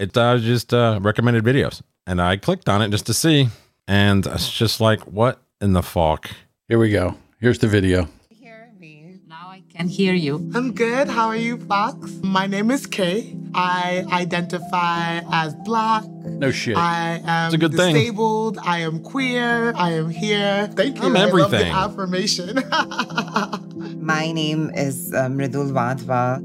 It 0.00 0.16
uh, 0.16 0.38
just 0.38 0.72
uh, 0.72 0.98
recommended 1.02 1.44
videos, 1.44 1.82
and 2.06 2.22
I 2.22 2.38
clicked 2.38 2.70
on 2.70 2.80
it 2.80 2.88
just 2.88 3.04
to 3.06 3.12
see, 3.14 3.48
and 3.86 4.24
it's 4.26 4.50
just 4.50 4.80
like, 4.80 5.00
what 5.02 5.42
in 5.60 5.74
the 5.74 5.82
fuck? 5.82 6.30
Here 6.68 6.78
we 6.78 6.90
go. 6.90 7.16
Here's 7.38 7.58
the 7.58 7.68
video. 7.68 8.08
Hear 8.30 8.72
me 8.78 9.18
now? 9.28 9.48
I 9.50 9.62
can 9.68 9.88
hear 9.88 10.14
you. 10.14 10.36
I'm 10.54 10.72
good. 10.72 11.08
How 11.08 11.26
are 11.28 11.36
you, 11.36 11.58
Fox? 11.58 11.96
My 12.22 12.46
name 12.46 12.70
is 12.70 12.86
Kay. 12.86 13.36
I 13.54 14.06
identify 14.10 15.20
as 15.30 15.54
black. 15.66 16.04
No 16.24 16.50
shit. 16.50 16.78
I 16.78 17.20
am 17.22 17.46
It's 17.46 17.54
a 17.56 17.58
good 17.58 17.74
thing. 17.74 17.94
disabled. 17.94 18.56
I 18.62 18.78
am 18.78 19.02
queer. 19.02 19.74
I 19.76 19.90
am 19.90 20.08
here. 20.08 20.68
Thank 20.76 20.96
you. 20.96 21.02
I'm 21.04 21.14
I 21.16 21.24
love 21.26 21.50
the 21.50 21.58
everything. 21.58 21.72
affirmation. 21.74 22.54
My 24.02 24.32
name 24.32 24.70
is 24.74 25.12
um, 25.14 25.36
Mridul 25.36 25.72
Wadhwa. 25.72 26.40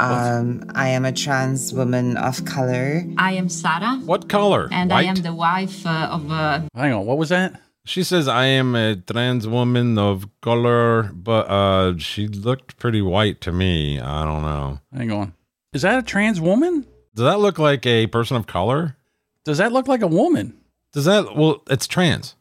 Um, 0.00 0.70
I 0.74 0.88
am 0.90 1.04
a 1.04 1.12
trans 1.12 1.72
woman 1.72 2.16
of 2.16 2.44
color. 2.44 3.04
I 3.16 3.32
am 3.32 3.48
Sarah. 3.48 4.00
What 4.04 4.28
color? 4.28 4.68
And 4.70 4.92
I 4.92 5.02
am 5.02 5.16
the 5.16 5.34
wife 5.34 5.86
uh, 5.86 6.08
of 6.12 6.30
uh, 6.30 6.60
Hang 6.74 6.92
on. 6.92 7.06
What 7.06 7.18
was 7.18 7.30
that? 7.30 7.60
She 7.84 8.02
says 8.02 8.28
I 8.28 8.44
am 8.44 8.74
a 8.74 8.96
trans 8.96 9.48
woman 9.48 9.98
of 9.98 10.28
color, 10.42 11.04
but 11.14 11.48
uh, 11.48 11.96
she 11.98 12.28
looked 12.28 12.78
pretty 12.78 13.00
white 13.00 13.40
to 13.42 13.52
me. 13.52 13.98
I 13.98 14.24
don't 14.24 14.42
know. 14.42 14.80
Hang 14.94 15.10
on. 15.10 15.32
Is 15.72 15.82
that 15.82 15.98
a 15.98 16.02
trans 16.02 16.40
woman? 16.40 16.86
Does 17.14 17.24
that 17.24 17.40
look 17.40 17.58
like 17.58 17.86
a 17.86 18.06
person 18.06 18.36
of 18.36 18.46
color? 18.46 18.96
Does 19.44 19.58
that 19.58 19.72
look 19.72 19.88
like 19.88 20.02
a 20.02 20.06
woman? 20.06 20.58
Does 20.92 21.06
that? 21.06 21.34
Well, 21.34 21.62
it's 21.70 21.86
trans. 21.86 22.34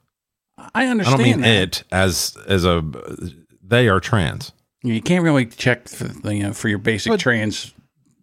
I 0.57 0.87
understand. 0.87 0.87
I 0.87 0.87
understand 0.91 1.17
don't 1.17 1.23
mean 1.23 1.41
that. 1.41 1.79
it 1.79 1.83
as 1.91 2.37
as 2.47 2.65
a. 2.65 2.83
They 3.63 3.87
are 3.87 3.99
trans. 3.99 4.51
You 4.87 5.01
can't 5.01 5.23
really 5.23 5.45
check 5.45 5.87
for, 5.87 6.31
you 6.31 6.43
know, 6.43 6.53
for 6.53 6.69
your 6.69 6.79
basic 6.79 7.11
But- 7.11 7.19
trans. 7.19 7.73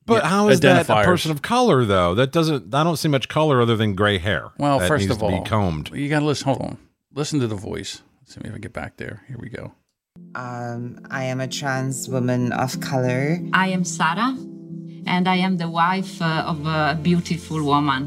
But 0.06 0.22
yeah, 0.22 0.28
how 0.28 0.48
is 0.48 0.60
that 0.60 0.90
a 0.90 1.02
person 1.02 1.30
of 1.30 1.40
color 1.40 1.86
though? 1.86 2.14
That 2.14 2.30
doesn't. 2.30 2.74
I 2.74 2.84
don't 2.84 2.98
see 2.98 3.08
much 3.08 3.28
color 3.28 3.62
other 3.62 3.74
than 3.74 3.94
gray 3.94 4.18
hair. 4.18 4.50
Well, 4.58 4.78
that 4.78 4.86
first 4.86 5.04
needs 5.04 5.12
of 5.12 5.20
to 5.20 5.24
all, 5.24 5.42
be 5.42 5.48
combed. 5.48 5.90
You 5.94 6.10
got 6.10 6.20
to 6.20 6.26
listen. 6.26 6.44
Hold 6.44 6.60
on. 6.60 6.78
Listen 7.14 7.40
to 7.40 7.46
the 7.46 7.54
voice. 7.54 8.02
Let's 8.20 8.34
see 8.34 8.40
if 8.44 8.54
I 8.54 8.58
get 8.58 8.74
back 8.74 8.98
there. 8.98 9.22
Here 9.28 9.38
we 9.40 9.48
go. 9.48 9.72
Um, 10.34 11.00
I 11.10 11.24
am 11.24 11.40
a 11.40 11.48
trans 11.48 12.06
woman 12.08 12.52
of 12.52 12.78
color. 12.80 13.38
I 13.54 13.68
am 13.68 13.82
Sarah, 13.82 14.36
and 15.06 15.26
I 15.26 15.36
am 15.36 15.56
the 15.56 15.70
wife 15.70 16.20
uh, 16.20 16.44
of 16.46 16.66
a 16.66 16.98
beautiful 17.02 17.64
woman. 17.64 18.06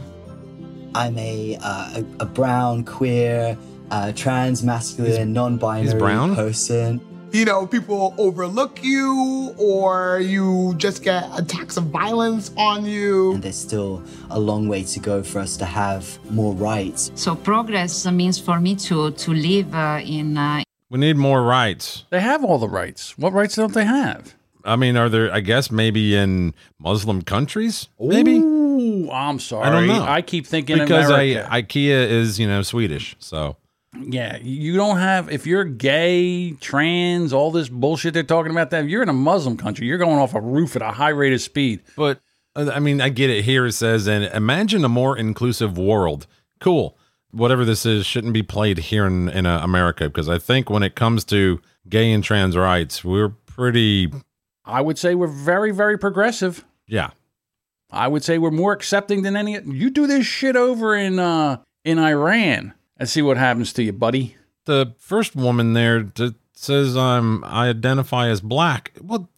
I'm 0.94 1.18
a, 1.18 1.58
uh, 1.62 2.02
a, 2.02 2.24
a 2.24 2.26
brown, 2.26 2.84
queer, 2.86 3.58
uh, 3.92 4.12
trans, 4.14 4.64
masculine, 4.64 5.34
non 5.34 5.58
binary 5.58 5.98
brown? 6.00 6.36
person. 6.36 7.02
You 7.32 7.46
know, 7.46 7.68
people 7.68 8.14
overlook 8.18 8.84
you 8.84 9.54
or 9.58 10.20
you 10.20 10.74
just 10.78 11.04
get 11.04 11.26
attacks 11.38 11.78
of 11.78 11.86
violence 11.86 12.52
on 12.58 12.86
you. 12.86 13.34
And 13.34 13.44
there's 13.44 13.58
still 13.58 14.04
a 14.30 14.40
long 14.40 14.68
way 14.68 14.84
to 14.84 15.00
go 15.00 15.24
for 15.24 15.40
us 15.40 15.58
to 15.58 15.66
have 15.66 16.18
more 16.32 16.54
rights. 16.54 17.12
So 17.16 17.36
progress 17.36 18.06
means 18.06 18.40
for 18.40 18.60
me 18.60 18.76
to 18.88 19.12
to 19.12 19.34
live 19.34 19.74
uh, 19.74 20.02
in 20.04 20.38
uh, 20.38 20.64
We 20.90 21.00
need 21.00 21.18
more 21.18 21.44
rights. 21.44 22.06
They 22.10 22.22
have 22.22 22.44
all 22.44 22.60
the 22.60 22.70
rights. 22.70 23.18
What 23.18 23.34
rights 23.34 23.56
don't 23.56 23.74
they 23.74 23.86
have? 23.86 24.36
I 24.64 24.76
mean, 24.76 24.98
are 24.98 25.10
there? 25.10 25.32
I 25.34 25.40
guess 25.40 25.72
maybe 25.72 26.16
in 26.16 26.54
Muslim 26.80 27.22
countries. 27.22 27.88
Maybe 28.00 28.38
Ooh, 28.38 29.10
I'm 29.12 29.40
sorry. 29.40 29.68
I 29.68 29.72
don't 29.72 29.88
know. 29.88 30.04
I 30.04 30.22
keep 30.22 30.46
thinking 30.46 30.78
because 30.78 31.10
I, 31.10 31.62
IKEA 31.62 32.10
is 32.10 32.40
you 32.40 32.48
know 32.48 32.62
Swedish, 32.64 33.16
so 33.20 33.56
yeah, 33.96 34.38
you 34.38 34.76
don't 34.76 34.98
have 34.98 35.32
if 35.32 35.48
you're 35.48 35.64
gay, 35.64 36.52
trans, 36.52 37.34
all 37.34 37.52
this 37.52 37.70
bullshit 37.70 38.14
they're 38.14 38.24
talking 38.24 38.52
about. 38.52 38.70
That 38.70 38.88
you're 38.88 39.04
in 39.04 39.10
a 39.10 39.14
Muslim 39.14 39.58
country, 39.58 39.88
you're 39.88 39.98
going 39.98 40.20
off 40.20 40.34
a 40.34 40.42
roof 40.42 40.76
at 40.76 40.82
a 40.82 40.92
high 40.92 41.10
rate 41.10 41.34
of 41.34 41.42
speed. 41.42 41.82
But 41.96 42.20
uh, 42.56 42.72
I 42.74 42.80
mean, 42.80 43.02
I 43.02 43.10
get 43.10 43.30
it. 43.30 43.46
Here 43.46 43.66
it 43.66 43.74
says, 43.74 44.08
and 44.08 44.26
imagine 44.26 44.84
a 44.84 44.90
more 44.90 45.18
inclusive 45.18 45.78
world. 45.78 46.28
Cool. 46.60 46.98
Whatever 47.32 47.66
this 47.66 47.86
is 47.86 48.06
shouldn't 48.06 48.34
be 48.34 48.44
played 48.44 48.78
here 48.78 49.06
in 49.06 49.30
in 49.30 49.46
uh, 49.46 49.62
America 49.64 50.06
because 50.06 50.30
I 50.30 50.38
think 50.38 50.70
when 50.70 50.84
it 50.84 50.96
comes 50.96 51.24
to 51.26 51.62
gay 51.88 52.12
and 52.12 52.24
trans 52.24 52.58
rights, 52.58 53.04
we're 53.04 53.30
pretty. 53.30 54.12
I 54.66 54.82
would 54.82 54.98
say 54.98 55.16
we're 55.16 55.28
very, 55.28 55.72
very 55.72 55.98
progressive. 55.98 56.66
Yeah. 56.88 57.12
I 57.90 58.10
would 58.10 58.24
say 58.24 58.38
we're 58.38 58.52
more 58.52 58.74
accepting 58.74 59.22
than 59.22 59.38
any. 59.38 59.62
You 59.62 59.90
do 59.90 60.08
this 60.08 60.26
shit 60.26 60.58
over 60.58 60.94
in 60.96 61.20
uh 61.20 61.62
in 61.86 62.00
Iran 62.00 62.74
and 63.00 63.08
see 63.10 63.22
what 63.22 63.38
happens 63.38 63.74
to 63.74 63.84
you, 63.84 63.94
buddy. 63.94 64.36
The 64.66 64.94
first 65.00 65.36
woman 65.36 65.74
there 65.74 66.04
that 66.16 66.36
says 66.54 66.96
I'm 66.98 67.44
I 67.44 67.70
identify 67.70 68.28
as 68.30 68.42
black. 68.42 68.92
Well, 69.02 69.30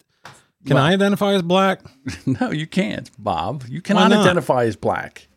can 0.65 0.75
Well- 0.75 0.83
I 0.83 0.93
identify 0.93 1.33
as 1.33 1.41
black? 1.41 1.81
no, 2.25 2.51
you 2.51 2.67
can't, 2.67 3.09
Bob. 3.17 3.63
You 3.69 3.81
cannot 3.81 4.11
identify 4.11 4.65
as 4.65 4.75
black 4.75 5.27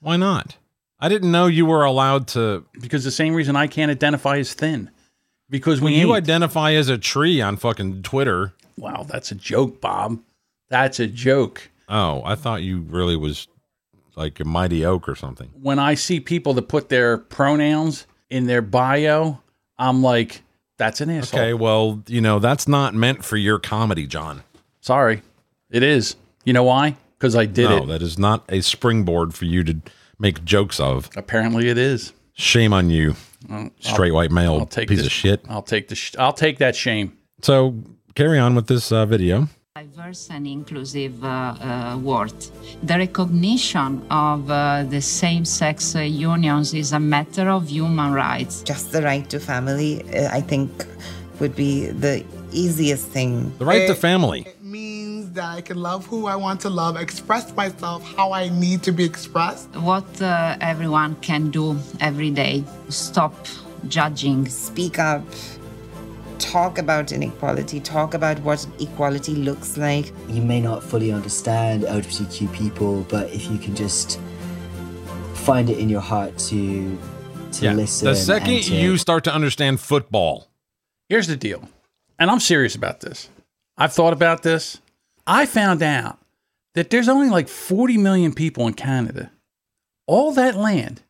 Why 0.00 0.16
not? 0.16 0.56
I 1.02 1.08
didn't 1.08 1.30
know 1.32 1.46
you 1.46 1.64
were 1.64 1.84
allowed 1.84 2.28
to. 2.28 2.64
because 2.80 3.04
the 3.04 3.10
same 3.10 3.34
reason 3.34 3.56
I 3.56 3.66
can't 3.66 3.90
identify 3.90 4.36
as 4.38 4.52
thin. 4.52 4.90
Because 5.48 5.80
When 5.80 5.92
you 5.94 6.08
ain't. 6.08 6.16
identify 6.16 6.72
as 6.74 6.88
a 6.88 6.98
tree 6.98 7.40
on 7.40 7.56
fucking 7.56 8.02
Twitter. 8.02 8.52
wow, 8.76 9.04
that's 9.08 9.32
a 9.32 9.34
joke, 9.34 9.80
Bob. 9.80 10.20
That's 10.68 11.00
a 11.00 11.06
joke. 11.08 11.70
Oh, 11.88 12.22
I 12.24 12.34
thought 12.36 12.62
you 12.62 12.80
really 12.80 13.16
was 13.16 13.48
like 14.16 14.40
a 14.40 14.44
mighty 14.44 14.84
oak 14.84 15.08
or 15.08 15.14
something. 15.14 15.50
when 15.60 15.78
I 15.78 15.94
see 15.94 16.20
people 16.20 16.54
that 16.54 16.62
put 16.68 16.88
their 16.88 17.18
pronouns 17.18 18.06
in 18.28 18.46
their 18.46 18.62
bio, 18.62 19.40
I'm 19.78 20.02
like, 20.02 20.42
that's 20.78 21.00
an 21.00 21.10
asshole. 21.10 21.40
Okay, 21.40 21.54
well, 21.54 22.02
you 22.06 22.20
know, 22.20 22.38
that's 22.38 22.66
not 22.68 22.94
meant 22.94 23.24
for 23.24 23.36
your 23.36 23.58
comedy, 23.58 24.06
John. 24.06 24.42
Sorry. 24.80 25.22
It 25.70 25.82
is. 25.82 26.16
You 26.44 26.52
know 26.52 26.64
why? 26.64 26.96
Because 27.18 27.36
I 27.36 27.44
did 27.46 27.68
no, 27.70 27.82
it. 27.82 27.86
that 27.86 28.02
is 28.02 28.18
not 28.18 28.44
a 28.48 28.60
springboard 28.62 29.34
for 29.34 29.44
you 29.44 29.62
to 29.64 29.76
make 30.18 30.44
jokes 30.44 30.80
of. 30.80 31.10
Apparently 31.16 31.68
it 31.68 31.76
is. 31.78 32.12
Shame 32.32 32.72
on 32.72 32.88
you, 32.88 33.14
Well, 33.48 33.70
straight 33.80 34.08
I'll- 34.08 34.14
white 34.14 34.30
male 34.30 34.54
I'll 34.58 34.66
take 34.66 34.88
piece 34.88 34.98
this- 34.98 35.06
of 35.06 35.12
shit. 35.12 35.44
I'll 35.48 35.62
take 35.62 35.88
the 35.88 35.94
sh- 35.94 36.14
I'll 36.18 36.32
take 36.32 36.58
that 36.58 36.74
shame. 36.74 37.16
So 37.42 37.74
carry 38.14 38.38
on 38.38 38.54
with 38.54 38.66
this 38.66 38.90
uh, 38.90 39.04
video. 39.06 39.48
Diverse 39.76 40.30
and 40.30 40.48
inclusive 40.48 41.22
uh, 41.22 41.28
uh, 41.28 41.98
world. 42.02 42.50
The 42.82 42.98
recognition 42.98 44.04
of 44.10 44.50
uh, 44.50 44.82
the 44.82 45.00
same 45.00 45.44
sex 45.44 45.94
uh, 45.94 46.00
unions 46.00 46.74
is 46.74 46.92
a 46.92 46.98
matter 46.98 47.48
of 47.48 47.68
human 47.68 48.12
rights. 48.12 48.64
Just 48.64 48.90
the 48.90 49.00
right 49.00 49.30
to 49.30 49.38
family, 49.38 50.02
uh, 50.12 50.28
I 50.32 50.40
think, 50.40 50.70
would 51.38 51.54
be 51.54 51.86
the 51.86 52.24
easiest 52.50 53.10
thing. 53.10 53.56
The 53.58 53.64
right 53.64 53.86
to 53.86 53.94
family. 53.94 54.40
It 54.40 54.60
means 54.60 55.30
that 55.34 55.48
I 55.58 55.60
can 55.60 55.80
love 55.80 56.04
who 56.04 56.26
I 56.26 56.34
want 56.34 56.60
to 56.62 56.68
love, 56.68 56.96
express 56.96 57.54
myself 57.54 58.02
how 58.16 58.32
I 58.32 58.48
need 58.48 58.82
to 58.82 58.90
be 58.90 59.04
expressed. 59.04 59.68
What 59.76 60.20
uh, 60.20 60.56
everyone 60.60 61.14
can 61.20 61.52
do 61.52 61.78
every 62.00 62.32
day. 62.32 62.64
Stop 62.88 63.34
judging. 63.86 64.48
Speak 64.48 64.98
up, 64.98 65.22
talk 66.40 66.78
about 66.78 67.12
inequality, 67.12 67.80
talk 67.80 68.14
about 68.14 68.38
what 68.40 68.66
equality 68.80 69.34
looks 69.34 69.76
like. 69.76 70.12
You 70.28 70.42
may 70.42 70.60
not 70.60 70.82
fully 70.82 71.12
understand 71.12 71.82
LGBTQ 71.84 72.52
people, 72.52 73.02
but 73.08 73.30
if 73.30 73.50
you 73.50 73.58
can 73.58 73.74
just 73.76 74.18
find 75.34 75.70
it 75.70 75.78
in 75.78 75.88
your 75.88 76.00
heart 76.00 76.36
to 76.38 76.98
to 77.52 77.72
listen. 77.72 78.06
The 78.06 78.14
second 78.16 78.62
to- 78.64 78.74
you 78.74 78.96
start 78.96 79.24
to 79.24 79.34
understand 79.34 79.80
football, 79.80 80.46
Here's 81.08 81.26
the 81.26 81.36
deal. 81.36 81.68
And 82.20 82.30
I'm 82.30 82.38
serious 82.38 82.76
about 82.76 83.00
this. 83.00 83.28
I've 83.76 83.92
thought 83.92 84.12
about 84.12 84.44
this. 84.44 84.80
I 85.26 85.44
found 85.44 85.82
out 85.82 86.18
that 86.74 86.90
there's 86.90 87.08
only 87.08 87.28
like 87.28 87.48
40 87.48 87.98
million 87.98 88.32
people 88.32 88.68
in 88.68 88.74
Canada. 88.74 89.32
All 90.06 90.30
that 90.32 90.54
land 90.54 91.02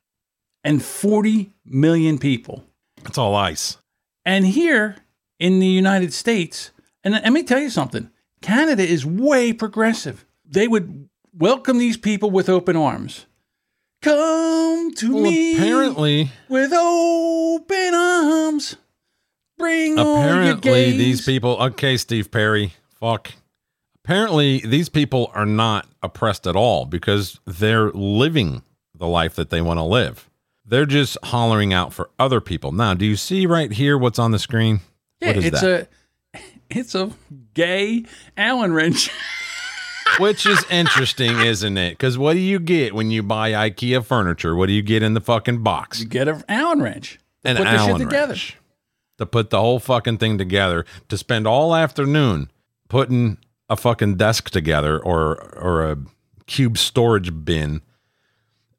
and 0.64 0.83
40 0.83 1.53
million 1.66 2.18
people. 2.18 2.64
it's 3.05 3.18
all 3.18 3.35
ice. 3.35 3.76
And 4.24 4.47
here 4.47 4.97
in 5.41 5.59
the 5.59 5.66
United 5.66 6.12
States, 6.12 6.70
and 7.03 7.14
let 7.14 7.32
me 7.32 7.43
tell 7.43 7.59
you 7.59 7.70
something 7.70 8.11
Canada 8.43 8.86
is 8.86 9.05
way 9.05 9.53
progressive. 9.53 10.24
They 10.45 10.68
would 10.68 11.09
welcome 11.32 11.78
these 11.78 11.97
people 11.97 12.30
with 12.30 12.49
open 12.49 12.76
arms. 12.76 13.26
Come 14.03 14.93
to 14.95 15.14
Well, 15.14 15.24
me 15.24 15.57
apparently, 15.57 16.30
with 16.49 16.72
open 16.72 17.95
arms. 17.95 18.76
Bring 19.59 19.99
all 19.99 20.14
your 20.22 20.55
apparently 20.55 20.97
these 20.97 21.24
people. 21.24 21.61
Okay, 21.61 21.97
Steve 21.97 22.30
Perry. 22.30 22.74
Fuck. 22.99 23.32
Apparently, 24.05 24.61
these 24.61 24.88
people 24.88 25.30
are 25.34 25.45
not 25.47 25.86
oppressed 26.03 26.47
at 26.47 26.57
all 26.57 26.86
because 26.86 27.38
they're 27.47 27.91
living 27.91 28.62
the 28.95 29.07
life 29.07 29.34
that 29.36 29.51
they 29.51 29.61
want 29.61 29.78
to 29.78 29.84
live. 29.84 30.30
They're 30.64 30.86
just 30.86 31.18
hollering 31.24 31.72
out 31.74 31.93
for 31.93 32.11
other 32.18 32.41
people. 32.41 32.72
Now, 32.72 32.95
do 32.95 33.05
you 33.05 33.16
see 33.16 33.45
right 33.45 33.70
here 33.70 33.99
what's 33.99 34.18
on 34.18 34.30
the 34.30 34.38
screen? 34.38 34.80
Yeah, 35.21 35.31
it's 35.31 35.61
that? 35.61 35.89
a 36.35 36.39
it's 36.71 36.95
a 36.95 37.11
gay 37.55 38.05
Allen 38.37 38.73
wrench. 38.73 39.11
Which 40.18 40.45
is 40.45 40.64
interesting, 40.71 41.39
isn't 41.39 41.79
it? 41.79 41.91
Because 41.93 42.18
what 42.18 42.35
do 42.35 42.41
you 42.41 42.59
get 42.59 42.95
when 42.95 43.11
you 43.11 43.23
buy 43.23 43.53
IKEA 43.53 44.05
furniture? 44.05 44.57
What 44.57 44.66
do 44.66 44.73
you 44.73 44.83
get 44.83 45.03
in 45.03 45.14
the 45.14 45.21
fucking 45.21 45.62
box? 45.62 46.01
You 46.01 46.07
get 46.07 46.29
an 46.29 46.43
Allen 46.49 46.83
wrench. 46.83 47.18
An 47.45 47.57
put 47.57 47.66
Allen 47.66 48.01
together. 48.01 48.33
wrench. 48.33 48.57
To 49.18 49.27
put 49.27 49.51
the 49.51 49.61
whole 49.61 49.79
fucking 49.79 50.18
thing 50.18 50.37
together, 50.37 50.85
to 51.09 51.16
spend 51.16 51.47
all 51.47 51.75
afternoon 51.75 52.51
putting 52.89 53.39
a 53.68 53.77
fucking 53.77 54.16
desk 54.16 54.51
together 54.51 54.99
or 54.99 55.37
or 55.57 55.91
a 55.91 55.99
cube 56.47 56.77
storage 56.77 57.45
bin. 57.45 57.81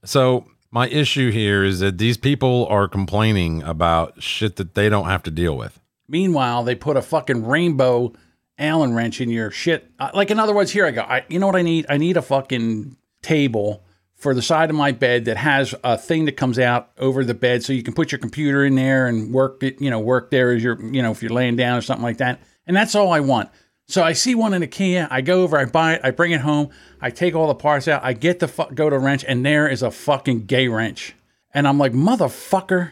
So 0.04 0.46
my 0.70 0.88
issue 0.90 1.32
here 1.32 1.64
is 1.64 1.80
that 1.80 1.98
these 1.98 2.18
people 2.18 2.66
are 2.68 2.88
complaining 2.88 3.64
about 3.64 4.22
shit 4.22 4.58
that 4.58 4.76
they 4.76 4.90
don't 4.90 5.06
have 5.06 5.24
to 5.24 5.32
deal 5.32 5.58
with. 5.58 5.81
Meanwhile, 6.12 6.66
they 6.66 6.76
put 6.76 6.98
a 6.98 7.02
fucking 7.02 7.48
rainbow 7.48 8.12
Allen 8.60 8.94
wrench 8.94 9.22
in 9.22 9.30
your 9.30 9.50
shit. 9.50 9.90
Uh, 9.98 10.12
Like 10.14 10.30
in 10.30 10.40
other 10.40 10.54
words, 10.54 10.72
here 10.72 10.86
I 10.86 10.92
go. 10.92 11.02
I, 11.02 11.26
you 11.30 11.40
know 11.40 11.48
what 11.48 11.56
I 11.56 11.62
need? 11.62 11.86
I 11.88 11.96
need 11.98 12.18
a 12.18 12.22
fucking 12.22 12.98
table 13.22 13.86
for 14.18 14.36
the 14.36 14.42
side 14.42 14.70
of 14.70 14.76
my 14.76 14.92
bed 14.92 15.26
that 15.26 15.38
has 15.38 15.74
a 15.86 15.98
thing 15.98 16.26
that 16.26 16.34
comes 16.34 16.60
out 16.60 16.92
over 17.00 17.24
the 17.24 17.34
bed, 17.34 17.64
so 17.64 17.72
you 17.72 17.82
can 17.82 17.94
put 17.94 18.12
your 18.12 18.20
computer 18.20 18.66
in 18.66 18.76
there 18.76 19.08
and 19.08 19.34
work 19.34 19.64
it. 19.64 19.80
You 19.82 19.90
know, 19.90 20.00
work 20.00 20.32
there 20.32 20.52
as 20.52 20.62
you're, 20.62 20.80
you 20.94 21.02
know, 21.02 21.12
if 21.12 21.24
you're 21.24 21.32
laying 21.32 21.56
down 21.56 21.78
or 21.78 21.82
something 21.82 22.04
like 22.04 22.18
that. 22.18 22.42
And 22.68 22.76
that's 22.76 22.94
all 22.94 23.14
I 23.14 23.22
want. 23.22 23.50
So 23.88 24.04
I 24.04 24.12
see 24.14 24.36
one 24.36 24.54
in 24.54 24.62
IKEA. 24.62 25.08
I 25.10 25.22
go 25.22 25.44
over, 25.44 25.58
I 25.58 25.66
buy 25.66 25.94
it, 25.94 26.02
I 26.04 26.12
bring 26.12 26.32
it 26.32 26.42
home, 26.42 26.70
I 27.00 27.10
take 27.10 27.36
all 27.36 27.48
the 27.48 27.56
parts 27.56 27.88
out, 27.88 28.04
I 28.04 28.14
get 28.14 28.40
the 28.40 28.50
fu- 28.50 28.74
go 28.76 28.90
to 28.90 29.00
wrench, 29.00 29.24
and 29.26 29.46
there 29.46 29.68
is 29.68 29.82
a 29.82 29.92
fucking 29.92 30.46
gay 30.46 30.68
wrench. 30.68 31.16
And 31.54 31.68
I'm 31.68 31.78
like, 31.78 31.94
motherfucker, 31.94 32.92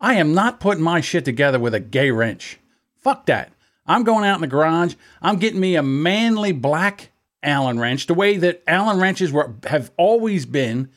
I 0.00 0.14
am 0.14 0.34
not 0.34 0.60
putting 0.60 0.82
my 0.82 1.00
shit 1.00 1.24
together 1.24 1.58
with 1.58 1.74
a 1.74 1.80
gay 1.80 2.10
wrench. 2.10 2.58
Fuck 3.00 3.26
that. 3.26 3.52
I'm 3.86 4.04
going 4.04 4.24
out 4.24 4.36
in 4.36 4.40
the 4.42 4.46
garage. 4.46 4.94
I'm 5.20 5.38
getting 5.38 5.60
me 5.60 5.74
a 5.76 5.82
manly 5.82 6.52
black 6.52 7.10
Allen 7.42 7.78
wrench, 7.78 8.06
the 8.06 8.14
way 8.14 8.36
that 8.36 8.62
Allen 8.66 9.00
wrenches 9.00 9.32
were 9.32 9.54
have 9.66 9.90
always 9.96 10.46
been, 10.46 10.90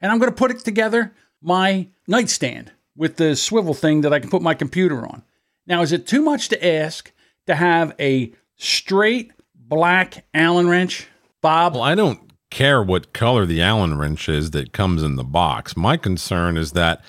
and 0.00 0.12
I'm 0.12 0.18
going 0.18 0.30
to 0.30 0.36
put 0.36 0.50
it 0.50 0.60
together 0.60 1.14
my 1.40 1.88
nightstand 2.06 2.72
with 2.96 3.16
the 3.16 3.36
swivel 3.36 3.74
thing 3.74 4.02
that 4.02 4.12
I 4.12 4.20
can 4.20 4.30
put 4.30 4.42
my 4.42 4.54
computer 4.54 5.06
on. 5.06 5.22
Now, 5.66 5.82
is 5.82 5.92
it 5.92 6.06
too 6.06 6.22
much 6.22 6.48
to 6.48 6.66
ask 6.66 7.12
to 7.46 7.54
have 7.54 7.94
a 7.98 8.32
straight 8.56 9.32
black 9.54 10.24
Allen 10.34 10.68
wrench, 10.68 11.08
Bob? 11.40 11.74
Well, 11.74 11.82
I 11.82 11.94
don't 11.94 12.30
care 12.50 12.82
what 12.82 13.12
color 13.12 13.46
the 13.46 13.62
Allen 13.62 13.98
wrench 13.98 14.28
is 14.28 14.52
that 14.52 14.72
comes 14.72 15.02
in 15.02 15.16
the 15.16 15.24
box. 15.24 15.76
My 15.76 15.96
concern 15.96 16.56
is 16.56 16.72
that 16.72 17.02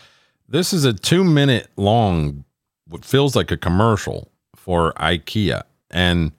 this 0.48 0.74
is 0.74 0.86
a 0.86 0.93
two 0.93 1.24
minute 1.24 1.70
long, 1.76 2.45
what 2.88 3.06
feels 3.06 3.36
like 3.36 3.52
a 3.52 3.58
commercial 3.58 4.32
for 4.68 4.91
IKEA. 4.97 5.63
And 5.89 6.34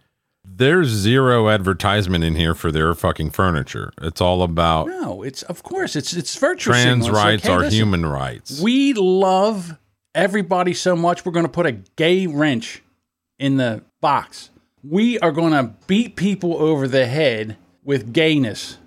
there's 0.44 0.88
zero 0.88 1.48
advertisement 1.48 2.24
in 2.24 2.34
here 2.34 2.54
for 2.54 2.70
their 2.70 2.94
fucking 2.94 3.30
furniture. 3.30 3.90
It's 4.02 4.20
all 4.20 4.42
about 4.42 4.88
No, 4.88 5.22
it's 5.22 5.42
of 5.44 5.62
course 5.62 5.96
it's 5.96 6.12
it's 6.12 6.36
virtue 6.36 6.70
trans 6.70 7.06
signal. 7.06 7.06
It's 7.06 7.14
like, 7.14 7.24
rights 7.24 7.42
hey, 7.44 7.52
are 7.52 7.58
listen, 7.60 7.74
human 7.78 8.06
rights. 8.06 8.60
We 8.60 8.92
love 8.92 9.78
everybody 10.14 10.74
so 10.74 10.94
much. 10.96 11.24
We're 11.24 11.32
going 11.32 11.46
to 11.46 11.52
put 11.52 11.66
a 11.66 11.72
gay 11.72 12.26
wrench 12.26 12.82
in 13.38 13.56
the 13.56 13.82
box. 14.00 14.50
We 14.82 15.18
are 15.20 15.32
going 15.32 15.52
to 15.52 15.74
beat 15.86 16.16
people 16.16 16.60
over 16.60 16.86
the 16.88 17.06
head 17.06 17.56
with 17.82 18.12
gayness. 18.12 18.78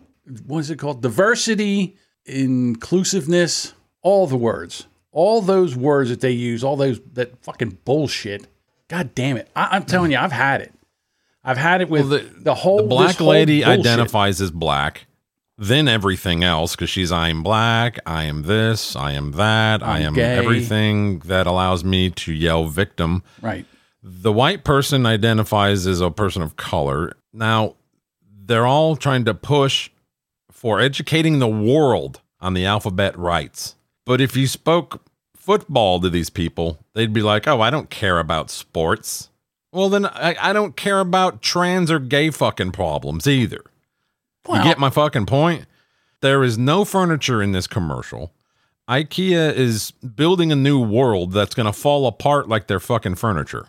What 0.45 0.59
is 0.59 0.69
it 0.69 0.77
called? 0.77 1.01
Diversity, 1.01 1.95
inclusiveness, 2.25 3.73
all 4.03 4.27
the 4.27 4.37
words. 4.37 4.87
all 5.11 5.41
those 5.41 5.75
words 5.75 6.09
that 6.09 6.21
they 6.21 6.31
use, 6.31 6.63
all 6.63 6.75
those 6.75 6.99
that 7.13 7.43
fucking 7.43 7.77
bullshit. 7.85 8.47
God 8.91 9.15
damn 9.15 9.37
it! 9.37 9.49
I, 9.55 9.69
I'm 9.71 9.85
telling 9.85 10.11
you, 10.11 10.17
I've 10.17 10.33
had 10.33 10.59
it. 10.59 10.73
I've 11.45 11.57
had 11.57 11.79
it 11.81 11.89
with 11.89 12.43
the, 12.43 12.53
whole 12.53 12.77
The 12.79 12.83
black 12.83 13.15
whole 13.15 13.27
lady 13.29 13.63
bullshit. 13.63 13.79
identifies 13.79 14.41
as 14.41 14.51
black, 14.51 15.07
then 15.57 15.87
everything 15.87 16.43
else 16.43 16.75
because 16.75 16.89
she's 16.89 17.09
I 17.11 17.29
am 17.29 17.41
black, 17.41 17.97
I 18.05 18.25
am 18.25 18.43
this, 18.43 18.95
I 18.95 19.13
am 19.13 19.31
that, 19.31 19.81
I 19.81 19.99
I'm 19.99 20.07
am 20.07 20.13
gay. 20.15 20.37
everything 20.37 21.19
that 21.19 21.47
allows 21.47 21.83
me 21.85 22.09
to 22.11 22.33
yell 22.33 22.65
victim. 22.65 23.23
Right. 23.41 23.65
The 24.03 24.31
white 24.33 24.63
person 24.65 25.05
identifies 25.05 25.87
as 25.87 26.01
a 26.01 26.11
person 26.11 26.41
of 26.41 26.57
color. 26.57 27.13
Now, 27.33 27.75
they're 28.45 28.67
all 28.67 28.95
trying 28.97 29.23
to 29.25 29.33
push 29.33 29.89
for 30.51 30.79
educating 30.81 31.39
the 31.39 31.47
world 31.47 32.19
on 32.39 32.53
the 32.55 32.65
alphabet 32.65 33.17
rights. 33.17 33.75
But 34.05 34.19
if 34.19 34.35
you 34.35 34.47
spoke 34.47 35.01
football 35.41 35.99
to 35.99 36.09
these 36.09 36.29
people, 36.29 36.77
they'd 36.93 37.13
be 37.13 37.23
like, 37.23 37.47
oh, 37.47 37.61
I 37.61 37.71
don't 37.71 37.89
care 37.89 38.19
about 38.19 38.51
sports. 38.51 39.29
Well, 39.71 39.89
then 39.89 40.05
I, 40.05 40.35
I 40.39 40.53
don't 40.53 40.75
care 40.75 40.99
about 40.99 41.41
trans 41.41 41.89
or 41.89 41.99
gay 41.99 42.29
fucking 42.29 42.71
problems 42.71 43.25
either. 43.27 43.63
you 44.47 44.63
get 44.63 44.77
my 44.77 44.89
fucking 44.89 45.25
point? 45.25 45.65
There 46.21 46.43
is 46.43 46.57
no 46.57 46.85
furniture 46.85 47.41
in 47.41 47.53
this 47.53 47.65
commercial. 47.65 48.31
IKEA 48.87 49.53
is 49.53 49.91
building 49.91 50.51
a 50.51 50.55
new 50.55 50.79
world 50.79 51.31
that's 51.31 51.55
going 51.55 51.65
to 51.65 51.73
fall 51.73 52.05
apart 52.05 52.47
like 52.47 52.67
their 52.67 52.79
fucking 52.79 53.15
furniture. 53.15 53.67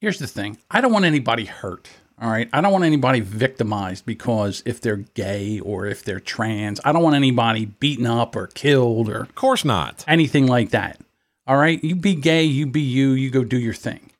Here's 0.00 0.18
the 0.18 0.26
thing 0.26 0.58
I 0.70 0.80
don't 0.80 0.92
want 0.92 1.04
anybody 1.04 1.44
hurt. 1.44 1.88
All 2.20 2.30
right. 2.30 2.48
I 2.52 2.60
don't 2.60 2.72
want 2.72 2.84
anybody 2.84 3.20
victimized 3.20 4.04
because 4.04 4.62
if 4.66 4.80
they're 4.80 4.96
gay 4.96 5.60
or 5.60 5.86
if 5.86 6.02
they're 6.02 6.18
trans, 6.18 6.80
I 6.84 6.92
don't 6.92 7.02
want 7.02 7.14
anybody 7.14 7.66
beaten 7.66 8.06
up 8.06 8.34
or 8.34 8.48
killed 8.48 9.08
or. 9.08 9.20
Of 9.22 9.34
course 9.36 9.64
not. 9.64 10.04
Anything 10.08 10.46
like 10.46 10.70
that. 10.70 11.00
All 11.46 11.56
right. 11.56 11.82
You 11.82 11.94
be 11.94 12.14
gay, 12.16 12.42
you 12.42 12.66
be 12.66 12.80
you, 12.80 13.10
you 13.10 13.30
go 13.30 13.44
do 13.44 13.58
your 13.58 13.74
thing. 13.74 14.10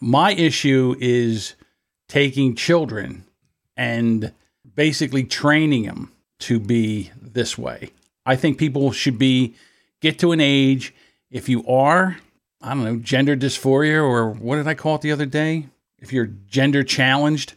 My 0.00 0.32
issue 0.32 0.96
is 1.00 1.54
taking 2.08 2.54
children 2.54 3.24
and 3.76 4.32
basically 4.74 5.24
training 5.24 5.84
them 5.84 6.12
to 6.40 6.60
be 6.60 7.10
this 7.20 7.56
way. 7.56 7.90
I 8.26 8.36
think 8.36 8.58
people 8.58 8.92
should 8.92 9.18
be, 9.18 9.54
get 10.00 10.18
to 10.18 10.32
an 10.32 10.40
age, 10.40 10.94
if 11.30 11.48
you 11.48 11.66
are, 11.66 12.18
I 12.60 12.74
don't 12.74 12.84
know, 12.84 12.96
gender 12.96 13.36
dysphoria 13.36 14.02
or 14.02 14.30
what 14.30 14.56
did 14.56 14.68
I 14.68 14.74
call 14.74 14.96
it 14.96 15.00
the 15.00 15.12
other 15.12 15.26
day? 15.26 15.68
If 15.98 16.12
you're 16.12 16.26
gender 16.26 16.82
challenged, 16.82 17.54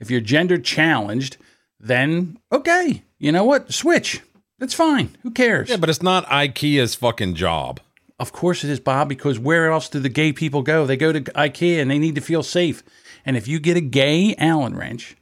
if 0.00 0.10
you're 0.10 0.20
gender 0.20 0.58
challenged, 0.58 1.36
then 1.80 2.38
okay, 2.52 3.02
you 3.18 3.32
know 3.32 3.44
what? 3.44 3.72
Switch. 3.72 4.20
That's 4.58 4.74
fine. 4.74 5.16
Who 5.22 5.30
cares? 5.30 5.70
Yeah, 5.70 5.76
but 5.76 5.88
it's 5.88 6.02
not 6.02 6.26
IKEA's 6.26 6.94
fucking 6.94 7.34
job. 7.34 7.80
Of 8.18 8.32
course 8.32 8.64
it 8.64 8.70
is, 8.70 8.80
Bob, 8.80 9.08
because 9.08 9.38
where 9.38 9.70
else 9.70 9.88
do 9.88 10.00
the 10.00 10.08
gay 10.08 10.32
people 10.32 10.62
go? 10.62 10.84
They 10.84 10.96
go 10.96 11.12
to 11.12 11.20
IKEA 11.20 11.80
and 11.80 11.90
they 11.90 11.98
need 11.98 12.16
to 12.16 12.20
feel 12.20 12.42
safe. 12.42 12.82
And 13.24 13.36
if 13.36 13.46
you 13.46 13.60
get 13.60 13.76
a 13.76 13.80
gay 13.80 14.34
Allen 14.36 14.76
wrench 14.76 15.16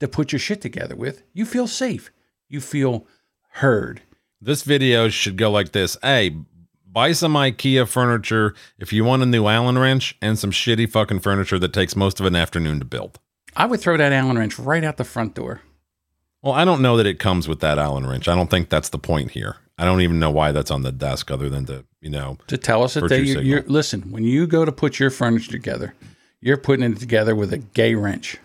to 0.00 0.08
put 0.08 0.32
your 0.32 0.40
shit 0.40 0.60
together 0.60 0.96
with, 0.96 1.22
you 1.32 1.46
feel 1.46 1.68
safe. 1.68 2.10
You 2.48 2.60
feel 2.60 3.06
heard. 3.52 4.02
This 4.40 4.64
video 4.64 5.08
should 5.08 5.36
go 5.36 5.50
like 5.50 5.70
this. 5.70 5.96
Hey, 6.02 6.36
buy 6.92 7.12
some 7.12 7.34
IKEA 7.34 7.86
furniture 7.88 8.54
if 8.78 8.92
you 8.92 9.04
want 9.04 9.22
a 9.22 9.26
new 9.26 9.46
Allen 9.46 9.78
wrench 9.78 10.16
and 10.20 10.38
some 10.38 10.50
shitty 10.50 10.90
fucking 10.90 11.20
furniture 11.20 11.58
that 11.58 11.72
takes 11.72 11.96
most 11.96 12.20
of 12.20 12.26
an 12.26 12.36
afternoon 12.36 12.78
to 12.80 12.84
build. 12.84 13.18
I 13.56 13.66
would 13.66 13.80
throw 13.80 13.96
that 13.96 14.12
Allen 14.12 14.38
wrench 14.38 14.58
right 14.58 14.84
out 14.84 14.96
the 14.96 15.04
front 15.04 15.34
door. 15.34 15.60
Well, 16.42 16.54
I 16.54 16.64
don't 16.64 16.80
know 16.80 16.96
that 16.96 17.06
it 17.06 17.18
comes 17.18 17.48
with 17.48 17.60
that 17.60 17.78
Allen 17.78 18.06
wrench. 18.06 18.28
I 18.28 18.34
don't 18.34 18.48
think 18.48 18.70
that's 18.70 18.88
the 18.88 18.98
point 18.98 19.32
here. 19.32 19.56
I 19.76 19.84
don't 19.84 20.00
even 20.00 20.18
know 20.18 20.30
why 20.30 20.52
that's 20.52 20.70
on 20.70 20.82
the 20.82 20.92
desk 20.92 21.30
other 21.30 21.48
than 21.48 21.66
to, 21.66 21.84
you 22.00 22.10
know, 22.10 22.38
to 22.48 22.58
tell 22.58 22.82
us 22.82 22.94
that 22.94 23.08
they, 23.08 23.22
you're, 23.22 23.42
you're, 23.42 23.62
listen, 23.62 24.10
when 24.10 24.24
you 24.24 24.46
go 24.46 24.64
to 24.64 24.72
put 24.72 24.98
your 24.98 25.10
furniture 25.10 25.52
together, 25.52 25.94
you're 26.40 26.56
putting 26.56 26.92
it 26.92 26.98
together 26.98 27.34
with 27.34 27.52
a 27.52 27.58
gay 27.58 27.94
wrench. 27.94 28.38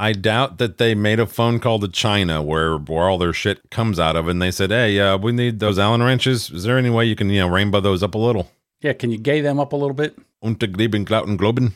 I 0.00 0.14
doubt 0.14 0.56
that 0.56 0.78
they 0.78 0.94
made 0.94 1.20
a 1.20 1.26
phone 1.26 1.60
call 1.60 1.78
to 1.80 1.86
China 1.88 2.40
where 2.42 2.78
where 2.78 3.10
all 3.10 3.18
their 3.18 3.34
shit 3.34 3.68
comes 3.70 4.00
out 4.00 4.16
of, 4.16 4.28
and 4.28 4.40
they 4.40 4.50
said, 4.50 4.70
"Hey, 4.70 4.98
uh, 4.98 5.18
we 5.18 5.30
need 5.30 5.60
those 5.60 5.78
Allen 5.78 6.02
wrenches. 6.02 6.50
Is 6.50 6.64
there 6.64 6.78
any 6.78 6.88
way 6.88 7.04
you 7.04 7.14
can 7.14 7.28
you 7.28 7.40
know 7.40 7.48
rainbow 7.48 7.80
those 7.80 8.02
up 8.02 8.14
a 8.14 8.18
little?" 8.18 8.50
Yeah, 8.80 8.94
can 8.94 9.10
you 9.10 9.18
gay 9.18 9.42
them 9.42 9.60
up 9.60 9.74
a 9.74 9.76
little 9.76 9.92
bit? 9.94 10.16
Unterglieben, 10.42 11.04
Glauten, 11.04 11.36
Globen. 11.36 11.72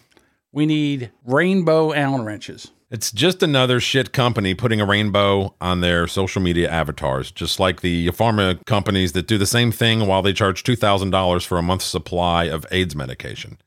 We 0.52 0.64
need 0.64 1.10
rainbow 1.26 1.92
Allen 1.92 2.24
wrenches. 2.24 2.70
It's 2.90 3.12
just 3.12 3.42
another 3.42 3.78
shit 3.78 4.14
company 4.14 4.54
putting 4.54 4.80
a 4.80 4.86
rainbow 4.86 5.54
on 5.60 5.82
their 5.82 6.06
social 6.06 6.40
media 6.40 6.70
avatars, 6.70 7.30
just 7.30 7.60
like 7.60 7.82
the 7.82 8.08
pharma 8.08 8.64
companies 8.64 9.12
that 9.12 9.26
do 9.26 9.36
the 9.36 9.46
same 9.46 9.70
thing 9.70 10.06
while 10.06 10.22
they 10.22 10.32
charge 10.32 10.62
$2,000 10.62 11.44
for 11.44 11.58
a 11.58 11.62
month's 11.62 11.84
supply 11.84 12.44
of 12.44 12.64
AIDS 12.70 12.96
medication. 12.96 13.58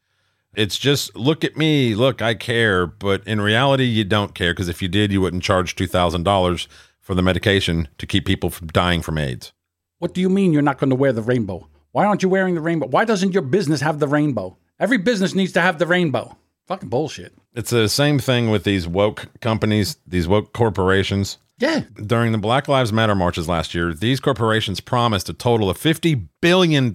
It's 0.58 0.78
just, 0.80 1.16
look 1.16 1.44
at 1.44 1.56
me, 1.56 1.94
look, 1.94 2.22
I 2.22 2.34
care. 2.34 2.88
But 2.88 3.26
in 3.28 3.40
reality, 3.40 3.84
you 3.84 4.04
don't 4.04 4.34
care 4.34 4.54
because 4.54 4.68
if 4.68 4.82
you 4.82 4.88
did, 4.88 5.12
you 5.12 5.22
wouldn't 5.22 5.44
charge 5.44 5.76
$2,000 5.76 6.68
for 7.00 7.14
the 7.14 7.22
medication 7.22 7.88
to 8.00 8.08
keep 8.08 8.26
people 8.26 8.50
from 8.50 8.68
dying 8.68 9.04
from 9.04 9.20
AIDS. 9.20 9.54
What 10.00 10.16
do 10.16 10.20
you 10.20 10.30
mean 10.30 10.54
you're 10.54 10.64
not 10.64 10.80
going 10.80 10.90
to 10.90 10.96
wear 10.96 11.14
the 11.14 11.22
rainbow? 11.22 11.70
Why 11.92 12.06
aren't 12.06 12.24
you 12.24 12.30
wearing 12.30 12.56
the 12.56 12.62
rainbow? 12.62 12.88
Why 12.88 13.06
doesn't 13.06 13.34
your 13.34 13.44
business 13.44 13.82
have 13.82 14.00
the 14.00 14.08
rainbow? 14.08 14.58
Every 14.80 14.98
business 14.98 15.36
needs 15.36 15.52
to 15.54 15.62
have 15.62 15.78
the 15.78 15.88
rainbow. 15.88 16.36
Fucking 16.66 16.90
bullshit. 16.90 17.34
It's 17.54 17.70
the 17.70 17.88
same 17.88 18.18
thing 18.18 18.50
with 18.50 18.64
these 18.64 18.88
woke 18.88 19.28
companies, 19.42 19.98
these 20.06 20.28
woke 20.28 20.54
corporations. 20.54 21.38
Yeah. 21.60 21.84
During 21.96 22.32
the 22.32 22.38
Black 22.40 22.68
Lives 22.68 22.92
Matter 22.92 23.16
marches 23.16 23.48
last 23.48 23.74
year, 23.74 23.94
these 23.94 24.20
corporations 24.20 24.80
promised 24.80 25.30
a 25.30 25.34
total 25.34 25.70
of 25.70 25.78
$50 25.78 26.28
billion 26.42 26.92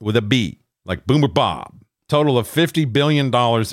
with 0.00 0.16
a 0.16 0.22
B, 0.22 0.60
like 0.84 1.06
Boomer 1.06 1.28
Bob. 1.28 1.74
Total 2.08 2.38
of 2.38 2.48
$50 2.48 2.90
billion 2.92 3.26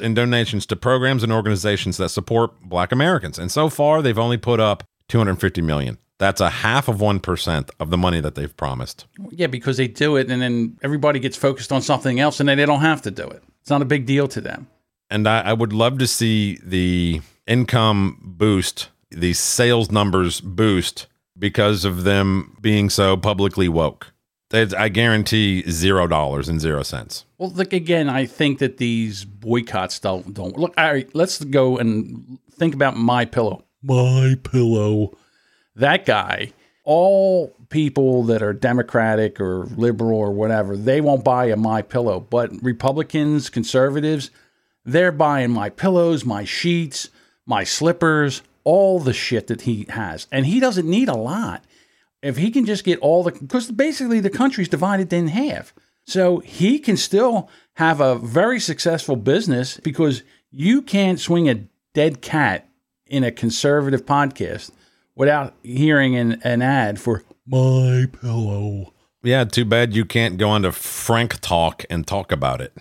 in 0.04 0.14
donations 0.14 0.66
to 0.66 0.76
programs 0.76 1.24
and 1.24 1.32
organizations 1.32 1.98
that 1.98 2.10
support 2.10 2.62
black 2.62 2.92
Americans. 2.92 3.40
And 3.40 3.52
so 3.52 3.70
far, 3.70 4.02
they've 4.02 4.20
only 4.20 4.38
put 4.38 4.60
up 4.60 4.84
250 5.08 5.62
million. 5.62 5.98
That's 6.18 6.42
a 6.42 6.50
half 6.50 6.88
of 6.88 6.98
1% 6.98 7.70
of 7.80 7.90
the 7.90 7.98
money 7.98 8.22
that 8.22 8.36
they've 8.36 8.56
promised. 8.56 9.06
Yeah, 9.32 9.48
because 9.48 9.78
they 9.78 9.88
do 9.88 10.16
it 10.16 10.30
and 10.30 10.42
then 10.42 10.78
everybody 10.82 11.20
gets 11.20 11.38
focused 11.38 11.72
on 11.72 11.82
something 11.82 12.20
else 12.20 12.40
and 12.40 12.48
then 12.48 12.58
they 12.58 12.66
don't 12.66 12.82
have 12.82 13.02
to 13.04 13.12
do 13.12 13.28
it. 13.28 13.44
It's 13.62 13.70
not 13.70 13.82
a 13.82 13.86
big 13.86 14.06
deal 14.06 14.28
to 14.30 14.42
them. 14.42 14.68
And 15.10 15.28
I, 15.28 15.42
I 15.42 15.54
would 15.54 15.74
love 15.74 15.98
to 16.00 16.08
see 16.08 16.60
the 16.64 17.22
income 17.48 18.20
boost, 18.22 18.90
the 19.12 19.34
sales 19.34 19.92
numbers 19.92 20.42
boost 20.42 21.08
because 21.38 21.86
of 21.86 22.04
them 22.04 22.58
being 22.62 22.90
so 22.90 23.18
publicly 23.18 23.68
woke. 23.68 24.14
It's- 24.54 24.74
I 24.80 24.89
guarantee 24.89 25.64
zero 25.70 26.08
dollars 26.08 26.48
and 26.48 26.62
zero 26.62 26.84
cents. 26.84 27.26
Well, 27.38 27.50
look 27.52 27.74
again. 27.74 28.10
I 28.10 28.26
think 28.26 28.60
that 28.60 28.78
these 28.78 29.26
boycotts 29.26 30.00
don't 30.00 30.34
don't 30.34 30.58
look. 30.58 30.74
All 30.78 30.91
right, 30.91 31.10
let's 31.14 31.43
go 31.43 31.78
and 31.78 32.38
think 32.52 32.74
about 32.76 32.96
my 32.96 33.26
pillow. 33.26 33.64
My 33.84 34.36
pillow. 34.43 35.18
That 35.76 36.06
guy. 36.06 36.54
All 36.84 37.56
people 37.70 38.24
that 38.26 38.43
are 38.43 38.54
Democratic 38.54 39.41
or 39.41 39.66
liberal 39.76 40.20
or 40.20 40.32
whatever, 40.32 40.78
they 40.78 41.02
won't 41.02 41.24
buy 41.24 41.46
a 41.46 41.56
my 41.56 41.82
pillow. 41.82 42.20
But 42.20 42.52
Republicans, 42.62 43.50
conservatives, 43.50 44.30
they're 44.86 45.12
buying 45.12 45.50
my 45.50 45.70
pillows, 45.70 46.24
my 46.26 46.43
sheets, 46.46 47.10
my 47.48 47.64
slippers, 47.64 48.43
all 48.64 49.00
the 49.00 49.14
shit 49.14 49.48
that 49.48 49.62
he 49.62 49.88
has, 49.89 50.28
and 50.32 50.46
he 50.46 50.60
doesn't 50.60 50.88
need 50.88 51.10
a 51.10 51.16
lot 51.18 51.64
if 52.26 52.38
he 52.38 52.49
can 52.49 52.65
just 52.65 52.84
get 52.84 52.97
all 52.99 53.23
the 53.23 53.32
because 53.32 53.71
basically 53.71 54.19
the 54.19 54.30
country's 54.30 54.67
divided 54.67 55.13
in 55.13 55.28
half 55.28 55.73
so 56.05 56.39
he 56.39 56.80
can 56.80 56.97
still 56.97 57.49
have 57.76 57.99
a 58.01 58.15
very 58.15 58.59
successful 58.59 59.15
business 59.15 59.80
because 59.84 60.23
you 60.51 60.82
can't 60.82 61.19
swing 61.19 61.47
a 61.49 61.65
dead 61.93 62.21
cat 62.21 62.67
in 63.05 63.23
a 63.23 63.32
conservative 63.32 64.05
podcast 64.05 64.71
without 65.15 65.53
hearing 65.63 66.15
an, 66.15 66.41
an 66.43 66.61
ad 66.61 66.99
for 66.99 67.23
my 67.45 68.05
pillow 68.21 68.91
Yeah, 69.21 69.43
too 69.43 69.65
bad 69.65 69.95
you 69.95 70.03
can't 70.05 70.38
go 70.38 70.49
onto 70.49 70.71
Frank 70.71 71.39
Talk 71.41 71.86
and 71.89 72.07
talk 72.07 72.32
about 72.32 72.59
it. 72.59 72.73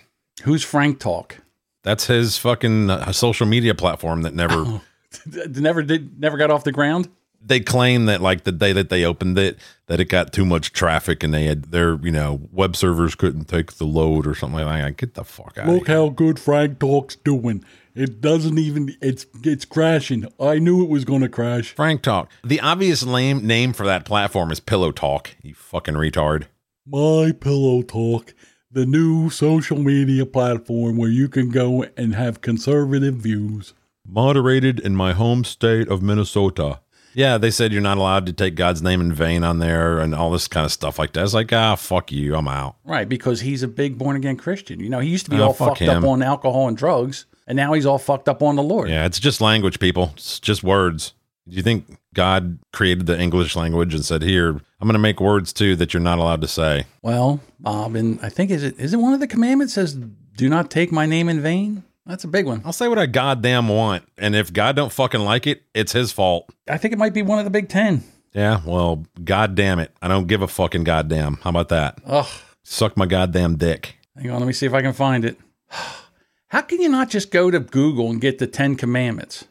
who's 0.43 0.63
frank 0.63 0.99
talk 0.99 1.37
That's 1.83 2.07
his 2.07 2.37
fucking 2.39 2.89
uh, 2.89 3.11
social 3.11 3.45
media 3.45 3.75
platform 3.75 4.23
that 4.23 4.33
never. 4.33 4.81
never 5.49 5.83
did 5.83 6.19
never 6.19 6.37
got 6.37 6.49
off 6.51 6.63
the 6.63 6.71
ground 6.71 7.09
they 7.45 7.59
claim 7.59 8.05
that 8.05 8.21
like 8.21 8.43
the 8.43 8.51
day 8.51 8.73
that 8.73 8.89
they 8.89 9.05
opened 9.05 9.37
it, 9.37 9.57
that 9.87 9.99
it 9.99 10.05
got 10.05 10.33
too 10.33 10.45
much 10.45 10.73
traffic 10.73 11.23
and 11.23 11.33
they 11.33 11.45
had 11.45 11.65
their 11.65 11.95
you 12.01 12.11
know 12.11 12.41
web 12.51 12.75
servers 12.75 13.15
couldn't 13.15 13.45
take 13.45 13.73
the 13.73 13.85
load 13.85 14.25
or 14.25 14.35
something 14.35 14.65
like 14.65 14.83
that. 14.83 14.97
Get 14.97 15.13
the 15.13 15.23
fuck 15.23 15.57
out. 15.57 15.67
Look 15.67 15.87
how 15.87 16.09
good 16.09 16.39
Frank 16.39 16.79
Talk's 16.79 17.15
doing. 17.15 17.63
It 17.93 18.19
doesn't 18.19 18.57
even 18.57 18.95
it's 19.01 19.25
it's 19.43 19.65
crashing. 19.65 20.27
I 20.39 20.59
knew 20.59 20.83
it 20.83 20.89
was 20.89 21.05
gonna 21.05 21.29
crash. 21.29 21.73
Frank 21.73 22.01
Talk. 22.01 22.31
The 22.43 22.59
obvious 22.59 23.03
lame 23.03 23.45
name 23.45 23.73
for 23.73 23.85
that 23.85 24.05
platform 24.05 24.51
is 24.51 24.59
Pillow 24.59 24.91
Talk. 24.91 25.35
You 25.41 25.53
fucking 25.53 25.95
retard. 25.95 26.45
My 26.85 27.31
Pillow 27.39 27.81
Talk, 27.81 28.33
the 28.71 28.85
new 28.85 29.29
social 29.29 29.77
media 29.77 30.25
platform 30.25 30.97
where 30.97 31.09
you 31.09 31.29
can 31.29 31.49
go 31.49 31.85
and 31.95 32.13
have 32.15 32.41
conservative 32.41 33.15
views. 33.15 33.73
Moderated 34.07 34.79
in 34.79 34.95
my 34.95 35.13
home 35.13 35.43
state 35.43 35.87
of 35.87 36.03
Minnesota. 36.03 36.79
Yeah, 37.15 37.37
they 37.37 37.49
said 37.49 37.71
you're 37.71 37.81
not 37.81 37.97
allowed 37.97 38.25
to 38.25 38.33
take 38.33 38.55
God's 38.55 38.81
name 38.81 38.99
in 39.01 39.13
vain 39.13 39.43
on 39.43 39.59
there 39.59 39.99
and 39.99 40.13
all 40.13 40.29
this 40.31 40.47
kind 40.47 40.65
of 40.65 40.71
stuff 40.71 40.99
like 40.99 41.13
that. 41.13 41.23
It's 41.23 41.33
like, 41.33 41.51
ah, 41.53 41.75
fuck 41.75 42.11
you, 42.11 42.35
I'm 42.35 42.47
out. 42.47 42.75
Right, 42.83 43.07
because 43.07 43.41
he's 43.41 43.63
a 43.63 43.67
big 43.67 43.97
born 43.97 44.15
again 44.15 44.35
Christian. 44.37 44.79
You 44.79 44.89
know, 44.89 44.99
he 44.99 45.09
used 45.09 45.25
to 45.25 45.31
be 45.31 45.37
Oh, 45.39 45.45
all 45.45 45.53
fuck 45.53 45.77
fucked 45.77 45.89
up 45.89 46.03
on 46.03 46.21
alcohol 46.21 46.67
and 46.67 46.75
drugs, 46.77 47.25
and 47.47 47.55
now 47.55 47.73
he's 47.73 47.85
all 47.85 47.97
fucked 47.97 48.27
up 48.27 48.43
on 48.43 48.55
the 48.57 48.63
Lord. 48.63 48.89
Yeah, 48.89 49.05
it's 49.05 49.19
just 49.19 49.39
language, 49.41 49.79
people. 49.79 50.11
It's 50.15 50.39
just 50.39 50.61
words. 50.63 51.13
Do 51.47 51.55
you 51.55 51.61
think 51.63 51.97
God 52.13 52.57
created 52.73 53.05
the 53.05 53.19
English 53.19 53.55
language 53.55 53.93
and 53.93 54.03
said, 54.03 54.23
"Here, 54.23 54.49
I'm 54.49 54.87
going 54.87 54.93
to 54.93 54.99
make 54.99 55.21
words 55.21 55.53
too 55.53 55.75
that 55.77 55.93
you're 55.93 56.01
not 56.01 56.17
allowed 56.17 56.41
to 56.41 56.47
say"? 56.47 56.85
Well, 57.01 57.39
Bob, 57.59 57.95
and 57.95 58.19
I 58.23 58.29
think 58.29 58.49
is 58.51 58.63
it 58.63 58.79
is 58.79 58.93
it 58.93 58.97
one 58.97 59.13
of 59.13 59.19
the 59.19 59.27
commandments 59.27 59.73
says, 59.75 59.93
"Do 59.93 60.49
not 60.49 60.71
take 60.71 60.91
my 60.91 61.05
name 61.05 61.29
in 61.29 61.41
vain." 61.41 61.83
That's 62.05 62.23
a 62.23 62.27
big 62.27 62.45
one. 62.45 62.61
I'll 62.63 62.73
say 62.73 62.87
what 62.87 62.99
I 62.99 63.07
goddamn 63.07 63.67
want, 63.67 64.03
and 64.17 64.35
if 64.35 64.53
God 64.53 64.75
don't 64.75 64.91
fucking 64.91 65.21
like 65.21 65.47
it, 65.47 65.63
it's 65.73 65.91
his 65.91 66.11
fault. 66.11 66.49
I 66.69 66.77
think 66.77 66.93
it 66.93 66.99
might 66.99 67.13
be 67.13 67.21
one 67.23 67.39
of 67.39 67.45
the 67.45 67.51
big 67.51 67.67
ten. 67.69 68.03
Yeah, 68.33 68.61
well, 68.65 69.05
goddamn 69.23 69.79
it, 69.79 69.91
I 70.01 70.07
don't 70.07 70.27
give 70.27 70.41
a 70.41 70.47
fucking 70.47 70.83
goddamn. 70.83 71.37
How 71.41 71.49
about 71.49 71.69
that? 71.69 71.99
Ugh. 72.05 72.27
Suck 72.63 72.95
my 72.97 73.05
goddamn 73.05 73.57
dick. 73.57 73.97
Hang 74.15 74.29
on, 74.29 74.39
let 74.39 74.45
me 74.47 74.53
see 74.53 74.65
if 74.65 74.73
I 74.73 74.81
can 74.81 74.93
find 74.93 75.25
it. 75.25 75.37
How 76.49 76.61
can 76.61 76.79
you 76.79 76.89
not 76.89 77.09
just 77.09 77.31
go 77.31 77.49
to 77.49 77.59
Google 77.59 78.09
and 78.11 78.21
get 78.21 78.37
the 78.37 78.47
Ten 78.47 78.75
Commandments? 78.75 79.45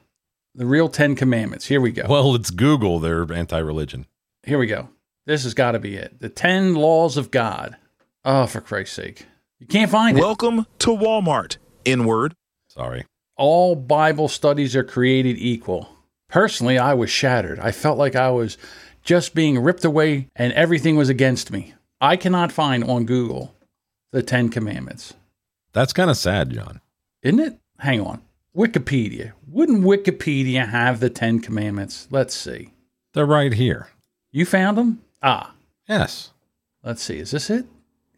The 0.54 0.64
real 0.66 0.88
Ten 0.88 1.16
Commandments. 1.16 1.66
Here 1.66 1.80
we 1.80 1.90
go. 1.90 2.06
Well, 2.08 2.34
it's 2.34 2.50
Google. 2.50 3.00
They're 3.00 3.30
anti-religion. 3.32 4.06
Here 4.44 4.58
we 4.58 4.66
go. 4.66 4.88
This 5.26 5.42
has 5.42 5.54
got 5.54 5.72
to 5.72 5.78
be 5.80 5.96
it. 5.96 6.20
The 6.20 6.28
Ten 6.28 6.74
Laws 6.74 7.16
of 7.16 7.30
God. 7.30 7.76
Oh, 8.24 8.46
for 8.46 8.60
Christ's 8.60 8.94
sake. 8.94 9.26
You 9.58 9.66
can't 9.66 9.90
find 9.90 10.16
it. 10.16 10.20
Welcome 10.20 10.66
to 10.80 10.90
Walmart. 10.90 11.56
Inward. 11.84 12.36
Sorry. 12.74 13.06
All 13.36 13.76
Bible 13.76 14.26
studies 14.26 14.74
are 14.74 14.82
created 14.82 15.36
equal. 15.38 15.88
Personally, 16.28 16.76
I 16.76 16.94
was 16.94 17.08
shattered. 17.08 17.60
I 17.60 17.70
felt 17.70 17.98
like 17.98 18.16
I 18.16 18.30
was 18.30 18.58
just 19.04 19.34
being 19.34 19.60
ripped 19.60 19.84
away 19.84 20.28
and 20.34 20.52
everything 20.54 20.96
was 20.96 21.08
against 21.08 21.52
me. 21.52 21.74
I 22.00 22.16
cannot 22.16 22.50
find 22.50 22.82
on 22.82 23.04
Google 23.04 23.54
the 24.10 24.22
Ten 24.22 24.48
Commandments. 24.48 25.14
That's 25.72 25.92
kind 25.92 26.10
of 26.10 26.16
sad, 26.16 26.50
John. 26.50 26.80
Isn't 27.22 27.40
it? 27.40 27.58
Hang 27.78 28.00
on. 28.00 28.22
Wikipedia. 28.56 29.32
Wouldn't 29.46 29.84
Wikipedia 29.84 30.68
have 30.68 30.98
the 30.98 31.10
Ten 31.10 31.38
Commandments? 31.40 32.08
Let's 32.10 32.34
see. 32.34 32.72
They're 33.12 33.24
right 33.24 33.52
here. 33.52 33.88
You 34.32 34.46
found 34.46 34.78
them? 34.78 35.02
Ah. 35.22 35.54
Yes. 35.88 36.30
Let's 36.82 37.02
see. 37.02 37.18
Is 37.18 37.30
this 37.30 37.50
it? 37.50 37.66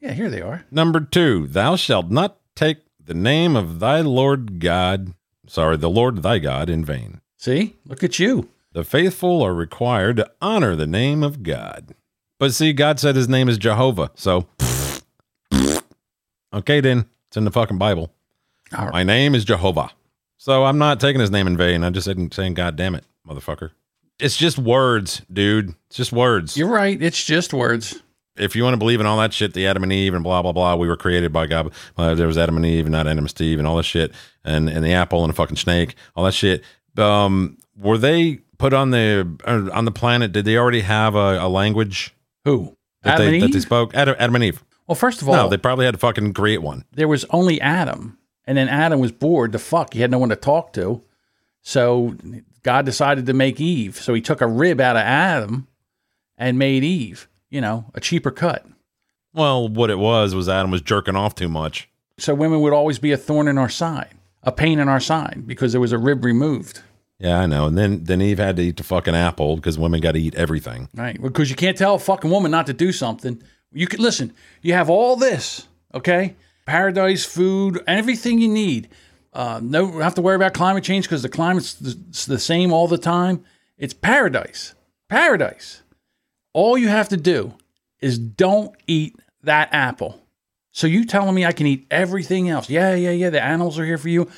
Yeah, 0.00 0.12
here 0.12 0.30
they 0.30 0.40
are. 0.40 0.64
Number 0.70 1.00
two, 1.00 1.46
thou 1.46 1.76
shalt 1.76 2.10
not 2.10 2.38
take 2.54 2.78
the 3.06 3.14
name 3.14 3.56
of 3.56 3.78
thy 3.78 4.00
Lord 4.00 4.58
God, 4.58 5.14
sorry, 5.46 5.76
the 5.76 5.88
Lord 5.88 6.22
thy 6.22 6.38
God 6.38 6.68
in 6.68 6.84
vain. 6.84 7.20
See? 7.36 7.76
Look 7.86 8.02
at 8.02 8.18
you. 8.18 8.48
The 8.72 8.84
faithful 8.84 9.42
are 9.42 9.54
required 9.54 10.16
to 10.16 10.30
honor 10.42 10.76
the 10.76 10.86
name 10.86 11.22
of 11.22 11.42
God. 11.42 11.94
But 12.38 12.52
see, 12.52 12.72
God 12.72 13.00
said 13.00 13.16
his 13.16 13.28
name 13.28 13.48
is 13.48 13.58
Jehovah. 13.58 14.10
So, 14.14 14.48
okay, 16.52 16.80
then. 16.80 17.06
It's 17.28 17.36
in 17.36 17.44
the 17.44 17.50
fucking 17.50 17.78
Bible. 17.78 18.12
My 18.72 19.02
name 19.02 19.34
is 19.34 19.44
Jehovah. 19.44 19.90
So 20.36 20.64
I'm 20.64 20.78
not 20.78 21.00
taking 21.00 21.20
his 21.20 21.30
name 21.30 21.46
in 21.46 21.56
vain. 21.56 21.82
I'm 21.82 21.92
just 21.92 22.08
saying, 22.34 22.54
God 22.54 22.76
damn 22.76 22.94
it, 22.94 23.04
motherfucker. 23.26 23.70
It's 24.18 24.36
just 24.36 24.58
words, 24.58 25.22
dude. 25.32 25.74
It's 25.88 25.96
just 25.96 26.12
words. 26.12 26.56
You're 26.56 26.70
right. 26.70 27.00
It's 27.00 27.22
just 27.24 27.52
words. 27.52 28.02
If 28.36 28.54
you 28.56 28.62
want 28.64 28.74
to 28.74 28.78
believe 28.78 29.00
in 29.00 29.06
all 29.06 29.18
that 29.18 29.32
shit, 29.32 29.54
the 29.54 29.66
Adam 29.66 29.82
and 29.82 29.92
Eve 29.92 30.14
and 30.14 30.22
blah 30.22 30.42
blah 30.42 30.52
blah, 30.52 30.76
we 30.76 30.88
were 30.88 30.96
created 30.96 31.32
by 31.32 31.46
God. 31.46 31.72
Uh, 31.96 32.14
there 32.14 32.26
was 32.26 32.38
Adam 32.38 32.56
and 32.56 32.66
Eve, 32.66 32.86
and 32.86 32.92
not 32.92 33.06
Adam 33.06 33.18
and 33.18 33.30
Steve, 33.30 33.58
and 33.58 33.66
all 33.66 33.76
this 33.76 33.86
shit, 33.86 34.12
and 34.44 34.68
and 34.68 34.84
the 34.84 34.92
apple 34.92 35.24
and 35.24 35.32
the 35.32 35.36
fucking 35.36 35.56
snake, 35.56 35.94
all 36.14 36.24
that 36.24 36.32
shit. 36.32 36.62
Um, 36.98 37.58
were 37.78 37.98
they 37.98 38.40
put 38.58 38.72
on 38.72 38.90
the 38.90 39.28
uh, 39.44 39.70
on 39.72 39.84
the 39.84 39.92
planet? 39.92 40.32
Did 40.32 40.44
they 40.44 40.56
already 40.56 40.80
have 40.80 41.14
a, 41.14 41.38
a 41.40 41.48
language? 41.48 42.14
Who? 42.44 42.76
That 43.02 43.14
Adam 43.14 43.26
they 43.26 43.34
and 43.34 43.42
that 43.44 43.52
they 43.52 43.60
spoke? 43.60 43.94
Adam, 43.94 44.16
Adam 44.18 44.34
and 44.34 44.44
Eve. 44.44 44.64
Well, 44.86 44.94
first 44.94 45.22
of 45.22 45.28
all, 45.28 45.34
no, 45.34 45.48
they 45.48 45.56
probably 45.56 45.84
had 45.84 45.94
to 45.94 45.98
fucking 45.98 46.32
create 46.32 46.62
one. 46.62 46.84
there 46.92 47.08
was 47.08 47.24
only 47.30 47.60
Adam, 47.60 48.18
and 48.44 48.56
then 48.56 48.68
Adam 48.68 49.00
was 49.00 49.12
bored 49.12 49.52
The 49.52 49.58
fuck. 49.58 49.94
He 49.94 50.00
had 50.00 50.10
no 50.10 50.18
one 50.18 50.28
to 50.28 50.36
talk 50.36 50.72
to, 50.74 51.02
so 51.62 52.14
God 52.62 52.84
decided 52.84 53.26
to 53.26 53.32
make 53.32 53.60
Eve. 53.60 53.96
So 53.96 54.14
he 54.14 54.20
took 54.20 54.40
a 54.40 54.46
rib 54.46 54.80
out 54.80 54.96
of 54.96 55.02
Adam 55.02 55.66
and 56.38 56.58
made 56.58 56.84
Eve. 56.84 57.28
You 57.56 57.62
know, 57.62 57.86
a 57.94 58.00
cheaper 58.00 58.30
cut. 58.30 58.66
Well, 59.32 59.66
what 59.66 59.88
it 59.88 59.98
was 59.98 60.34
was 60.34 60.46
Adam 60.46 60.70
was 60.70 60.82
jerking 60.82 61.16
off 61.16 61.34
too 61.34 61.48
much. 61.48 61.88
So 62.18 62.34
women 62.34 62.60
would 62.60 62.74
always 62.74 62.98
be 62.98 63.12
a 63.12 63.16
thorn 63.16 63.48
in 63.48 63.56
our 63.56 63.70
side, 63.70 64.10
a 64.42 64.52
pain 64.52 64.78
in 64.78 64.90
our 64.90 65.00
side, 65.00 65.44
because 65.46 65.72
there 65.72 65.80
was 65.80 65.92
a 65.92 65.96
rib 65.96 66.22
removed. 66.22 66.82
Yeah, 67.18 67.38
I 67.40 67.46
know. 67.46 67.64
And 67.66 67.78
then 67.78 68.04
then 68.04 68.20
Eve 68.20 68.36
had 68.36 68.56
to 68.56 68.62
eat 68.62 68.76
the 68.76 68.82
fucking 68.82 69.14
apple 69.14 69.56
because 69.56 69.78
women 69.78 70.02
got 70.02 70.12
to 70.12 70.20
eat 70.20 70.34
everything. 70.34 70.90
Right. 70.94 71.18
Because 71.18 71.48
you 71.48 71.56
can't 71.56 71.78
tell 71.78 71.94
a 71.94 71.98
fucking 71.98 72.30
woman 72.30 72.50
not 72.50 72.66
to 72.66 72.74
do 72.74 72.92
something. 72.92 73.42
You 73.72 73.86
can 73.86 74.02
listen, 74.02 74.34
you 74.60 74.74
have 74.74 74.90
all 74.90 75.16
this, 75.16 75.66
okay? 75.94 76.36
Paradise, 76.66 77.24
food, 77.24 77.82
everything 77.86 78.38
you 78.38 78.48
need. 78.48 78.90
Uh, 79.32 79.60
no 79.62 80.00
have 80.00 80.14
to 80.16 80.20
worry 80.20 80.36
about 80.36 80.52
climate 80.52 80.84
change 80.84 81.06
because 81.06 81.22
the 81.22 81.30
climate's 81.30 81.72
the, 81.72 81.96
the 82.26 82.38
same 82.38 82.70
all 82.74 82.86
the 82.86 82.98
time. 82.98 83.42
It's 83.78 83.94
paradise. 83.94 84.74
Paradise. 85.08 85.80
All 86.56 86.78
you 86.78 86.88
have 86.88 87.10
to 87.10 87.18
do 87.18 87.52
is 88.00 88.18
don't 88.18 88.74
eat 88.86 89.14
that 89.42 89.68
apple. 89.74 90.22
So 90.72 90.86
you 90.86 91.04
telling 91.04 91.34
me 91.34 91.44
I 91.44 91.52
can 91.52 91.66
eat 91.66 91.86
everything 91.90 92.48
else? 92.48 92.70
Yeah, 92.70 92.94
yeah, 92.94 93.10
yeah. 93.10 93.28
The 93.28 93.44
animals 93.44 93.78
are 93.78 93.84
here 93.84 93.98
for 93.98 94.08
you. 94.08 94.30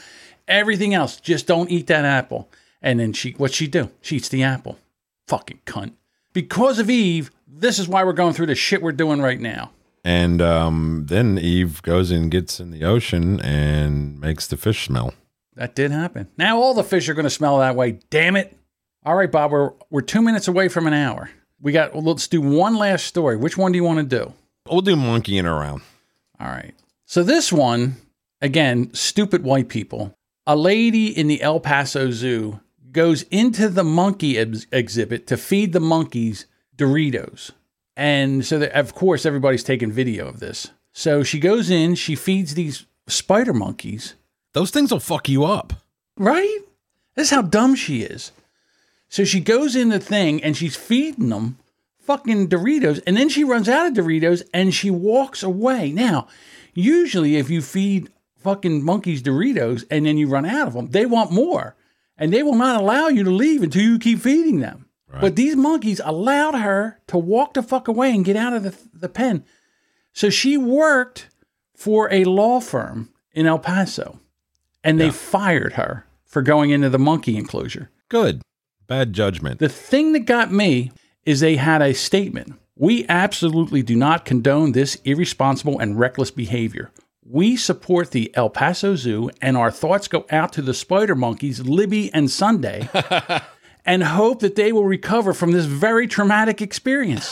Everything 0.49 0.95
else, 0.95 1.21
just 1.21 1.47
don't 1.47 1.71
eat 1.71 1.87
that 1.87 2.05
apple. 2.05 2.51
And 2.83 2.99
then 2.99 3.12
she, 3.12 3.35
what's 3.39 3.55
she 3.55 3.69
do? 3.69 3.93
She 4.01 4.16
eats 4.16 4.29
the 4.29 4.43
apple. 4.43 4.81
Fucking 5.29 5.61
cunt. 5.64 5.93
Because 6.33 6.81
of 6.81 6.91
Eve, 6.91 7.31
this 7.47 7.79
is 7.79 7.87
why 7.87 8.03
we're 8.03 8.12
going 8.12 8.35
through 8.35 8.47
the 8.47 8.57
shit 8.57 8.83
we're 8.83 8.91
doing 8.91 9.23
right 9.23 9.39
now. 9.39 9.71
And 10.05 10.43
um, 10.43 11.05
then 11.07 11.39
Eve 11.39 11.81
goes 11.83 12.11
and 12.11 12.33
gets 12.33 12.59
in 12.59 12.73
the 12.73 12.83
ocean 12.83 13.41
and 13.43 14.19
makes 14.21 14.49
the 14.49 14.57
fish 14.57 14.87
smell. 14.87 15.14
That 15.55 15.77
did 15.77 15.93
happen. 15.93 16.27
Now 16.37 16.59
all 16.59 16.75
the 16.75 16.83
fish 16.83 17.09
are 17.09 17.14
going 17.14 17.27
to 17.27 17.31
smell 17.31 17.59
that 17.59 17.77
way. 17.77 18.01
Damn 18.11 18.35
it! 18.35 18.59
All 19.05 19.14
right, 19.14 19.31
Bob, 19.31 19.53
we're 19.53 19.75
we're 19.89 20.01
two 20.01 20.21
minutes 20.21 20.49
away 20.49 20.66
from 20.66 20.89
an 20.89 20.95
hour. 20.95 21.31
We 21.61 21.73
got. 21.73 21.93
well, 21.93 22.03
let's 22.03 22.29
do 22.29 22.41
one 22.41 22.77
last 22.77 23.07
story. 23.07 23.37
Which 23.37 23.59
one 23.59 23.73
do 23.73 23.77
you 23.77 23.85
want 23.85 23.99
to 23.99 24.19
do? 24.19 24.33
We'll 24.69 24.81
do 24.81 24.97
monkeying 24.97 25.47
around. 25.47 25.83
All 26.41 26.49
right. 26.49 26.75
So 27.05 27.23
this 27.23 27.53
one, 27.53 27.97
again, 28.41 28.93
stupid 28.95 29.43
white 29.43 29.69
people. 29.69 30.15
A 30.47 30.57
lady 30.57 31.07
in 31.07 31.27
the 31.27 31.43
El 31.43 31.61
Paso 31.61 32.11
Zoo 32.11 32.61
goes 32.93 33.23
into 33.25 33.69
the 33.69 33.85
monkey 33.85 34.39
ex- 34.39 34.67
exhibit 34.73 35.27
to 35.27 35.37
feed 35.37 35.73
the 35.73 35.81
monkeys 35.81 36.47
Doritos. 36.77 37.51
And 37.97 38.47
so, 38.47 38.61
that, 38.61 38.73
of 38.73 38.95
course, 38.95 39.27
everybody's 39.27 39.65
taking 39.65 39.91
video 39.91 40.29
of 40.29 40.39
this. 40.39 40.71
So 40.93 41.23
she 41.23 41.41
goes 41.41 41.69
in, 41.69 41.97
she 41.97 42.15
feeds 42.15 42.55
these 42.55 42.87
spider 43.09 43.53
monkeys. 43.53 44.15
Those 44.53 44.71
things 44.71 44.93
will 44.93 45.01
fuck 45.01 45.29
you 45.29 45.45
up. 45.45 45.73
Right? 46.17 46.59
This 47.15 47.29
is 47.29 47.35
how 47.35 47.43
dumb 47.43 47.75
she 47.75 48.03
is. 48.03 48.31
So 49.09 49.25
she 49.25 49.41
goes 49.41 49.75
in 49.75 49.89
the 49.89 50.01
thing 50.01 50.43
and 50.43 50.57
she's 50.57 50.77
feeding 50.77 51.31
them 51.31 51.59
fucking 52.01 52.49
Doritos. 52.49 53.03
And 53.07 53.17
then 53.17 53.29
she 53.29 53.45
runs 53.45 53.69
out 53.69 53.87
of 53.87 53.95
Doritos 53.95 54.43
and 54.53 54.75
she 54.75 54.91
walks 54.91 55.43
away. 55.43 55.93
Now, 55.93 56.29
usually 56.75 57.37
if 57.37 57.51
you 57.51 57.63
feed 57.63 58.11
fucking 58.39 58.85
monkeys 58.85 59.23
Doritos 59.23 59.85
and 59.91 60.07
then 60.07 60.17
you 60.17 60.29
run 60.29 60.47
out 60.47 60.69
of 60.69 60.75
them, 60.75 60.89
they 60.89 61.07
want 61.07 61.33
more. 61.33 61.77
And 62.17 62.33
they 62.33 62.43
will 62.43 62.55
not 62.55 62.81
allow 62.81 63.09
you 63.09 63.25
to 63.25 63.31
leave 63.31 63.63
until 63.63 63.83
you 63.83 63.99
keep 63.99 64.21
feeding 64.21 64.61
them. 64.61 64.87
But 65.21 65.37
these 65.37 65.57
monkeys 65.57 66.01
allowed 66.05 66.55
her 66.55 67.01
to 67.07 67.17
walk 67.17 67.55
the 67.55 67.63
fuck 67.63 67.89
away 67.89 68.15
and 68.15 68.25
get 68.25 68.37
out 68.37 68.53
of 68.53 68.63
the, 68.63 68.75
the 68.93 69.09
pen. 69.09 69.45
So 70.13 70.31
she 70.31 70.57
worked 70.57 71.29
for 71.75 72.13
a 72.13 72.25
law 72.25 72.61
firm 72.61 73.11
in 73.33 73.47
El 73.47 73.59
Paso 73.59 74.21
and 74.85 75.01
they 75.01 75.11
fired 75.11 75.75
her 75.75 76.07
for 76.25 76.43
going 76.43 76.71
into 76.71 76.91
the 76.91 76.99
monkey 76.99 77.37
enclosure. 77.37 77.91
Good. 78.09 78.43
Bad 78.89 79.12
judgment. 79.12 79.61
The 79.61 79.68
thing 79.68 80.12
that 80.14 80.20
got 80.20 80.51
me 80.51 80.91
is 81.26 81.41
they 81.41 81.57
had 81.57 81.82
a 81.82 81.93
statement. 81.93 82.55
We 82.74 83.05
absolutely 83.07 83.82
do 83.82 83.95
not 83.95 84.24
condone 84.24 84.72
this 84.72 84.97
irresponsible 85.05 85.78
and 85.78 85.99
reckless 85.99 86.30
behavior. 86.30 86.91
We 87.22 87.57
support 87.57 88.12
the 88.12 88.34
El 88.34 88.49
Paso 88.49 88.97
Zoo, 88.97 89.28
and 89.43 89.59
our 89.59 89.70
thoughts 89.70 90.09
go 90.09 90.24
out 90.30 90.55
to 90.55 90.62
the 90.62 90.72
spider 90.72 91.14
monkeys, 91.14 91.61
Libby 91.61 92.11
and 92.14 92.30
Sunday, 92.30 92.89
and 93.84 94.03
hope 94.03 94.41
that 94.41 94.55
they 94.55 94.72
will 94.72 94.86
recover 94.86 95.34
from 95.34 95.53
this 95.53 95.66
very 95.66 96.07
traumatic 96.07 96.62
experience. 96.62 97.30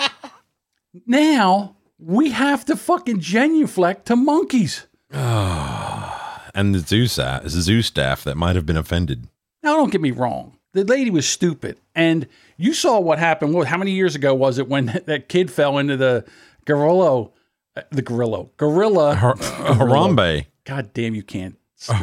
now, 1.06 1.76
we 1.98 2.32
have 2.32 2.66
to 2.66 2.76
fucking 2.76 3.20
genuflect 3.20 4.04
to 4.06 4.16
monkeys. 4.16 4.86
and 5.10 6.74
the 6.74 6.80
zoo, 6.80 7.06
sa- 7.06 7.40
zoo 7.46 7.80
staff 7.80 8.22
that 8.24 8.36
might 8.36 8.56
have 8.56 8.66
been 8.66 8.76
offended. 8.76 9.26
Now, 9.62 9.76
don't 9.76 9.90
get 9.92 10.00
me 10.00 10.10
wrong. 10.10 10.56
The 10.72 10.84
lady 10.84 11.10
was 11.10 11.28
stupid. 11.28 11.78
And 11.94 12.26
you 12.56 12.72
saw 12.74 13.00
what 13.00 13.18
happened. 13.18 13.54
What, 13.54 13.66
how 13.66 13.76
many 13.76 13.90
years 13.92 14.14
ago 14.14 14.34
was 14.34 14.58
it 14.58 14.68
when 14.68 14.86
that 15.06 15.28
kid 15.28 15.50
fell 15.50 15.78
into 15.78 15.96
the 15.96 16.24
gorilla, 16.64 17.30
uh, 17.76 17.82
the 17.90 18.02
gorilla, 18.02 18.46
gorilla, 18.56 19.14
Har- 19.16 19.34
Harambe. 19.36 20.46
God 20.64 20.92
damn, 20.94 21.14
you 21.14 21.22
can't 21.22 21.56
speak. 21.76 21.96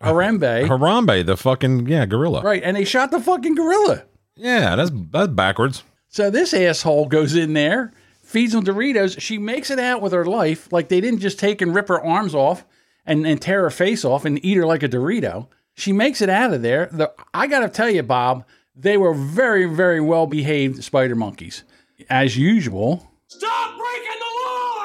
Harambe. 0.00 0.66
Harambe, 0.68 1.24
the 1.26 1.36
fucking, 1.36 1.88
yeah, 1.88 2.06
gorilla. 2.06 2.42
Right. 2.42 2.62
And 2.62 2.76
they 2.76 2.84
shot 2.84 3.10
the 3.10 3.20
fucking 3.20 3.54
gorilla. 3.54 4.04
Yeah, 4.36 4.76
that's 4.76 4.90
that's 5.10 5.28
backwards. 5.32 5.82
So 6.08 6.30
this 6.30 6.52
asshole 6.54 7.06
goes 7.06 7.34
in 7.34 7.52
there, 7.52 7.92
feeds 8.22 8.52
them 8.52 8.64
Doritos. 8.64 9.20
She 9.20 9.38
makes 9.38 9.70
it 9.70 9.78
out 9.78 10.00
with 10.02 10.12
her 10.12 10.24
life. 10.24 10.72
Like 10.72 10.88
they 10.88 11.00
didn't 11.00 11.20
just 11.20 11.38
take 11.38 11.60
and 11.62 11.74
rip 11.74 11.88
her 11.88 12.00
arms 12.02 12.34
off 12.34 12.64
and, 13.04 13.26
and 13.26 13.40
tear 13.40 13.62
her 13.62 13.70
face 13.70 14.04
off 14.04 14.24
and 14.24 14.42
eat 14.44 14.56
her 14.56 14.66
like 14.66 14.82
a 14.82 14.88
Dorito. 14.88 15.48
She 15.74 15.92
makes 15.92 16.20
it 16.20 16.28
out 16.28 16.52
of 16.52 16.62
there. 16.62 16.88
The, 16.92 17.12
I 17.32 17.46
got 17.46 17.60
to 17.60 17.68
tell 17.68 17.90
you, 17.90 18.02
Bob, 18.02 18.44
they 18.74 18.96
were 18.96 19.14
very, 19.14 19.64
very 19.66 20.00
well 20.00 20.26
behaved 20.26 20.82
spider 20.84 21.14
monkeys. 21.16 21.64
As 22.10 22.36
usual, 22.36 23.08
Stop 23.28 23.76
breaking 23.78 24.18
the 24.18 24.46
law, 24.46 24.82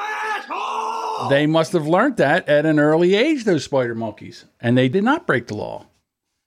asshole! 1.18 1.28
they 1.28 1.46
must 1.46 1.72
have 1.72 1.86
learned 1.86 2.16
that 2.18 2.48
at 2.48 2.64
an 2.64 2.78
early 2.78 3.14
age, 3.14 3.44
those 3.44 3.64
spider 3.64 3.94
monkeys. 3.94 4.44
And 4.60 4.76
they 4.78 4.88
did 4.88 5.04
not 5.04 5.26
break 5.26 5.46
the 5.48 5.56
law. 5.56 5.86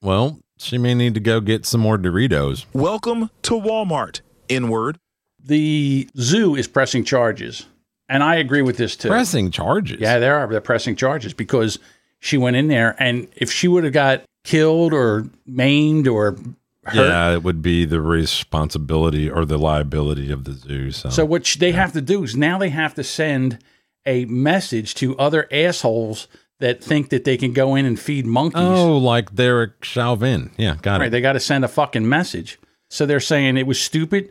Well, 0.01 0.39
she 0.57 0.77
may 0.77 0.93
need 0.95 1.13
to 1.15 1.19
go 1.19 1.39
get 1.41 1.65
some 1.65 1.81
more 1.81 1.97
Doritos. 1.97 2.65
Welcome 2.73 3.29
to 3.43 3.53
Walmart. 3.53 4.21
N 4.49 4.69
word. 4.69 4.97
The 5.43 6.09
zoo 6.17 6.55
is 6.55 6.67
pressing 6.67 7.03
charges. 7.03 7.65
And 8.09 8.23
I 8.23 8.35
agree 8.35 8.61
with 8.61 8.77
this 8.77 8.95
too. 8.95 9.07
Pressing 9.09 9.51
charges? 9.51 9.99
Yeah, 9.99 10.19
there 10.19 10.35
are. 10.35 10.47
They're 10.47 10.61
pressing 10.61 10.95
charges 10.95 11.33
because 11.33 11.79
she 12.19 12.37
went 12.37 12.55
in 12.57 12.67
there 12.67 12.95
and 12.99 13.27
if 13.35 13.51
she 13.51 13.67
would 13.67 13.83
have 13.83 13.93
got 13.93 14.23
killed 14.43 14.93
or 14.93 15.27
maimed 15.45 16.07
or 16.07 16.37
hurt. 16.83 16.95
Yeah, 16.95 17.33
it 17.33 17.43
would 17.43 17.61
be 17.61 17.85
the 17.85 18.01
responsibility 18.01 19.29
or 19.29 19.45
the 19.45 19.57
liability 19.57 20.31
of 20.31 20.43
the 20.45 20.53
zoo. 20.53 20.91
So, 20.91 21.09
So 21.09 21.25
what 21.25 21.55
they 21.59 21.71
have 21.71 21.93
to 21.93 22.01
do 22.01 22.23
is 22.23 22.35
now 22.35 22.57
they 22.57 22.69
have 22.69 22.93
to 22.95 23.03
send 23.03 23.59
a 24.05 24.25
message 24.25 24.95
to 24.95 25.17
other 25.17 25.47
assholes 25.51 26.27
that 26.59 26.83
think 26.83 27.09
that 27.09 27.23
they 27.23 27.37
can 27.37 27.53
go 27.53 27.75
in 27.75 27.85
and 27.85 27.99
feed 27.99 28.25
monkeys. 28.25 28.61
oh, 28.61 28.97
like 28.97 29.33
Derek 29.33 29.83
Chauvin. 29.83 30.51
Yeah, 30.57 30.75
got 30.81 30.99
right, 30.99 31.07
it. 31.07 31.09
they 31.09 31.21
got 31.21 31.33
to 31.33 31.39
send 31.39 31.65
a 31.65 31.67
fucking 31.67 32.07
message. 32.07 32.59
So 32.89 33.05
they're 33.05 33.19
saying 33.19 33.57
it 33.57 33.65
was 33.67 33.79
stupid. 33.81 34.29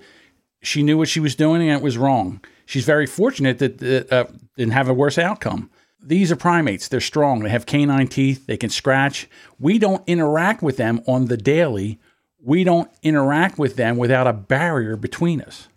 She 0.63 0.83
knew 0.83 0.99
what 0.99 1.09
she 1.09 1.21
was 1.21 1.35
doing 1.35 1.63
and 1.63 1.71
it 1.73 1.83
was 1.83 1.97
wrong. 1.99 2.41
She's 2.67 2.85
very 2.85 3.07
fortunate 3.07 3.59
that 3.59 3.79
that, 3.79 4.13
uh, 4.13 4.25
didn't 4.57 4.75
have 4.75 4.89
a 4.89 4.95
worse 4.95 5.19
outcome. 5.19 5.71
These 6.03 6.33
are 6.33 6.37
primates. 6.37 6.89
They're 6.89 7.01
strong. 7.01 7.41
They 7.41 7.51
have 7.51 7.67
canine 7.67 8.09
teeth. 8.09 8.47
They 8.47 8.57
can 8.57 8.71
scratch. 8.71 9.29
We 9.59 9.79
don't 9.79 10.03
interact 10.07 10.63
with 10.63 10.77
them 10.77 11.03
on 11.07 11.27
the 11.27 11.37
daily. 11.37 11.99
We 12.43 12.65
don't 12.65 12.91
interact 13.03 13.59
with 13.59 13.77
them 13.77 13.97
without 13.97 14.27
a 14.27 14.33
barrier 14.33 14.97
between 14.97 15.41
us. 15.43 15.69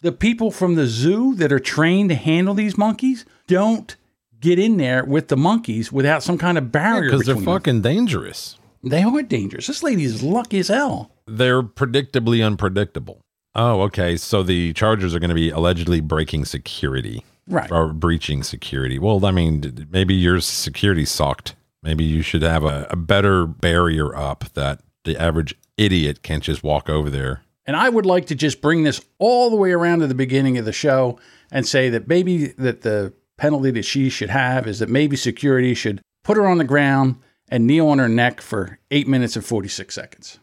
The 0.00 0.12
people 0.12 0.50
from 0.50 0.74
the 0.74 0.86
zoo 0.86 1.34
that 1.36 1.52
are 1.52 1.58
trained 1.58 2.08
to 2.10 2.14
handle 2.14 2.54
these 2.54 2.78
monkeys 2.78 3.24
don't 3.46 3.94
get 4.40 4.58
in 4.58 4.76
there 4.76 5.04
with 5.04 5.28
the 5.28 5.36
monkeys 5.36 5.90
without 5.92 6.22
some 6.22 6.38
kind 6.38 6.56
of 6.58 6.70
barrier 6.72 7.10
Because 7.10 7.26
they're 7.26 7.34
between 7.34 7.44
them. 7.44 7.54
fucking 7.54 7.80
dangerous. 7.82 8.58
They 8.82 9.02
are 9.02 9.22
dangerous. 9.22 9.66
This 9.66 9.82
lady 9.82 10.04
is 10.04 10.22
lucky 10.22 10.58
as 10.58 10.68
hell. 10.68 11.10
They're 11.26 11.62
predictably 11.62 12.44
unpredictable. 12.44 13.20
Oh, 13.54 13.80
okay. 13.82 14.16
So 14.16 14.42
the 14.42 14.72
Chargers 14.74 15.14
are 15.14 15.18
going 15.18 15.30
to 15.30 15.34
be 15.34 15.50
allegedly 15.50 16.00
breaking 16.00 16.44
security. 16.44 17.24
Right. 17.48 17.70
Or 17.70 17.92
breaching 17.92 18.42
security. 18.42 18.98
Well, 18.98 19.24
I 19.24 19.30
mean, 19.30 19.86
maybe 19.90 20.14
your 20.14 20.40
security 20.40 21.04
sucked. 21.04 21.54
Maybe 21.82 22.04
you 22.04 22.22
should 22.22 22.42
have 22.42 22.64
a, 22.64 22.86
a 22.90 22.96
better 22.96 23.46
barrier 23.46 24.16
up 24.16 24.44
that 24.54 24.80
the 25.04 25.16
average 25.16 25.54
idiot 25.76 26.22
can't 26.22 26.42
just 26.42 26.64
walk 26.64 26.90
over 26.90 27.08
there. 27.08 27.42
And 27.66 27.76
I 27.76 27.88
would 27.88 28.06
like 28.06 28.26
to 28.26 28.34
just 28.34 28.60
bring 28.60 28.82
this 28.82 29.00
all 29.18 29.50
the 29.50 29.56
way 29.56 29.72
around 29.72 30.00
to 30.00 30.06
the 30.06 30.14
beginning 30.14 30.58
of 30.58 30.64
the 30.64 30.72
show 30.72 31.18
and 31.50 31.66
say 31.66 31.88
that 31.90 32.08
maybe 32.08 32.48
that 32.48 32.82
the 32.82 33.12
penalty 33.36 33.70
that 33.72 33.84
she 33.84 34.08
should 34.08 34.30
have 34.30 34.66
is 34.66 34.78
that 34.78 34.88
maybe 34.88 35.16
security 35.16 35.74
should 35.74 36.00
put 36.24 36.36
her 36.36 36.46
on 36.46 36.58
the 36.58 36.64
ground 36.64 37.16
and 37.48 37.66
kneel 37.66 37.88
on 37.88 37.98
her 37.98 38.08
neck 38.08 38.40
for 38.40 38.78
eight 38.90 39.06
minutes 39.06 39.36
and 39.36 39.44
46 39.44 39.94
seconds. 39.94 40.38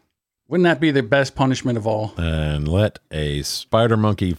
Wouldn't 0.48 0.64
that 0.64 0.80
be 0.80 0.90
the 0.90 1.02
best 1.02 1.34
punishment 1.34 1.78
of 1.78 1.86
all? 1.86 2.14
And 2.16 2.68
let 2.68 2.98
a 3.10 3.42
spider 3.42 3.96
monkey 3.96 4.36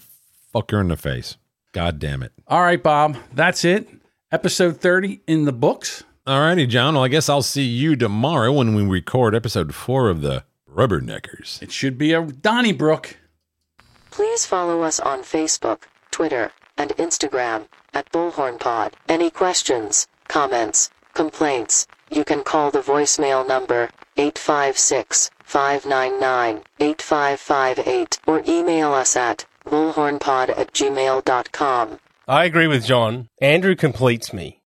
fuck 0.54 0.72
her 0.72 0.80
in 0.80 0.88
the 0.88 0.98
face. 0.98 1.38
God 1.76 2.00
damn 2.00 2.24
it. 2.24 2.32
All 2.48 2.62
right, 2.62 2.82
Bob, 2.82 3.18
that's 3.34 3.66
it. 3.66 3.90
Episode 4.32 4.78
30 4.78 5.20
in 5.28 5.44
the 5.44 5.52
books. 5.52 6.06
All 6.26 6.40
righty, 6.40 6.66
John. 6.68 6.94
Well, 6.94 7.04
I 7.04 7.10
guess 7.10 7.28
I'll 7.28 7.42
see 7.42 7.66
you 7.66 7.98
tomorrow 7.98 8.54
when 8.54 8.76
we 8.76 8.84
record 8.84 9.36
episode 9.36 9.76
four 9.76 10.10
of 10.10 10.22
the 10.22 10.46
Rubberneckers. 10.74 11.62
It 11.62 11.74
should 11.74 11.98
be 11.98 12.14
a 12.14 12.22
Donnybrook. 12.22 13.18
Please 14.10 14.46
follow 14.46 14.84
us 14.84 15.02
on 15.02 15.24
Facebook, 15.24 15.82
Twitter, 16.12 16.54
and 16.78 16.92
Instagram 16.92 17.68
at 17.94 18.10
BullhornPod. 18.10 18.94
Any 19.10 19.30
questions, 19.30 20.08
comments, 20.30 20.90
complaints, 21.14 21.88
you 22.10 22.24
can 22.24 22.46
call 22.46 22.72
the 22.72 22.80
voicemail 22.80 23.46
number 23.46 23.90
856 24.16 25.30
599 25.44 26.64
8558 26.80 28.20
or 28.26 28.42
email 28.48 28.94
us 28.94 29.18
at 29.18 29.46
bullhornpod 29.66 30.50
at 30.58 30.72
gmail.com. 30.74 32.00
I 32.28 32.46
agree 32.46 32.68
with 32.68 32.86
John. 32.86 33.30
Andrew 33.40 33.76
completes 33.76 34.34
me. 34.34 34.62